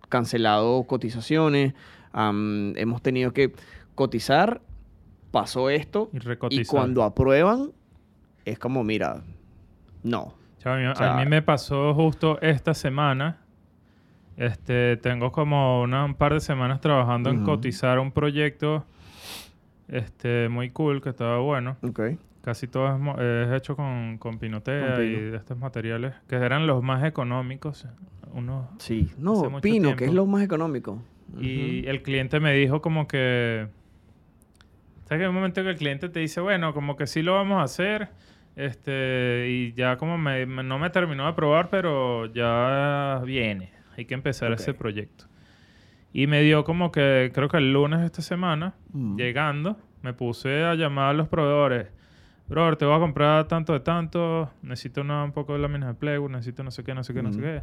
cancelado 0.08 0.82
cotizaciones, 0.84 1.74
hemos 2.14 3.02
tenido 3.02 3.32
que 3.32 3.52
cotizar, 3.94 4.60
pasó 5.30 5.70
esto, 5.70 6.10
Y 6.12 6.16
y 6.16 6.20
recotizar. 6.20 6.66
cuando 6.66 7.02
aprueban, 7.04 7.70
es 8.44 8.58
como, 8.58 8.82
mira, 8.82 9.22
no. 10.02 10.34
A, 10.64 10.76
mí, 10.76 10.84
a 10.84 10.94
sea- 10.94 11.16
mí 11.16 11.26
me 11.26 11.42
pasó 11.42 11.94
justo 11.94 12.40
esta 12.40 12.74
semana. 12.74 13.38
Este, 14.36 14.96
tengo 14.96 15.30
como 15.32 15.82
una- 15.82 16.04
un 16.04 16.14
par 16.14 16.32
de 16.32 16.40
semanas 16.40 16.80
trabajando 16.80 17.28
en 17.30 17.44
cotizar 17.44 17.98
un 17.98 18.10
proyecto 18.10 18.84
este, 19.90 20.48
muy 20.48 20.70
cool, 20.70 21.02
que 21.02 21.10
estaba 21.10 21.38
bueno. 21.40 21.76
Ok. 21.82 22.00
Casi 22.42 22.66
todo 22.68 22.88
es, 23.18 23.48
es 23.48 23.54
hecho 23.54 23.76
con, 23.76 24.16
con 24.16 24.38
pinotea 24.38 24.94
Con 24.96 25.04
y 25.04 25.10
de 25.10 25.36
estos 25.36 25.58
materiales, 25.58 26.14
que 26.26 26.36
eran 26.36 26.66
los 26.66 26.82
más 26.82 27.04
económicos. 27.04 27.86
Unos 28.32 28.66
Sí. 28.78 29.10
No, 29.18 29.60
pino, 29.60 29.94
que 29.96 30.06
es 30.06 30.12
lo 30.14 30.24
más 30.24 30.42
económico. 30.42 31.02
Y 31.38 31.86
el 31.86 32.02
cliente 32.02 32.40
me 32.40 32.52
dijo 32.54 32.80
como 32.80 33.06
que... 33.06 33.68
¿Sabes 35.04 35.20
que 35.20 35.24
hay 35.24 35.28
un 35.28 35.34
momento 35.34 35.62
que 35.62 35.70
el 35.70 35.76
cliente 35.76 36.08
te 36.08 36.20
dice, 36.20 36.40
bueno, 36.40 36.72
como 36.72 36.96
que 36.96 37.06
sí 37.06 37.22
lo 37.22 37.34
vamos 37.34 37.58
a 37.58 37.64
hacer? 37.64 38.08
Este, 38.56 39.46
y 39.48 39.72
ya 39.74 39.96
como 39.96 40.16
me, 40.18 40.46
me- 40.46 40.62
no 40.62 40.78
me 40.78 40.90
terminó 40.90 41.24
de 41.24 41.30
aprobar, 41.30 41.68
pero 41.68 42.26
ya 42.32 43.20
viene. 43.24 43.72
Hay 43.96 44.04
que 44.06 44.14
empezar 44.14 44.52
ese 44.52 44.72
proyecto. 44.72 45.26
Y 46.12 46.26
me 46.26 46.42
dio 46.42 46.64
como 46.64 46.90
que, 46.90 47.30
creo 47.34 47.48
que 47.48 47.58
el 47.58 47.72
lunes 47.72 48.00
de 48.00 48.06
esta 48.06 48.22
semana, 48.22 48.74
Mm. 48.92 49.16
llegando, 49.16 49.76
me 50.02 50.12
puse 50.12 50.64
a 50.64 50.74
llamar 50.74 51.10
a 51.10 51.12
los 51.12 51.28
proveedores. 51.28 51.88
Brother, 52.48 52.76
te 52.76 52.84
voy 52.84 52.96
a 52.96 52.98
comprar 52.98 53.46
tanto 53.46 53.72
de 53.72 53.80
tanto, 53.80 54.50
necesito 54.62 55.02
una- 55.02 55.22
un 55.22 55.30
poco 55.32 55.52
de 55.52 55.60
láminas 55.60 55.88
de 55.90 55.94
plywood, 55.94 56.30
necesito 56.32 56.64
no 56.64 56.70
sé 56.72 56.82
qué, 56.82 56.94
no 56.94 57.04
sé 57.04 57.14
qué, 57.14 57.22
no 57.22 57.32
sé 57.32 57.40
qué. 57.40 57.62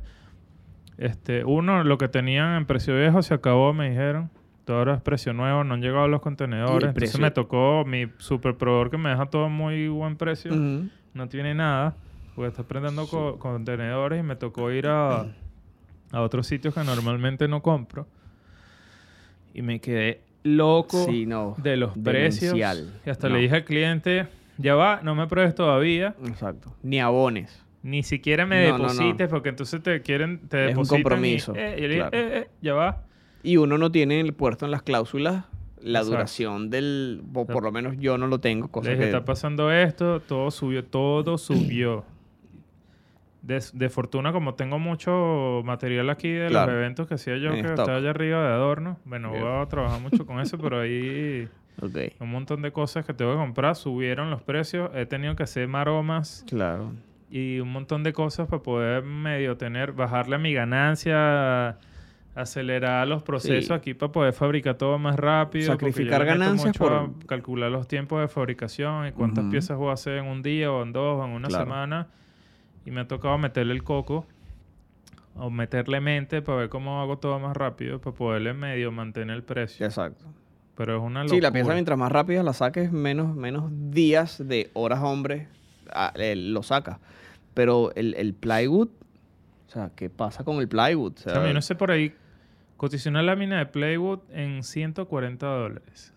Este, 0.98 1.44
uno, 1.44 1.84
lo 1.84 1.98
que 1.98 2.08
tenían 2.08 2.56
en 2.56 2.66
precio 2.66 2.96
viejo 2.96 3.22
se 3.22 3.34
acabó, 3.34 3.74
me 3.74 3.90
dijeron. 3.90 4.30
Todo 4.66 4.78
ahora 4.80 4.96
es 4.96 5.02
precio 5.02 5.32
nuevo, 5.34 5.64
no 5.64 5.76
han 5.76 5.82
llegado 5.82 6.08
los 6.08 6.22
contenedores. 6.22 6.90
Entonces 6.90 7.12
me 7.22 7.32
tocó 7.32 7.84
mi 7.86 8.08
super 8.18 8.56
proveedor 8.58 8.90
que 8.90 8.98
me 8.98 9.10
deja 9.10 9.26
todo 9.28 9.48
muy 9.50 9.88
buen 9.88 10.18
precio. 10.18 10.52
No 11.14 11.28
tiene 11.30 11.54
nada, 11.56 11.96
porque 12.36 12.50
está 12.50 12.64
prendiendo 12.64 13.08
co- 13.08 13.40
contenedores 13.40 14.20
y 14.20 14.24
me 14.24 14.36
tocó 14.36 14.72
ir 14.72 14.88
a, 14.88 15.22
a 16.12 16.22
otros 16.22 16.48
sitios 16.48 16.74
que 16.74 16.84
normalmente 16.84 17.48
no 17.48 17.62
compro. 17.62 18.08
Y 19.58 19.62
me 19.64 19.82
quedé 19.82 20.22
loco 20.44 21.06
Sí, 21.10 21.26
no. 21.26 21.56
de 21.58 21.76
los 21.78 21.98
precios. 21.98 22.54
demencial. 22.54 22.94
Y 23.06 23.10
hasta 23.10 23.28
No. 23.28 23.36
le 23.36 23.42
dije 23.42 23.56
al 23.56 23.66
cliente, 23.66 24.28
ya 24.60 24.76
va, 24.76 25.02
no 25.04 25.16
me 25.16 25.26
pruebes 25.28 25.56
todavía. 25.56 26.16
Exacto. 26.28 26.74
Ni 26.84 27.00
abones. 27.00 27.66
Ni 27.82 28.04
siquiera 28.04 28.46
me 28.46 28.68
No, 28.70 28.78
deposites 28.78 29.28
porque 29.30 29.50
entonces 29.50 29.82
te 29.82 30.02
quieren, 30.04 30.48
te 30.48 30.66
Es 30.66 30.78
un 30.78 30.84
depositan 30.84 31.00
y- 31.00 31.04
compromiso, 31.04 31.54
eh, 31.56 31.76
y 31.78 31.82
le 31.82 31.88
dije, 31.88 32.00
claro. 32.10 32.18
eh, 32.18 32.38
eh, 32.40 32.48
ya 32.62 32.74
va. 32.76 33.04
Y 33.44 33.58
uno 33.58 33.78
no 33.78 33.92
tiene 33.92 34.20
el 34.20 34.34
puesto 34.34 34.66
en 34.66 34.72
las 34.72 34.84
cláusulas 34.84 35.46
la 35.82 36.00
Exacto. 36.00 36.10
duración 36.12 36.70
del... 36.70 37.22
O 37.34 37.46
por 37.46 37.64
lo 37.64 37.72
menos 37.72 37.96
yo 38.00 38.18
no 38.18 38.28
lo 38.28 38.40
tengo, 38.40 38.68
cosa 38.68 38.96
que... 38.96 39.04
está 39.06 39.26
pasando 39.26 39.72
esto, 39.72 40.20
todo 40.22 40.52
subió, 40.52 40.84
todo 40.86 41.38
subió. 41.38 42.04
De, 43.48 43.64
de 43.72 43.90
fortuna, 43.90 44.34
como 44.34 44.56
tengo 44.56 44.78
mucho 44.78 45.62
material 45.64 46.10
aquí 46.10 46.30
de 46.30 46.48
Claro. 46.50 46.74
los 46.74 46.80
eventos 46.82 47.08
que 47.08 47.14
hacía 47.14 47.38
yo, 47.38 47.54
En 47.54 47.64
que 47.64 47.70
estaba 47.70 47.96
allá 47.96 48.10
arriba 48.10 48.42
de 48.46 48.54
adorno. 48.54 48.98
Bueno, 49.06 49.32
Bien. 49.32 49.42
voy 49.44 49.62
a 49.62 49.66
trabajar 49.68 50.02
mucho 50.02 50.26
con 50.26 50.42
eso, 50.42 50.58
pero 50.58 50.82
ahí 50.82 51.48
un 52.20 52.30
montón 52.30 52.62
de 52.62 52.72
cosas 52.74 53.06
que 53.06 53.14
tengo 53.14 53.32
que 53.32 53.38
comprar. 53.38 53.76
Subieron 53.78 54.30
los 54.32 54.42
precios. 54.42 54.90
He 54.94 55.06
tenido 55.06 55.36
que 55.38 55.44
hacer 55.44 55.66
maromas 55.70 56.44
Claro. 56.46 56.92
y 57.32 57.60
un 57.62 57.72
montón 57.72 58.04
de 58.04 58.12
cosas 58.12 58.48
para 58.50 58.62
poder 58.62 59.04
medio 59.04 59.56
tener, 59.56 59.94
bajarle 59.94 60.36
a 60.36 60.40
mi 60.40 60.52
ganancia, 60.54 61.78
acelerar 62.36 63.08
los 63.08 63.24
procesos 63.24 63.66
Sí. 63.68 63.74
aquí 63.74 63.94
para 63.94 64.12
poder 64.12 64.34
fabricar 64.34 64.76
todo 64.76 65.00
más 65.00 65.16
rápido. 65.16 65.68
Sacrificar 65.68 66.26
ganancias 66.26 66.66
mucho 66.68 66.84
por- 66.84 66.94
a 66.94 67.10
calcular 67.28 67.72
los 67.72 67.88
tiempos 67.88 68.20
de 68.22 68.28
fabricación 68.28 69.08
y 69.08 69.12
cuántas 69.14 69.46
piezas 69.46 69.78
voy 69.78 69.90
a 69.90 69.94
hacer 69.94 70.18
en 70.18 70.26
un 70.26 70.42
día 70.44 70.72
o 70.72 70.84
en 70.84 70.92
dos 70.92 71.20
o 71.20 71.26
en 71.26 71.32
una 71.32 71.48
Claro. 71.48 71.64
semana. 71.64 72.08
Y 72.88 72.92
me 72.92 73.02
ha 73.02 73.08
tocado 73.10 73.38
meterle 73.38 73.74
el 73.74 73.84
coco 73.84 74.26
o 75.36 75.50
meterle 75.50 76.00
mente 76.00 76.42
para 76.42 76.60
ver 76.60 76.70
cómo 76.70 77.02
hago 77.02 77.18
todo 77.18 77.38
más 77.38 77.56
rápido 77.56 78.00
para 78.00 78.16
poderle 78.16 78.54
medio 78.54 78.94
mantener 78.94 79.36
el 79.36 79.44
precio. 79.44 79.86
Exacto. 79.86 80.24
Pero 80.78 80.96
es 80.96 81.04
una 81.04 81.24
locura. 81.24 81.36
Sí, 81.36 81.42
la 81.42 81.52
pieza 81.52 81.74
mientras 81.74 82.00
más 82.00 82.10
rápida 82.10 82.44
la 82.44 82.54
saques, 82.54 82.94
menos, 82.94 83.36
menos 83.36 83.66
días 83.92 84.48
de 84.48 84.70
horas 84.72 85.02
hombre 85.04 85.50
ah, 85.92 86.14
eh, 86.16 86.38
lo 86.38 86.64
sacas. 86.64 86.98
Pero 87.54 87.92
el, 87.96 88.14
el 88.14 88.34
plywood, 88.34 88.88
o 89.68 89.70
sea, 89.70 89.92
¿qué 89.94 90.10
pasa 90.10 90.46
con 90.46 90.60
el 90.60 90.70
plywood? 90.70 91.12
O 91.12 91.18
sea, 91.18 91.46
yo 91.46 91.54
no 91.54 91.62
sé 91.62 91.76
por 91.76 91.92
ahí. 91.92 92.16
Cotizé 92.78 93.10
una 93.10 93.22
lámina 93.22 93.58
de 93.58 93.66
Playwood 93.66 94.20
en 94.32 94.64
140 94.64 95.46
dólares. 95.46 96.14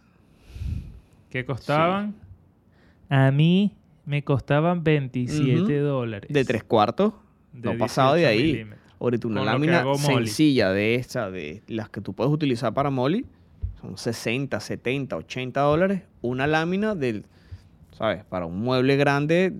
¿Qué 1.30 1.44
costaban? 1.44 2.14
A 3.08 3.32
mí 3.32 3.74
me 4.06 4.22
costaban 4.24 4.82
27 4.84 5.62
Ujú. 5.62 5.72
dólares. 5.86 6.32
de 6.32 6.44
tres 6.44 6.64
cuartos, 6.64 7.12
De 7.52 7.72
no 7.72 7.78
pasado 7.78 8.14
de 8.14 8.20
18 8.22 8.30
ahí. 8.38 8.52
milímetros. 8.52 8.80
Ahorita 9.00 9.28
una 9.28 9.40
Con 9.40 9.46
lámina 9.46 9.84
sencilla 9.96 10.70
de 10.72 10.94
esta, 10.96 11.30
de 11.30 11.62
las 11.68 11.88
que 11.88 12.00
tú 12.00 12.12
puedes 12.12 12.32
utilizar 12.32 12.74
para 12.74 12.90
molly, 12.90 13.24
son 13.80 13.96
60, 13.96 14.60
70, 14.60 15.16
80 15.16 15.60
dólares. 15.62 16.02
Una 16.20 16.46
lámina 16.46 16.94
del, 16.94 17.24
¿sabes? 17.92 18.24
Para 18.24 18.44
un 18.44 18.60
mueble 18.60 18.96
grande, 18.96 19.54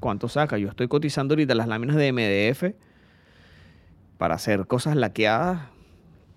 ¿cuánto 0.00 0.28
saca? 0.28 0.56
Yo 0.56 0.68
estoy 0.70 0.88
cotizando 0.88 1.34
ahorita 1.34 1.54
las 1.54 1.68
láminas 1.68 1.96
de 1.96 2.10
MDF 2.12 2.74
para 4.16 4.34
hacer 4.36 4.66
cosas 4.66 4.96
laqueadas, 4.96 5.68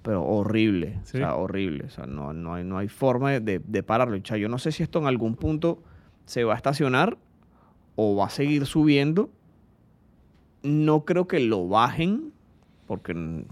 pero 0.01 0.23
horrible. 0.25 0.99
Sí. 1.05 1.17
O 1.17 1.19
sea, 1.21 1.35
horrible. 1.35 1.85
O 1.85 1.89
sea, 1.89 2.05
no, 2.07 2.33
no, 2.33 2.55
hay, 2.55 2.63
no 2.65 2.77
hay 2.77 2.89
forma 2.89 3.39
de, 3.39 3.59
de 3.59 3.83
pararlo. 3.83 4.17
O 4.17 4.21
sea, 4.25 4.35
yo 4.37 4.49
no 4.49 4.57
sé 4.57 4.73
si 4.73 4.83
esto 4.83 4.99
en 4.99 5.05
algún 5.07 5.35
punto 5.35 5.81
se 6.25 6.43
va 6.43 6.53
a 6.53 6.57
estacionar 6.57 7.17
o 7.95 8.15
va 8.15 8.25
a 8.25 8.29
seguir 8.29 8.65
subiendo. 8.65 9.29
No 10.63 11.05
creo 11.05 11.27
que 11.27 11.39
lo 11.39 11.67
bajen, 11.67 12.31
porque, 12.87 13.43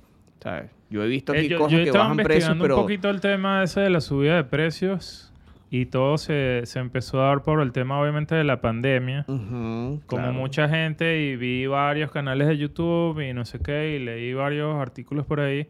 ¿sabes? 0.42 0.72
Yo 0.90 1.04
he 1.04 1.08
visto 1.08 1.34
Eh, 1.34 1.40
aquí 1.40 1.50
yo, 1.50 1.58
cosas 1.60 1.80
yo 1.80 1.84
que 1.86 1.92
bajan 1.98 2.18
precios, 2.18 2.58
pero... 2.60 2.76
un 2.76 2.82
poquito 2.82 3.10
el 3.10 3.22
tema 3.22 3.64
ese 3.64 3.82
de 3.82 3.90
la 3.90 4.02
subida 4.02 4.36
de 4.36 4.44
precios 4.44 5.32
y 5.72 5.88
todo 5.88 6.20
se, 6.20 6.62
se 6.66 6.78
empezó 6.78 7.20
a 7.20 7.30
dar 7.30 7.42
por 7.42 7.60
el 7.60 7.72
tema 7.72 8.00
obviamente 8.00 8.36
de 8.36 8.44
la 8.44 8.62
pandemia. 8.62 9.26
Como 9.26 10.00
claro. 10.06 10.34
mucha 10.34 10.70
gente 10.70 11.20
y 11.20 11.36
vi 11.36 11.66
varios 11.66 12.12
canales 12.12 12.48
de 12.48 12.58
YouTube 12.60 13.20
y 13.28 13.34
no 13.34 13.44
sé 13.44 13.60
qué 13.60 13.96
y 13.96 14.00
leí 14.00 14.36
varios 14.36 14.76
artículos 14.76 15.26
por 15.26 15.40
ahí 15.40 15.68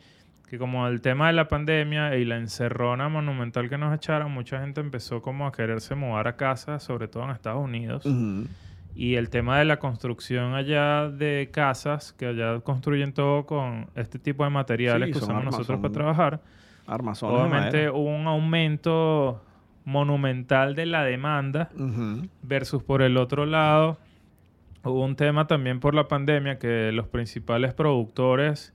que 0.50 0.58
como 0.58 0.88
el 0.88 1.02
tema 1.02 1.28
de 1.28 1.34
la 1.34 1.48
pandemia 1.48 2.16
y 2.16 2.26
la 2.26 2.38
encerrona 2.38 3.10
monumental 3.10 3.70
que 3.70 3.78
nos 3.78 3.96
echaron, 3.96 4.32
mucha 4.32 4.60
gente 4.60 4.82
empezó 4.82 5.22
como 5.22 5.48
a 5.48 5.52
quererse 5.52 5.96
mudar 5.96 6.28
a 6.28 6.36
casa, 6.36 6.80
sobre 6.80 7.08
todo 7.08 7.24
en 7.24 7.32
Estados 7.32 7.64
Unidos. 7.64 8.06
Y 8.96 9.16
el 9.16 9.30
tema 9.30 9.58
de 9.58 9.66
la 9.66 9.80
construcción 9.80 10.54
allá 10.54 11.10
de 11.10 11.50
casas, 11.52 12.14
que 12.14 12.28
allá 12.28 12.60
construyen 12.60 13.14
todo 13.14 13.46
con 13.48 13.88
este 13.96 14.20
tipo 14.20 14.44
de 14.44 14.52
materiales 14.52 15.08
Sí, 15.08 15.14
que 15.14 15.18
usamos 15.18 15.38
armas, 15.38 15.46
nosotros 15.46 15.68
son 15.68 15.82
para 15.82 15.94
trabajar. 15.94 16.42
De 16.86 16.94
Obviamente 17.44 17.90
hubo 17.90 18.16
un 18.16 18.28
aumento 18.28 19.44
monumental 19.86 20.76
de 20.76 20.86
la 20.86 21.04
demanda 21.04 21.70
versus 22.42 22.84
por 22.84 23.02
el 23.02 23.18
otro 23.18 23.46
lado 23.46 23.98
hubo 24.84 25.04
un 25.04 25.16
tema 25.16 25.48
también 25.48 25.80
por 25.80 25.96
la 25.96 26.08
pandemia 26.08 26.60
que 26.60 26.92
los 26.92 27.08
principales 27.08 27.74
productores 27.74 28.74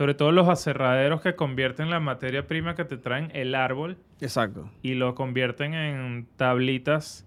sobre 0.00 0.14
todo 0.14 0.32
los 0.32 0.48
aserraderos 0.48 1.20
que 1.20 1.34
convierten 1.36 1.90
la 1.90 2.00
materia 2.00 2.46
prima 2.46 2.74
que 2.74 2.86
te 2.86 2.96
traen 2.96 3.30
el 3.34 3.54
árbol 3.54 3.98
Exacto. 4.22 4.70
y 4.80 4.94
lo 4.94 5.14
convierten 5.14 5.74
en 5.74 6.26
tablitas 6.38 7.26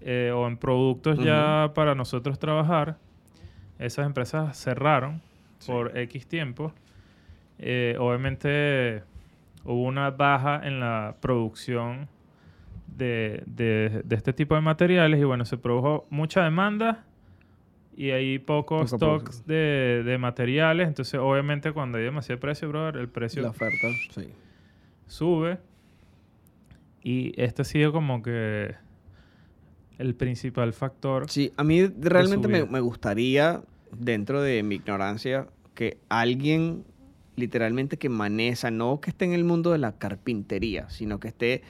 eh, 0.00 0.32
o 0.34 0.46
en 0.46 0.56
productos 0.56 1.18
ya 1.18 1.72
para 1.74 1.94
nosotros 1.94 2.38
trabajar. 2.38 2.96
Esas 3.78 4.06
empresas 4.06 4.56
cerraron 4.56 5.20
por 5.66 5.98
X 5.98 6.26
tiempo. 6.26 6.72
Eh, 7.58 7.94
obviamente 8.00 9.02
hubo 9.64 9.82
una 9.82 10.10
baja 10.10 10.62
en 10.64 10.80
la 10.80 11.16
producción 11.20 12.08
de, 12.86 13.42
de- 13.44 14.00
de 14.02 14.16
este 14.16 14.32
tipo 14.32 14.54
de 14.54 14.62
materiales 14.62 15.20
y 15.20 15.24
bueno, 15.24 15.44
se 15.44 15.58
produjo 15.58 16.06
mucha 16.08 16.42
demanda 16.42 17.04
y 17.96 18.10
hay 18.10 18.38
pocos 18.38 18.90
stocks 18.90 19.46
de, 19.46 20.02
de 20.04 20.18
materiales. 20.18 20.88
Entonces, 20.88 21.20
obviamente, 21.20 21.72
cuando 21.72 21.98
hay 21.98 22.04
demasiado 22.04 22.40
precio, 22.40 22.68
brother, 22.68 22.96
el 22.96 23.08
precio 23.08 23.42
La 23.42 23.50
oferta, 23.50 23.88
sí. 24.14 24.28
sube. 25.06 25.58
Y 27.02 27.32
este 27.40 27.62
ha 27.62 27.64
sido 27.64 27.92
como 27.92 28.22
que 28.22 28.74
el 29.98 30.14
principal 30.14 30.72
factor. 30.72 31.30
Sí, 31.30 31.52
a 31.56 31.64
mí 31.64 31.86
realmente 31.86 32.48
me, 32.48 32.64
me 32.64 32.80
gustaría, 32.80 33.62
dentro 33.92 34.42
de 34.42 34.62
mi 34.62 34.76
ignorancia, 34.76 35.46
que 35.74 35.98
alguien 36.08 36.84
literalmente 37.36 37.96
que 37.96 38.08
maneja, 38.08 38.70
no 38.70 39.00
que 39.00 39.10
esté 39.10 39.24
en 39.24 39.32
el 39.32 39.44
mundo 39.44 39.72
de 39.72 39.78
la 39.78 39.98
carpintería, 39.98 40.88
sino 40.90 41.20
que 41.20 41.28
esté 41.28 41.62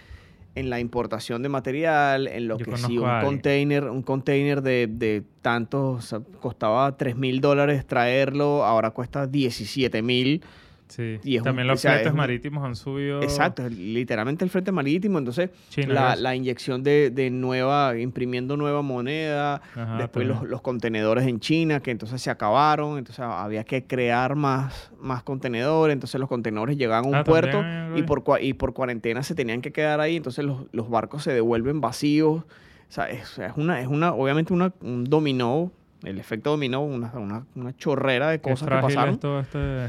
en 0.55 0.71
la 0.71 0.81
importación 0.81 1.43
de 1.43 1.49
material, 1.49 2.29
en 2.29 2.49
lo 2.49 2.59
Yo 2.59 2.65
que 2.65 2.77
si 2.77 2.97
conozco 2.97 3.13
un 3.13 3.21
container, 3.21 3.85
un 3.85 4.03
container 4.03 4.63
de, 4.63 4.87
de 4.89 5.23
tantos, 5.43 5.99
o 5.99 6.01
sea, 6.07 6.21
costaba 6.41 6.97
3 6.97 7.17
mil 7.17 7.41
dólares 7.41 7.87
traerlo, 7.87 8.65
ahora 8.65 8.91
cuesta 8.91 9.27
17 9.27 10.03
mil. 10.03 10.43
Sí. 10.89 11.19
Y 11.25 11.39
un- 11.39 11.45
También 11.45 11.67
o 11.69 11.73
los 11.73 11.81
sea, 11.81 11.93
fletes 11.93 12.07
es 12.09 12.13
un- 12.13 12.19
marítimos 12.19 12.65
han 12.65 12.77
subido. 12.77 13.23
Exacto, 13.23 13.67
literalmente 13.69 14.45
el 14.45 14.51
frente 14.51 14.71
marítimo. 14.71 15.19
Entonces, 15.19 15.51
China, 15.71 15.95
la, 15.95 16.17
la 16.17 16.37
inyección 16.37 16.83
de, 16.83 17.11
de 17.11 17.31
nueva, 17.31 17.97
imprimiendo 17.99 18.57
nueva 18.57 18.83
moneda, 18.83 19.63
Ajá, 19.75 19.97
después 19.99 20.27
los, 20.27 20.43
los 20.43 20.61
contenedores 20.61 21.27
en 21.27 21.41
China, 21.41 21.81
que 21.81 21.91
entonces 21.91 22.21
se 22.21 22.31
acabaron, 22.31 22.99
entonces 22.99 23.21
había 23.25 23.65
que 23.65 23.85
crear 23.85 24.37
más, 24.37 24.93
más 25.01 25.23
contenedores, 25.23 25.95
entonces 25.95 26.21
los 26.21 26.29
contenedores 26.29 26.77
llegaban 26.77 27.07
a 27.07 27.09
un 27.09 27.15
Ah, 27.17 27.25
puerto 27.25 27.59
también 27.61 27.99
y 27.99 28.03
por, 28.03 28.23
y 28.41 28.53
por 28.53 28.75
cuarentena 28.75 29.23
se 29.23 29.35
tenían 29.35 29.63
que 29.63 29.73
quedar 29.73 30.01
ahí, 30.01 30.17
entonces 30.17 30.45
los, 30.45 30.67
los 30.73 30.91
barcos 30.91 31.23
se 31.23 31.33
devuelven 31.33 31.81
vacíos. 31.81 32.43
O 32.43 32.93
sea, 32.95 33.09
es, 33.09 33.39
es 33.39 33.53
una, 33.57 33.81
es 33.81 33.89
una, 33.89 34.13
obviamente 34.13 34.53
una, 34.53 34.73
un 34.83 35.05
dominó, 35.05 35.73
el 36.05 36.19
efecto 36.19 36.51
dominó, 36.51 36.83
una, 36.85 37.11
una, 37.15 37.47
una 37.55 37.75
chorrera 37.77 38.29
de 38.31 38.39
Qué 38.41 38.51
cosas 38.51 38.61
que 38.69 38.75
frágil 38.75 38.95
pasaron 38.95 39.15
es 39.15 39.21
todo 39.21 39.41
este... 39.41 39.87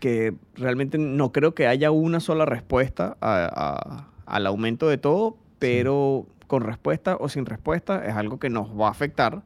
que 0.00 0.34
realmente 0.54 0.98
no 0.98 1.30
creo 1.30 1.54
que 1.54 1.66
haya 1.68 1.90
una 1.92 2.18
sola 2.20 2.44
respuesta 2.46 3.16
a- 3.20 3.48
a- 3.54 4.08
al 4.26 4.46
aumento 4.46 4.88
de 4.88 4.98
todo, 4.98 5.36
pero 5.58 6.26
con 6.46 6.62
respuesta 6.62 7.16
o 7.20 7.28
sin 7.28 7.46
respuesta 7.46 8.04
es 8.06 8.14
algo 8.14 8.38
que 8.40 8.50
nos 8.50 8.68
va 8.78 8.88
a 8.88 8.90
afectar, 8.90 9.42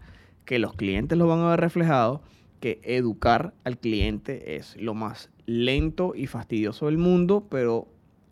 que 0.47 0.59
los 0.59 0.73
clientes 0.75 1.19
lo 1.19 1.27
van 1.27 1.41
a 1.41 1.51
ver 1.51 1.61
reflejado, 1.61 2.23
que 2.61 2.81
educar 2.85 3.53
al 3.65 3.77
cliente 3.79 4.57
es 4.57 4.77
lo 4.81 4.95
más 4.95 5.29
lento 5.47 6.15
y 6.15 6.27
fastidioso 6.27 6.87
del 6.87 6.97
mundo, 6.99 7.45
pero 7.51 7.87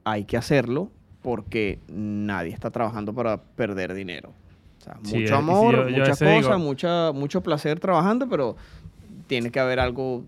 hay 0.05 0.25
que 0.25 0.37
hacerlo 0.39 0.91
porque 1.23 1.79
nadie 1.89 2.53
está 2.53 2.70
trabajando 2.70 3.12
para 3.12 3.43
perder 3.43 3.95
dinero. 3.95 4.31
O 4.81 4.85
sea, 4.85 4.97
Sí, 5.03 5.18
mucho 5.18 5.37
amor, 5.37 5.75
yo- 5.75 5.89
yo 5.89 5.97
a 5.97 5.99
muchas 5.99 6.18
cosas, 6.18 6.59
mucha, 6.59 7.12
mucho 7.12 7.41
placer 7.43 7.79
trabajando, 7.79 8.29
pero 8.29 8.57
tiene 9.27 9.51
que 9.51 9.61
haber 9.61 9.79
algo 9.81 10.25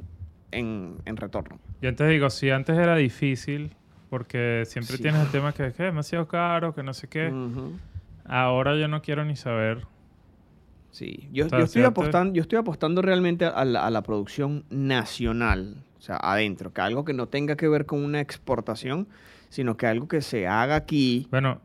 en, 0.58 0.96
en 1.04 1.16
retorno. 1.16 1.58
Yo 1.82 1.88
antes 1.88 2.08
digo, 2.08 2.30
si 2.30 2.50
antes 2.50 2.76
era 2.78 2.96
difícil, 2.96 3.74
porque 4.10 4.62
siempre 4.66 4.96
Sí. 4.96 5.02
tienes 5.02 5.22
el 5.22 5.28
tema 5.28 5.52
que, 5.52 5.64
que 5.64 5.68
es 5.68 5.76
demasiado 5.78 6.26
caro, 6.28 6.74
que 6.74 6.82
no 6.82 6.94
sé 6.94 7.08
qué. 7.08 7.28
Ujú. 7.28 7.72
Ahora 8.24 8.76
yo 8.76 8.88
no 8.88 9.02
quiero 9.02 9.24
ni 9.24 9.36
saber. 9.36 9.86
Sí, 10.90 11.28
yo, 11.32 11.48
yo 11.48 11.58
estoy 11.58 11.82
apostando, 11.82 12.32
yo 12.34 12.42
estoy 12.42 12.58
apostando 12.58 13.02
realmente 13.02 13.44
a 13.46 13.64
la, 13.64 13.84
a 13.84 13.90
la 13.90 14.02
producción 14.02 14.64
nacional, 14.70 15.76
o 15.98 16.00
sea, 16.00 16.16
adentro, 16.22 16.72
que 16.72 16.80
algo 16.82 17.04
que 17.04 17.12
no 17.14 17.26
tenga 17.26 17.56
que 17.56 17.66
ver 17.66 17.84
con 17.84 18.04
una 18.04 18.20
exportación, 18.20 19.08
sino 19.48 19.76
que 19.76 19.88
algo 19.88 20.06
que 20.06 20.20
se 20.20 20.46
haga 20.46 20.76
aquí. 20.76 21.26
Bueno, 21.32 21.60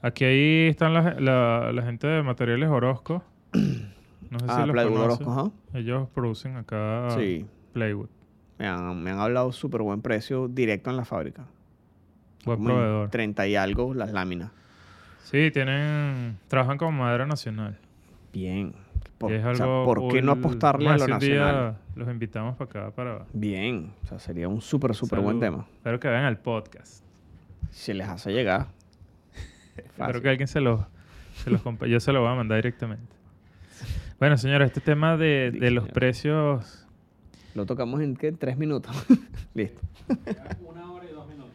aquí 0.00 0.24
ahí 0.24 0.68
están 0.68 0.94
la, 0.94 1.14
la- 1.18 1.72
la 1.72 1.82
gente 1.82 2.06
de 2.06 2.22
Materiales 2.22 2.68
Orozco. 2.68 3.22
No 4.30 4.38
sé 4.40 4.44
Ah, 4.46 4.60
si 4.60 4.66
los 4.72 4.84
conoces. 4.84 5.26
Orozco, 5.26 5.32
ajá. 5.32 5.78
Ellos 5.78 6.08
producen 6.14 6.56
acá 6.56 7.08
Sí. 7.16 7.46
Plywood. 7.72 8.10
Me 8.58 8.66
han, 8.66 9.02
me 9.02 9.10
han 9.10 9.20
hablado 9.20 9.52
súper 9.52 9.82
buen 9.82 10.02
precio 10.02 10.48
directo 10.48 10.90
en 10.90 10.96
la 10.96 11.04
fábrica. 11.04 11.44
Buen 12.44 12.58
Como 12.58 12.70
proveedor. 12.70 13.10
30 13.10 13.46
y 13.46 13.56
algo 13.56 13.94
las 13.94 14.12
láminas. 14.12 14.50
Sí, 15.24 15.50
tienen... 15.52 16.38
Trabajan 16.48 16.78
con 16.78 16.94
madera 16.94 17.26
nacional. 17.26 17.78
Bien. 18.32 18.74
Por, 19.18 19.32
es 19.32 19.44
o 19.44 19.54
sea, 19.54 19.66
¿por 19.66 20.08
qué 20.08 20.22
no 20.22 20.32
apostarle 20.32 20.88
a 20.88 20.96
lo 20.96 21.06
nacional? 21.06 21.76
los 21.94 22.08
invitamos 22.08 22.56
para 22.56 22.70
acá 22.70 22.90
para... 22.94 23.26
Bien. 23.32 23.92
O 24.04 24.06
sea, 24.06 24.18
sería 24.18 24.48
un 24.48 24.60
súper, 24.60 24.94
súper 24.94 25.20
buen 25.20 25.40
tema. 25.40 25.66
Espero 25.74 26.00
que 26.00 26.08
vean 26.08 26.24
el 26.24 26.38
podcast. 26.38 27.04
Se 27.70 27.94
les 27.94 28.08
hace 28.08 28.32
llegar. 28.32 28.68
Espero 29.76 30.22
que 30.22 30.30
alguien 30.30 30.48
se 30.48 30.60
los, 30.60 30.80
se 31.34 31.50
los 31.50 31.62
Yo 31.88 32.00
se 32.00 32.12
lo 32.12 32.20
voy 32.20 32.30
a 32.30 32.34
mandar 32.34 32.58
directamente. 32.58 33.14
Bueno, 34.18 34.36
señores, 34.36 34.68
este 34.68 34.80
tema 34.80 35.16
de, 35.16 35.50
de 35.50 35.70
los 35.70 35.88
precios... 35.88 36.87
Lo 37.58 37.66
tocamos 37.66 38.00
en 38.00 38.14
¿qué? 38.14 38.30
tres 38.30 38.56
minutos. 38.56 38.94
Listo. 39.54 39.80
Una 40.64 40.92
hora 40.92 41.04
y 41.10 41.12
dos 41.12 41.26
minutos. 41.28 41.50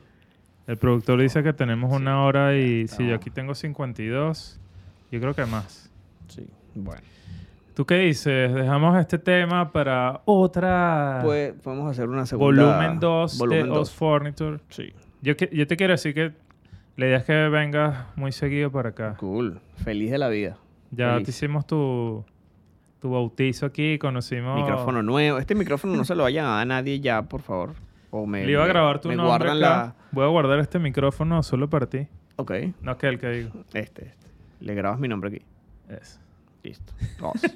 El 0.67 0.75
productor 0.75 1.21
dice 1.21 1.41
que 1.43 1.53
tenemos 1.53 1.93
una 1.93 2.25
hora 2.25 2.57
y 2.57 2.89
si 2.89 3.07
yo 3.07 3.15
aquí 3.15 3.29
tengo 3.29 3.55
52, 3.55 4.59
yo 5.13 5.19
creo 5.21 5.33
que 5.33 5.45
más. 5.45 5.89
Sí. 6.27 6.45
Bueno. 6.75 7.01
¿Tú 7.73 7.85
qué 7.85 7.95
dices? 7.99 8.53
Dejamos 8.53 8.99
este 8.99 9.17
tema 9.17 9.71
para 9.71 10.19
otra... 10.25 11.21
Pues 11.23 11.53
podemos 11.53 11.89
hacer 11.89 12.09
una 12.09 12.25
segunda. 12.25 12.65
volumen 12.77 12.99
2 12.99 13.39
de 13.49 13.63
dos. 13.63 13.91
Furniture. 13.93 14.59
Sí. 14.67 14.91
Yo, 15.21 15.37
que- 15.37 15.49
yo 15.53 15.65
te 15.67 15.77
quiero 15.77 15.93
decir 15.93 16.13
que 16.13 16.33
la 16.97 17.05
idea 17.05 17.17
es 17.19 17.23
que 17.23 17.33
vengas 17.47 18.07
muy 18.17 18.33
seguido 18.33 18.69
para 18.71 18.89
acá. 18.89 19.15
Cool. 19.17 19.61
Feliz 19.77 20.11
de 20.11 20.17
la 20.17 20.27
vida. 20.27 20.57
Ya 20.91 21.13
Feliz. 21.13 21.25
te 21.25 21.31
hicimos 21.31 21.65
tu, 21.65 22.25
tu 23.03 23.09
bautizo 23.09 23.65
aquí, 23.65 23.97
conocimos... 23.97 24.55
Micrófono 24.55 25.03
nuevo. 25.03 25.37
Este 25.37 25.55
micrófono 25.55 25.93
no 25.93 26.05
se 26.05 26.15
lo 26.15 26.23
vayan 26.23 26.45
a 26.45 26.63
nadie 26.63 27.01
ya, 27.01 27.21
por 27.23 27.41
favor. 27.41 27.73
O 28.11 28.25
me, 28.25 28.45
Le 28.45 28.53
iba 28.53 28.63
a 28.63 28.67
grabar 28.67 29.01
tu 29.01 29.09
me 29.09 29.17
nombre 29.17 29.29
guardan 29.29 29.57
acá. 29.57 29.59
la... 29.59 29.95
Voy 30.13 30.23
a 30.23 30.27
guardar 30.29 30.57
este 30.59 30.79
micrófono 30.79 31.43
solo 31.43 31.69
para 31.69 31.85
ti. 31.87 32.07
Ok. 32.37 32.51
No 32.79 32.91
aquel 32.91 33.19
que 33.19 33.27
digo. 33.27 33.49
Este, 33.73 34.05
este. 34.05 34.27
Le 34.61 34.73
grabas 34.73 35.01
mi 35.01 35.09
nombre 35.09 35.31
aquí. 35.31 35.41
Eso. 35.89 36.17
Listo. 36.63 36.93
Dos. 37.19 37.33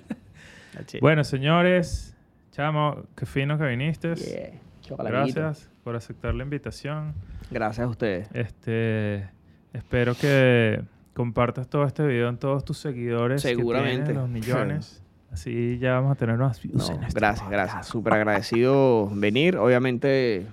Bueno, 1.02 1.24
señores, 1.24 2.16
chamo, 2.52 3.04
qué 3.16 3.26
fino 3.26 3.58
que 3.58 3.66
viniste. 3.66 4.14
Yeah. 4.16 4.52
Gracias 5.00 5.72
por 5.84 5.96
aceptar 5.96 6.36
la 6.36 6.44
invitación. 6.44 7.16
Gracias 7.50 7.88
a 7.88 7.90
ustedes. 7.90 8.30
Este, 8.34 9.28
espero 9.74 10.14
que 10.14 10.84
compartas 11.16 11.68
todo 11.68 11.84
este 11.86 12.06
video 12.06 12.30
en 12.30 12.38
todos 12.38 12.64
tus 12.64 12.78
seguidores. 12.78 13.42
que 13.42 13.48
Seguramente. 13.48 14.14
tienes, 14.14 14.16
los 14.18 14.30
millones. 14.30 15.04
Así 15.32 15.78
ya 15.80 15.94
vamos 15.94 16.12
a 16.14 16.16
tener 16.16 16.38
más 16.38 16.62
views 16.62 16.90
No, 16.90 16.96
en 16.96 17.04
este 17.04 17.20
gracias, 17.20 17.44
podcast. 17.44 17.52
gracias. 17.52 17.88
Súper 17.88 18.14
agradecido 18.14 19.10
venir. 19.14 19.58
Obviamente, 19.58 20.48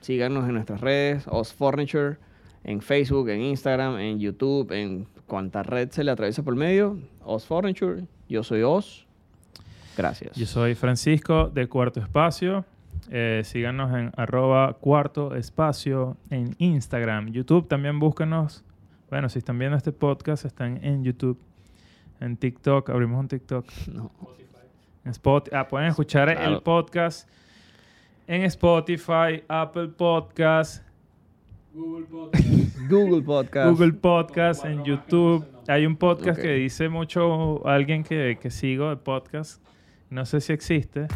síganos 0.00 0.46
en 0.48 0.54
nuestras 0.54 0.80
redes. 0.80 1.24
Oz 1.28 1.52
Furniture. 1.52 2.16
En 2.64 2.80
Facebook, 2.80 3.28
en 3.28 3.42
Instagram, 3.42 3.98
en 3.98 4.18
YouTube, 4.18 4.72
en 4.72 5.06
cuanta 5.28 5.62
red 5.62 5.90
se 5.90 6.02
le 6.02 6.10
atraviesa 6.10 6.42
por 6.42 6.56
medio. 6.56 6.98
Oz 7.24 7.46
Furniture. 7.46 8.04
Yo 8.28 8.42
soy 8.42 8.62
Oz. 8.62 9.06
Gracias. 9.96 10.34
Yo 10.36 10.46
soy 10.46 10.74
Francisco 10.74 11.48
de 11.48 11.68
Cuarto 11.68 12.00
Espacio. 12.00 12.64
Eh, 13.08 13.42
síganos 13.44 13.94
en 13.94 14.10
arroba 14.16 14.72
cuarto 14.74 15.36
espacio 15.36 16.16
en 16.30 16.56
Instagram. 16.58 17.28
YouTube 17.30 17.68
también 17.68 18.00
búscanos. 18.00 18.64
Bueno, 19.10 19.28
si 19.28 19.38
están 19.38 19.58
viendo 19.60 19.76
este 19.76 19.92
podcast, 19.92 20.44
están 20.44 20.82
en 20.84 21.04
YouTube. 21.04 21.38
En 22.20 22.36
TikTok, 22.36 22.90
abrimos 22.90 23.20
un 23.20 23.28
TikTok. 23.28 23.66
No. 23.92 24.10
En 25.04 25.12
Spot- 25.12 25.48
ah, 25.52 25.68
pueden 25.68 25.88
escuchar 25.88 26.28
el 26.30 26.60
podcast 26.62 27.28
en 28.26 28.42
Spotify, 28.42 29.44
Apple 29.46 29.88
Podcast, 29.88 30.82
Google 31.72 32.06
Podcast. 32.06 32.44
Google 32.90 33.22
Podcast. 33.22 33.70
Google 33.70 33.92
Podcast, 33.92 34.64
en 34.64 34.84
YouTube. 34.84 35.44
Hay 35.68 35.86
un 35.86 35.96
podcast 35.96 36.40
que 36.40 36.54
dice 36.54 36.88
mucho 36.88 37.64
alguien 37.66 38.02
que, 38.02 38.36
que 38.40 38.50
sigo 38.50 38.88
de 38.88 38.96
podcast. 38.96 39.62
No 40.10 40.24
sé 40.26 40.40
si 40.40 40.52
existe. 40.52 41.06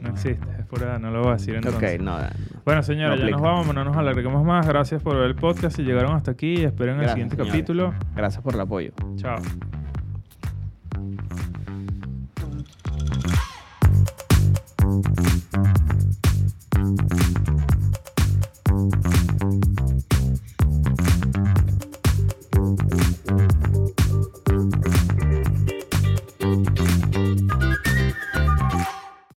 No 0.00 0.08
existe, 0.10 0.46
es 0.58 0.66
pura, 0.66 0.98
no 0.98 1.10
lo 1.10 1.20
voy 1.20 1.30
a 1.30 1.32
decir 1.32 1.54
entonces. 1.56 1.94
Ok, 1.94 2.00
no. 2.02 2.18
no. 2.18 2.26
Bueno, 2.64 2.82
señora, 2.82 3.16
No 3.16 3.24
ya 3.24 3.30
nos 3.30 3.40
vamos, 3.40 3.74
no 3.74 3.84
nos 3.84 3.96
alarguemos 3.96 4.44
más. 4.44 4.66
Gracias 4.66 5.02
por 5.02 5.16
ver 5.16 5.24
el 5.26 5.34
podcast 5.34 5.78
y 5.78 5.82
llegaron 5.82 6.14
hasta 6.14 6.30
aquí. 6.30 6.64
Esperen 6.64 6.94
el 6.94 7.00
Gracias, 7.02 7.14
siguiente 7.14 7.36
señores. 7.36 7.52
capítulo. 7.52 7.94
Gracias 8.14 8.42
por 8.42 8.54
el 8.54 8.60
apoyo. 8.60 8.92
Chao. 9.16 9.36